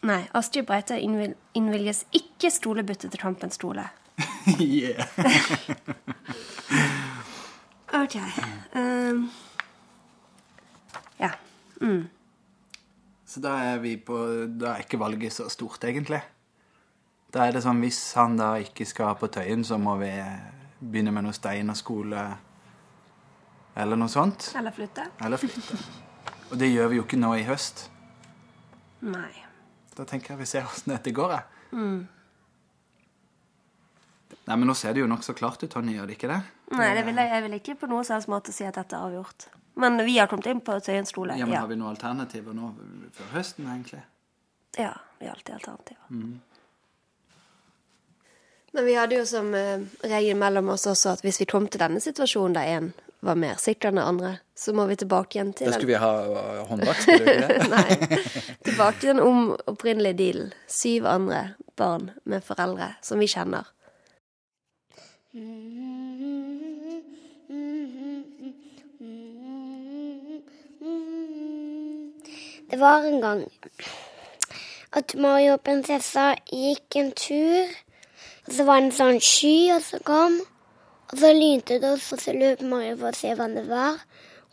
Nei, 0.04 0.20
Astrid 0.36 0.66
Breite 0.68 0.98
innvil 1.00 1.32
innvilges 1.56 2.04
ikke 2.12 2.50
skolebytte 2.52 3.08
til 3.08 3.20
Trumpens 3.20 3.56
skole. 3.56 3.86
yeah. 4.60 5.06
OK. 8.02 8.16
Um, 8.74 9.30
ja. 11.20 11.30
Mm. 11.80 12.04
Så 13.24 13.40
da 13.40 13.56
er 13.72 13.80
vi 13.82 13.96
på 13.96 14.18
Da 14.60 14.74
er 14.74 14.84
ikke 14.84 15.00
valget 15.00 15.32
så 15.32 15.48
stort, 15.48 15.84
egentlig. 15.84 16.20
Da 17.34 17.44
er 17.44 17.52
det 17.52 17.64
sånn 17.64 17.82
hvis 17.84 18.00
han 18.16 18.38
da 18.40 18.54
ikke 18.62 18.86
skal 18.88 19.16
på 19.20 19.28
Tøyen, 19.32 19.64
så 19.64 19.78
må 19.80 19.96
vi 20.00 20.12
begynne 20.80 21.12
med 21.12 21.26
noe 21.26 21.36
Steinerskole 21.36 22.24
eller 23.74 23.98
noe 23.98 24.12
sånt. 24.12 24.52
Eller 24.58 24.74
flytte. 24.74 25.06
Eller 25.24 25.40
flytte. 25.40 25.78
Og 26.50 26.58
det 26.60 26.68
gjør 26.70 26.92
vi 26.92 27.00
jo 27.00 27.06
ikke 27.06 27.18
nå 27.18 27.32
i 27.40 27.46
høst. 27.48 27.88
Nei. 29.04 29.32
Da 29.94 30.06
tenker 30.08 30.34
jeg 30.34 30.42
vi 30.42 30.50
ser 30.50 30.68
åssen 30.68 30.94
dette 30.94 31.14
går. 31.14 31.34
Jeg. 31.34 31.74
Mm. 31.74 32.06
Nei, 34.44 34.56
men 34.56 34.68
nå 34.68 34.74
ser 34.76 34.94
det 34.94 35.02
jo 35.02 35.10
nokså 35.10 35.34
klart 35.36 35.62
ut, 35.64 35.70
Tonje, 35.72 35.94
gjør 35.96 36.08
det 36.10 36.18
ikke 36.18 36.30
det? 36.30 36.40
Nei, 36.76 36.88
det 36.96 37.04
vil 37.06 37.20
jeg, 37.20 37.30
jeg 37.32 37.44
vil 37.46 37.58
ikke 37.58 37.76
på 37.80 37.90
noen 37.90 38.06
slags 38.06 38.26
måte 38.30 38.52
si 38.52 38.66
at 38.68 38.76
dette 38.76 38.96
er 38.96 39.06
avgjort. 39.08 39.48
Men 39.80 39.98
vi 40.06 40.18
har 40.18 40.28
kommet 40.30 40.46
inn 40.50 40.60
på 40.62 40.76
Tøyen 40.84 41.06
skole. 41.08 41.36
Ja, 41.38 41.46
men 41.48 41.56
ja. 41.56 41.62
Har 41.64 41.70
vi 41.70 41.78
noen 41.80 41.94
alternativer 41.94 42.54
nå 42.56 42.74
før 43.14 43.38
høsten, 43.38 43.70
egentlig? 43.70 44.02
ja, 44.76 44.90
vi 45.18 45.26
har 45.26 45.32
alltid 45.32 45.54
alternativer. 45.54 46.02
Mm. 46.10 46.40
Men 48.72 48.84
vi 48.84 48.94
hadde 48.94 49.14
jo 49.14 49.26
som 49.26 49.54
eh, 49.54 49.82
regel 50.02 50.36
mellom 50.36 50.72
oss 50.74 50.86
også 50.90 51.12
at 51.14 51.20
hvis 51.22 51.38
vi 51.40 51.46
kom 51.46 51.68
til 51.70 51.78
denne 51.78 52.00
situasjonen 52.02 52.56
der 52.56 52.70
én 52.72 52.88
var 53.24 53.38
mer 53.40 53.58
sikker 53.60 53.90
enn 53.90 54.00
andre, 54.02 54.32
så 54.56 54.74
må 54.76 54.86
vi 54.90 54.96
tilbake 55.00 55.38
igjen 55.38 55.52
til 55.56 55.70
Da 55.70 55.76
skulle 55.76 55.94
vi 55.94 56.00
ha 56.00 56.12
uh, 56.28 56.64
håndbak, 56.68 57.00
skulle 57.02 57.24
vi 57.24 57.34
ikke 57.34 57.48
det? 57.48 57.68
Nei. 57.74 58.56
Tilbake 58.68 59.00
til 59.00 59.12
den 59.12 59.22
om 59.24 59.54
opprinnelige 59.70 60.18
dealen. 60.20 60.52
Syv 60.68 61.08
andre 61.10 61.44
barn 61.76 62.10
med 62.24 62.44
foreldre 62.46 62.94
som 63.02 63.22
vi 63.22 63.30
kjenner. 63.30 63.70
Det 72.70 72.80
var 72.80 73.06
en 73.06 73.20
gang 73.20 73.44
at 74.94 75.14
Mario 75.18 75.56
og 75.56 75.64
prinsessa 75.66 76.34
gikk 76.50 76.96
en 77.00 77.12
tur. 77.18 77.70
Og 78.46 78.52
så 78.54 78.66
var 78.66 78.80
det 78.80 78.90
en 78.90 78.98
sånn 78.98 79.20
sky 79.22 79.56
og 79.74 79.82
så 79.82 80.00
kom. 80.06 80.38
Og 81.14 81.20
så 81.22 81.28
lynte 81.30 81.76
det, 81.78 81.92
og 81.94 82.18
så 82.18 82.32
løp 82.34 82.62
Mario 82.66 82.96
for 82.98 83.14
å 83.14 83.14
se 83.14 83.28
hva 83.38 83.44
det 83.46 83.68
var. 83.68 84.00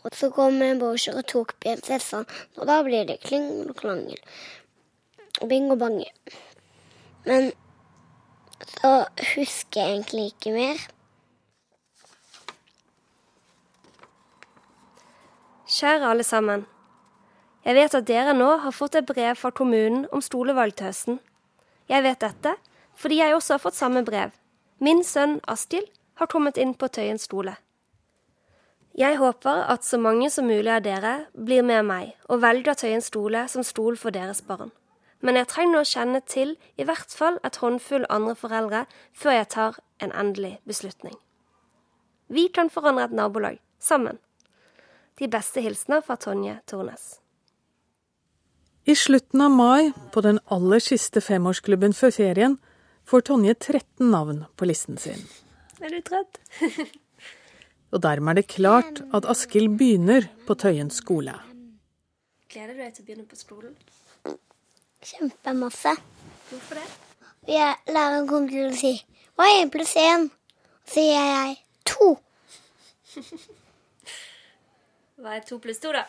Og 0.06 0.14
så 0.14 0.28
kom 0.30 0.60
Bowser 0.78 1.16
og 1.18 1.24
tok 1.26 1.56
prinsessa, 1.58 2.20
og 2.54 2.68
da 2.68 2.76
blir 2.86 3.06
det 3.08 3.16
kling 3.24 3.48
og 3.64 3.74
klangel. 3.80 4.20
Bing 5.50 5.66
og 5.74 5.80
bange. 5.80 6.06
Men 7.26 7.50
så 8.76 8.92
husker 9.32 9.80
jeg 9.80 9.96
egentlig 9.96 10.26
ikke 10.30 10.52
mer. 10.54 10.84
Kjære 15.66 16.12
alle 16.12 16.26
sammen. 16.28 16.62
Jeg 17.66 17.74
vet 17.74 17.96
at 17.98 18.06
dere 18.06 18.36
nå 18.38 18.52
har 18.62 18.76
fått 18.76 19.00
et 19.00 19.08
brev 19.10 19.34
fra 19.40 19.50
kommunen 19.50 20.06
om 20.14 20.22
stolevalg 20.22 20.78
til 20.78 20.92
høsten. 20.92 21.18
Jeg 21.90 22.06
vet 22.06 22.22
dette 22.22 22.54
fordi 23.02 23.18
jeg 23.18 23.34
også 23.34 23.56
har 23.56 23.64
fått 23.66 23.80
samme 23.80 24.04
brev. 24.06 24.30
Min 24.78 25.02
sønn 25.02 25.40
Astil 25.50 25.90
har 26.22 26.30
kommet 26.30 26.58
inn 26.60 26.74
på 26.78 26.88
Tøyen 26.88 27.18
stole. 27.18 27.56
Jeg 28.98 29.16
håper 29.16 29.64
at 29.72 29.84
så 29.84 29.98
mange 29.98 30.28
som 30.30 30.46
mulig 30.46 30.70
av 30.70 30.82
dere 30.84 31.12
blir 31.32 31.64
med 31.64 31.86
meg 31.88 32.12
og 32.28 32.42
velger 32.44 32.76
Tøyen 32.78 33.02
stole 33.02 33.46
som 33.48 33.64
stol 33.66 33.96
for 33.98 34.14
deres 34.14 34.42
barn. 34.46 34.70
Men 35.22 35.38
jeg 35.38 35.48
trenger 35.52 35.80
å 35.80 35.88
kjenne 35.88 36.20
til 36.26 36.56
i 36.76 36.84
hvert 36.86 37.14
fall 37.14 37.38
et 37.46 37.58
håndfull 37.62 38.04
andre 38.10 38.34
foreldre 38.38 38.84
før 39.16 39.38
jeg 39.38 39.48
tar 39.54 39.78
en 40.02 40.12
endelig 40.12 40.56
beslutning. 40.68 41.16
Vi 42.28 42.48
kan 42.48 42.70
forandre 42.70 43.06
et 43.08 43.16
nabolag 43.16 43.58
sammen. 43.80 44.18
De 45.18 45.28
beste 45.30 45.62
hilsener 45.62 46.02
fra 46.02 46.16
Tonje 46.16 46.58
Tornes. 46.66 47.18
I 48.84 48.96
slutten 48.98 49.40
av 49.44 49.52
mai, 49.54 49.92
på 50.10 50.20
den 50.24 50.40
aller 50.50 50.82
siste 50.82 51.22
femårsklubben 51.22 51.94
før 51.94 52.10
ferien, 52.16 52.58
får 53.06 53.28
Tonje 53.28 53.54
13 53.54 54.10
navn 54.10 54.44
på 54.58 54.66
listen 54.66 54.98
sin. 54.98 55.22
Er 55.82 55.90
du 55.90 55.98
trøtt? 56.06 56.38
Og 57.92 58.02
dermed 58.02 58.30
er 58.30 58.38
det 58.38 58.46
klart 58.54 59.00
at 59.14 59.26
Askild 59.28 59.74
begynner 59.78 60.28
på 60.46 60.54
Tøyen 60.54 60.90
skole. 60.94 61.34
Gleder 62.52 62.76
du 62.76 62.80
deg 62.84 62.92
til 62.94 63.02
å 63.02 63.06
begynne 63.08 63.26
på 63.26 63.36
skolen? 63.36 63.74
Kjempemasse. 65.02 65.96
Hvorfor 66.50 66.78
det? 66.78 66.86
Jeg, 67.50 67.74
læreren 67.90 68.28
kommer 68.30 68.48
til 68.48 68.70
å 68.70 68.76
si 68.78 68.94
'Hva 69.34 69.44
er 69.48 69.64
én 69.64 69.70
pluss 69.74 69.96
én?' 69.96 70.30
Så 70.86 70.94
sier 70.94 71.24
jeg 71.34 71.56
to. 71.84 72.18
Hva 75.16 75.36
er 75.36 75.40
to 75.40 75.58
pluss 75.58 75.78
to, 75.78 75.92
da? 75.92 76.04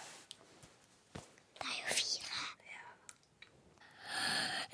Det 1.58 1.66
er 1.66 1.76
jo 1.82 1.86
fire. 1.98 2.36
Ja. 2.74 2.84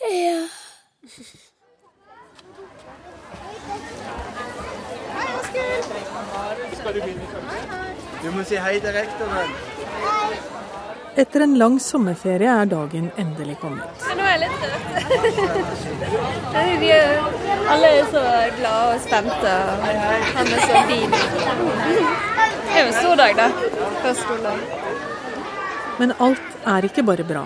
Hei, 0.04 0.47
Askild! 5.39 5.84
Skal 6.74 6.79
du 6.94 8.32
må 8.36 8.44
si 8.48 8.58
hei 8.60 8.80
til 8.84 8.94
rektoren. 8.96 9.52
Etter 11.20 11.44
en 11.44 11.56
lang 11.60 11.80
sommerferie 11.84 12.52
er 12.62 12.70
dagen 12.70 13.10
endelig 13.20 13.58
kommet. 13.60 14.04
Nå 14.16 14.24
er 14.24 14.30
jeg 14.32 14.42
litt 14.46 14.62
rørt. 14.64 14.86
Alle 17.74 17.90
er 17.90 18.06
så 18.14 18.24
glade 18.60 18.94
og 18.94 19.02
spente. 19.04 19.50
og 19.50 19.84
Han 20.38 20.54
er 20.56 20.62
så 20.64 20.84
fin. 20.90 21.12
Det 21.12 22.76
er 22.76 22.84
jo 22.86 22.88
en 22.88 23.00
stor 23.00 23.16
dag, 23.20 23.36
da. 23.36 23.48
Første 24.04 24.22
skoledag. 24.24 24.60
Men 26.00 26.16
alt 26.24 26.60
er 26.78 26.88
ikke 26.88 27.04
bare 27.04 27.28
bra. 27.28 27.44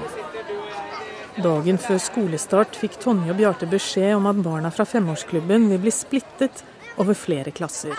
Dagen 1.41 1.79
før 1.81 1.97
skolestart 1.97 2.77
fikk 2.77 2.99
Tonje 3.01 3.33
og 3.33 3.39
Bjarte 3.39 3.65
beskjed 3.65 4.13
om 4.19 4.27
at 4.29 4.41
barna 4.45 4.69
fra 4.69 4.85
femårsklubben 4.85 5.71
vil 5.71 5.81
bli 5.81 5.93
splittet 5.95 6.61
over 7.01 7.17
flere 7.17 7.51
klasser. 7.55 7.97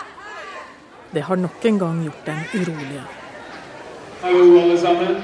Det 1.15 1.21
har 1.21 1.35
nok 1.35 1.65
en 1.65 1.77
gang 1.79 2.03
gjort 2.03 2.25
dem 2.25 2.39
urolige. 2.53 3.03
Hallo, 4.21 4.59
alle 4.61 4.77
sammen. 4.77 5.15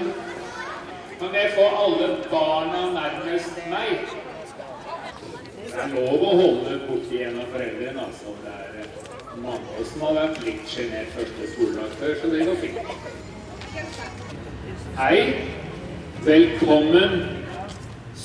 Kan 1.20 1.34
jeg 1.36 1.52
få 1.56 1.66
alle 1.86 2.08
barna 2.32 2.84
nærmest 2.94 3.58
meg? 3.74 4.06
Det 5.58 5.82
er 5.84 5.92
lov 5.92 6.24
å 6.30 6.32
holde 6.40 6.78
borti 6.86 7.20
en 7.26 7.42
av 7.44 7.52
foreldrene, 7.52 8.06
altså. 8.08 8.38
Det 8.46 8.56
er 8.56 8.80
eh, 8.86 8.88
mange 9.44 9.60
av 9.60 9.84
oss 9.84 9.92
som 9.92 10.08
har 10.08 10.18
vært 10.22 10.40
litt 10.48 10.64
sjenert 10.72 11.12
første 11.18 11.52
skoledag 11.58 12.00
før, 12.00 12.16
så 12.22 12.32
det 12.32 12.48
går 12.48 12.58
fint. 12.64 12.80
Hei. 15.02 15.20
Velkommen, 16.24 17.20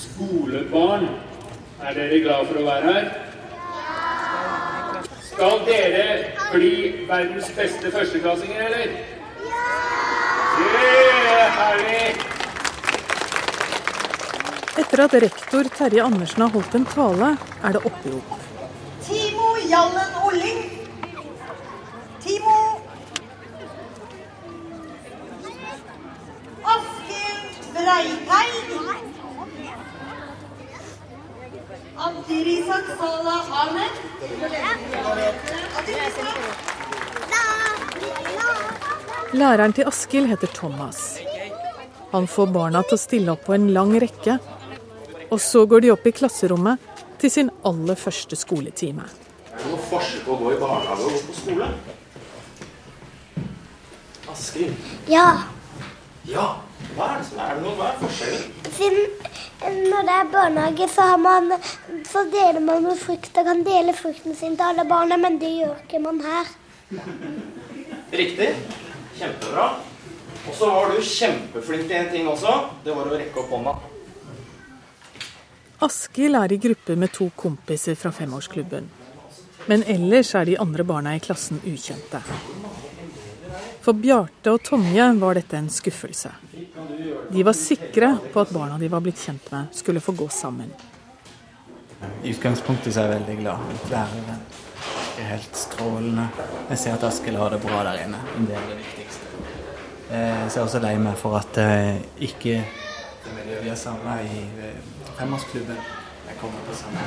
skolebarn. 0.04 1.10
Er 1.82 1.98
dere 1.98 2.26
glad 2.28 2.46
for 2.46 2.62
å 2.62 2.68
være 2.70 2.94
her? 2.94 3.14
Skal 5.36 5.58
dere 5.68 6.04
bli 6.48 6.76
verdens 7.04 7.50
beste 7.52 7.90
førsteklassinger, 7.92 8.62
eller? 8.70 8.92
Yeah, 10.62 11.58
herlig! 11.58 12.22
Etter 14.80 15.02
at 15.04 15.16
rektor 15.26 15.68
Terje 15.76 16.06
Andersen 16.06 16.40
har 16.46 16.54
holdt 16.56 16.78
en 16.80 16.88
tale, 16.88 17.28
er 17.60 17.76
det 17.76 17.84
opprop. 17.84 18.32
Timo 19.04 19.52
Jallen 19.68 20.16
Olling. 20.24 20.64
Timo 22.24 22.56
Askild 26.64 27.60
Breiteig. 27.76 28.56
Antirisak 32.46 32.84
Sala 32.98 33.42
Ahmed. 33.50 33.90
Læreren 39.32 39.72
til 39.74 39.88
Askild 39.90 40.28
heter 40.30 40.46
Thomas. 40.54 41.18
Han 42.12 42.28
får 42.30 42.52
barna 42.54 42.84
til 42.86 42.94
å 42.94 43.00
stille 43.02 43.34
opp 43.34 43.42
på 43.48 43.56
en 43.56 43.66
lang 43.74 43.96
rekke, 43.98 44.38
og 45.26 45.42
så 45.42 45.64
går 45.66 45.82
de 45.82 45.90
opp 45.96 46.06
i 46.06 46.14
klasserommet 46.14 47.02
til 47.18 47.34
sin 47.34 47.50
aller 47.66 47.98
første 47.98 48.38
skoletime. 48.38 49.08
Er 49.50 49.64
det 49.64 49.72
noe 49.72 49.82
forskjell 49.90 50.22
på 50.28 50.36
å 50.36 50.40
gå 50.44 50.54
i 50.54 50.60
barnehage 50.62 51.02
og 51.02 51.18
gå 51.18 51.24
på 51.26 51.36
skole? 51.40 51.72
Askild? 54.36 54.94
Ja, 55.10 55.26
Ja. 56.30 56.46
Hva 56.96 57.12
er 57.12 57.20
det 57.20 57.28
som 57.28 57.40
er 57.44 57.58
det 57.58 57.64
noe? 57.66 57.76
Hva 57.76 57.92
er 57.92 57.98
forskjellen? 58.00 58.56
siden 58.76 59.90
når 59.90 60.06
det 60.06 60.14
er 60.14 60.30
barnehage, 60.32 60.88
så, 60.88 61.02
har 61.10 61.18
man, 61.18 61.52
så 62.08 62.24
deler 62.32 62.60
man 62.60 62.84
med 62.84 62.98
frukt 63.00 63.38
og 63.40 63.48
kan 63.48 63.62
dele 63.66 63.94
frukten 63.96 64.36
sin 64.36 64.56
til 64.56 64.66
alle 64.68 64.84
barna, 64.88 65.16
men 65.20 65.38
det 65.40 65.52
gjør 65.54 65.76
ikke 65.84 66.00
man 66.04 66.20
her. 66.24 66.50
Riktig. 68.12 68.50
Kjempebra. 69.16 69.68
Og 70.46 70.54
så 70.54 70.68
var 70.70 70.92
du 70.92 71.00
kjempeflink 71.02 71.88
til 71.88 71.96
en 71.98 72.10
ting 72.12 72.28
også. 72.30 72.52
Det 72.84 72.94
var 72.94 73.08
å 73.08 73.16
rekke 73.16 73.42
opp 73.42 73.54
hånda. 73.56 73.74
Askild 75.86 76.38
er 76.38 76.54
i 76.54 76.60
gruppe 76.60 76.96
med 76.96 77.12
to 77.12 77.30
kompiser 77.36 77.98
fra 77.98 78.12
femårsklubben. 78.14 78.86
Men 79.66 79.82
ellers 79.90 80.30
er 80.38 80.46
de 80.46 80.60
andre 80.62 80.84
barna 80.86 81.16
i 81.16 81.20
klassen 81.20 81.58
ukjente. 81.66 82.22
For 83.86 83.94
Bjarte 83.94 84.50
og 84.50 84.64
Tonje 84.66 85.04
var 85.20 85.36
dette 85.38 85.54
en 85.54 85.68
skuffelse. 85.70 86.32
De 87.30 87.44
var 87.46 87.54
sikre 87.54 88.08
på 88.32 88.42
at 88.42 88.50
barna 88.50 88.80
de 88.82 88.88
var 88.90 89.04
blitt 89.04 89.20
kjent 89.22 89.46
med, 89.52 89.68
skulle 89.78 90.02
få 90.02 90.16
gå 90.18 90.26
sammen. 90.34 90.72
I 92.24 92.32
utgangspunktet 92.32 92.96
så 92.96 93.04
er 93.04 93.12
jeg 93.12 93.20
veldig 93.20 93.36
glad. 93.44 93.70
Læreren 93.92 94.42
er 95.22 95.30
helt 95.30 95.62
strålende. 95.62 96.26
Jeg 96.72 96.82
ser 96.82 96.98
at 96.98 97.06
Askild 97.06 97.38
har 97.38 97.54
det 97.54 97.62
bra 97.62 97.84
der 97.86 98.02
inne. 98.08 98.24
Det 98.48 98.58
er 98.58 98.66
det 98.72 98.80
viktigste. 98.82 99.46
Jeg 100.10 100.50
er 100.50 100.60
også 100.66 100.82
lei 100.82 100.96
meg 101.06 101.22
for 101.22 101.38
at 101.38 101.62
jeg 101.62 102.02
ikke 102.32 102.58
vi 103.62 103.70
er 103.70 103.78
samla 103.78 104.20
i 104.26 104.44
eh, 104.66 104.76
femårsklubben, 105.18 105.78
jeg 106.26 106.36
kommer 106.40 106.58
på 106.66 106.74
samme 106.74 106.98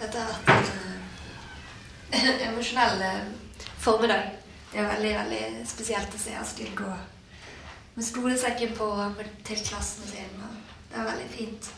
Dette 0.00 0.18
er 0.18 0.32
et 0.32 0.72
en 2.12 2.28
eh, 2.28 2.42
emosjonell 2.48 3.02
eh, 3.06 3.24
formiddag. 3.82 4.30
Det 4.72 4.80
er 4.80 4.88
veldig 4.94 5.12
veldig 5.18 5.66
spesielt 5.68 6.14
å 6.14 6.20
se 6.20 6.44
skulle 6.48 6.76
gå 6.78 6.92
med 7.94 8.06
skolesekken 8.06 8.76
på 8.76 8.88
til 9.44 9.64
klassen 9.66 10.06
sin. 10.08 10.42
Det 10.88 11.00
er 11.00 11.08
veldig 11.08 11.30
fint. 11.32 11.70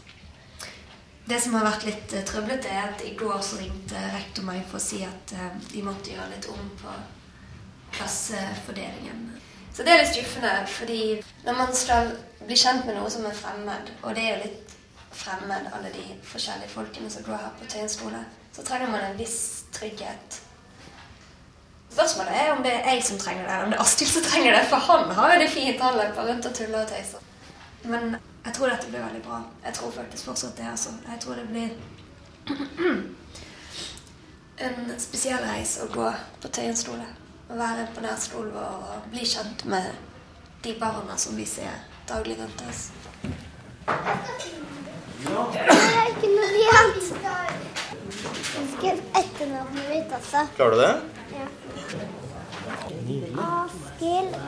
Det 1.25 1.39
som 1.41 1.55
har 1.57 1.65
vært 1.65 1.87
litt 1.89 2.13
eh, 2.13 2.25
trøblete, 2.29 2.69
er 2.69 2.91
at 2.91 3.03
i 3.07 3.15
går 3.17 3.39
så 3.41 3.57
ringte 3.57 4.01
rektor 4.13 4.45
meg 4.45 4.61
for 4.69 4.77
å 4.77 4.85
si 4.85 5.01
at 5.07 5.33
eh, 5.33 5.55
de 5.71 5.83
måtte 5.87 6.13
gjøre 6.13 6.35
litt 6.35 6.49
om 6.53 6.67
på 6.83 6.97
klassefordelingen. 7.97 9.25
Så 9.73 9.87
det 9.87 9.95
er 9.95 10.03
litt 10.03 10.13
skuffende, 10.13 10.53
fordi 10.69 11.01
når 11.47 11.57
man 11.63 11.73
skal 11.75 12.13
bli 12.45 12.59
kjent 12.61 12.85
med 12.85 12.99
noe 12.99 13.09
som 13.11 13.25
er 13.25 13.39
fremmed, 13.39 13.95
og 14.03 14.13
det 14.15 14.27
er 14.27 14.35
jo 14.35 14.43
litt 14.45 14.77
fremmed, 15.17 15.73
alle 15.73 15.95
de 15.97 16.05
forskjellige 16.29 16.75
folkene 16.75 17.11
som 17.11 17.25
går 17.25 17.41
her 17.41 17.57
på 17.57 17.71
Tøyen 17.73 17.91
skole, 17.91 18.21
så 18.53 18.67
trenger 18.67 18.93
man 18.93 19.09
en 19.09 19.19
viss 19.19 19.39
trygghet. 19.73 20.43
Spørsmålet 21.95 22.32
er 22.34 22.49
om 22.53 22.62
det 22.62 22.72
er 22.74 22.88
jeg 22.97 23.05
som 23.07 23.18
trenger 23.22 23.45
det, 23.47 23.53
eller 23.55 23.64
om 23.64 23.70
det 23.70 23.76
er 23.78 23.82
Astil 23.84 24.09
som 24.11 24.22
trenger 24.26 24.53
det, 24.57 24.64
for 24.70 24.76
han 24.82 25.11
har 25.14 25.34
jo 25.34 25.40
det 25.45 25.51
fint, 25.53 25.80
han 25.80 25.99
løper 26.01 26.22
rundt 26.28 26.47
og 26.49 26.55
tuller 26.59 26.80
og 26.82 26.88
tøyser. 26.90 27.20
Men 27.84 28.03
jeg 28.47 28.53
tror 28.57 28.68
dette 28.72 28.88
blir 28.90 29.05
veldig 29.05 29.22
bra. 29.22 29.38
Jeg 29.64 29.74
tror 29.74 29.90
faktisk 29.95 30.24
fortsatt 30.26 30.57
det, 30.59 30.66
altså. 30.70 30.90
Jeg 31.07 31.18
tror 31.20 31.34
det 31.38 31.49
blir 31.53 31.68
en 34.66 34.78
spesiell 34.99 35.42
reis 35.47 35.78
å 35.84 35.86
gå 35.95 36.09
på 36.42 36.49
Tøyen 36.59 36.76
skole. 36.76 37.07
Å 37.47 37.55
være 37.61 37.86
på 37.95 38.01
nærskolen 38.03 38.53
vår 38.57 38.70
og 38.90 38.97
bli 39.12 39.24
kjent 39.28 39.64
med 39.70 39.86
de 40.64 40.72
barna 40.80 41.16
som 41.20 41.36
vi 41.38 41.47
ser 41.47 41.70
daglig 42.09 42.36
rundt 42.40 42.62
oss. 42.68 42.80
Er 43.86 43.92
ikke 46.11 46.28
noe 46.32 46.49
blyant. 46.51 46.97
Jeg 48.55 48.66
skrev 48.74 48.97
etternavnet 49.20 49.84
mitt 49.92 50.11
også. 50.18 50.40
Klarer 50.57 50.74
du 50.74 50.78
det? 50.82 50.95
Ja. 51.38 51.47
Afskilbreite. 53.37 54.45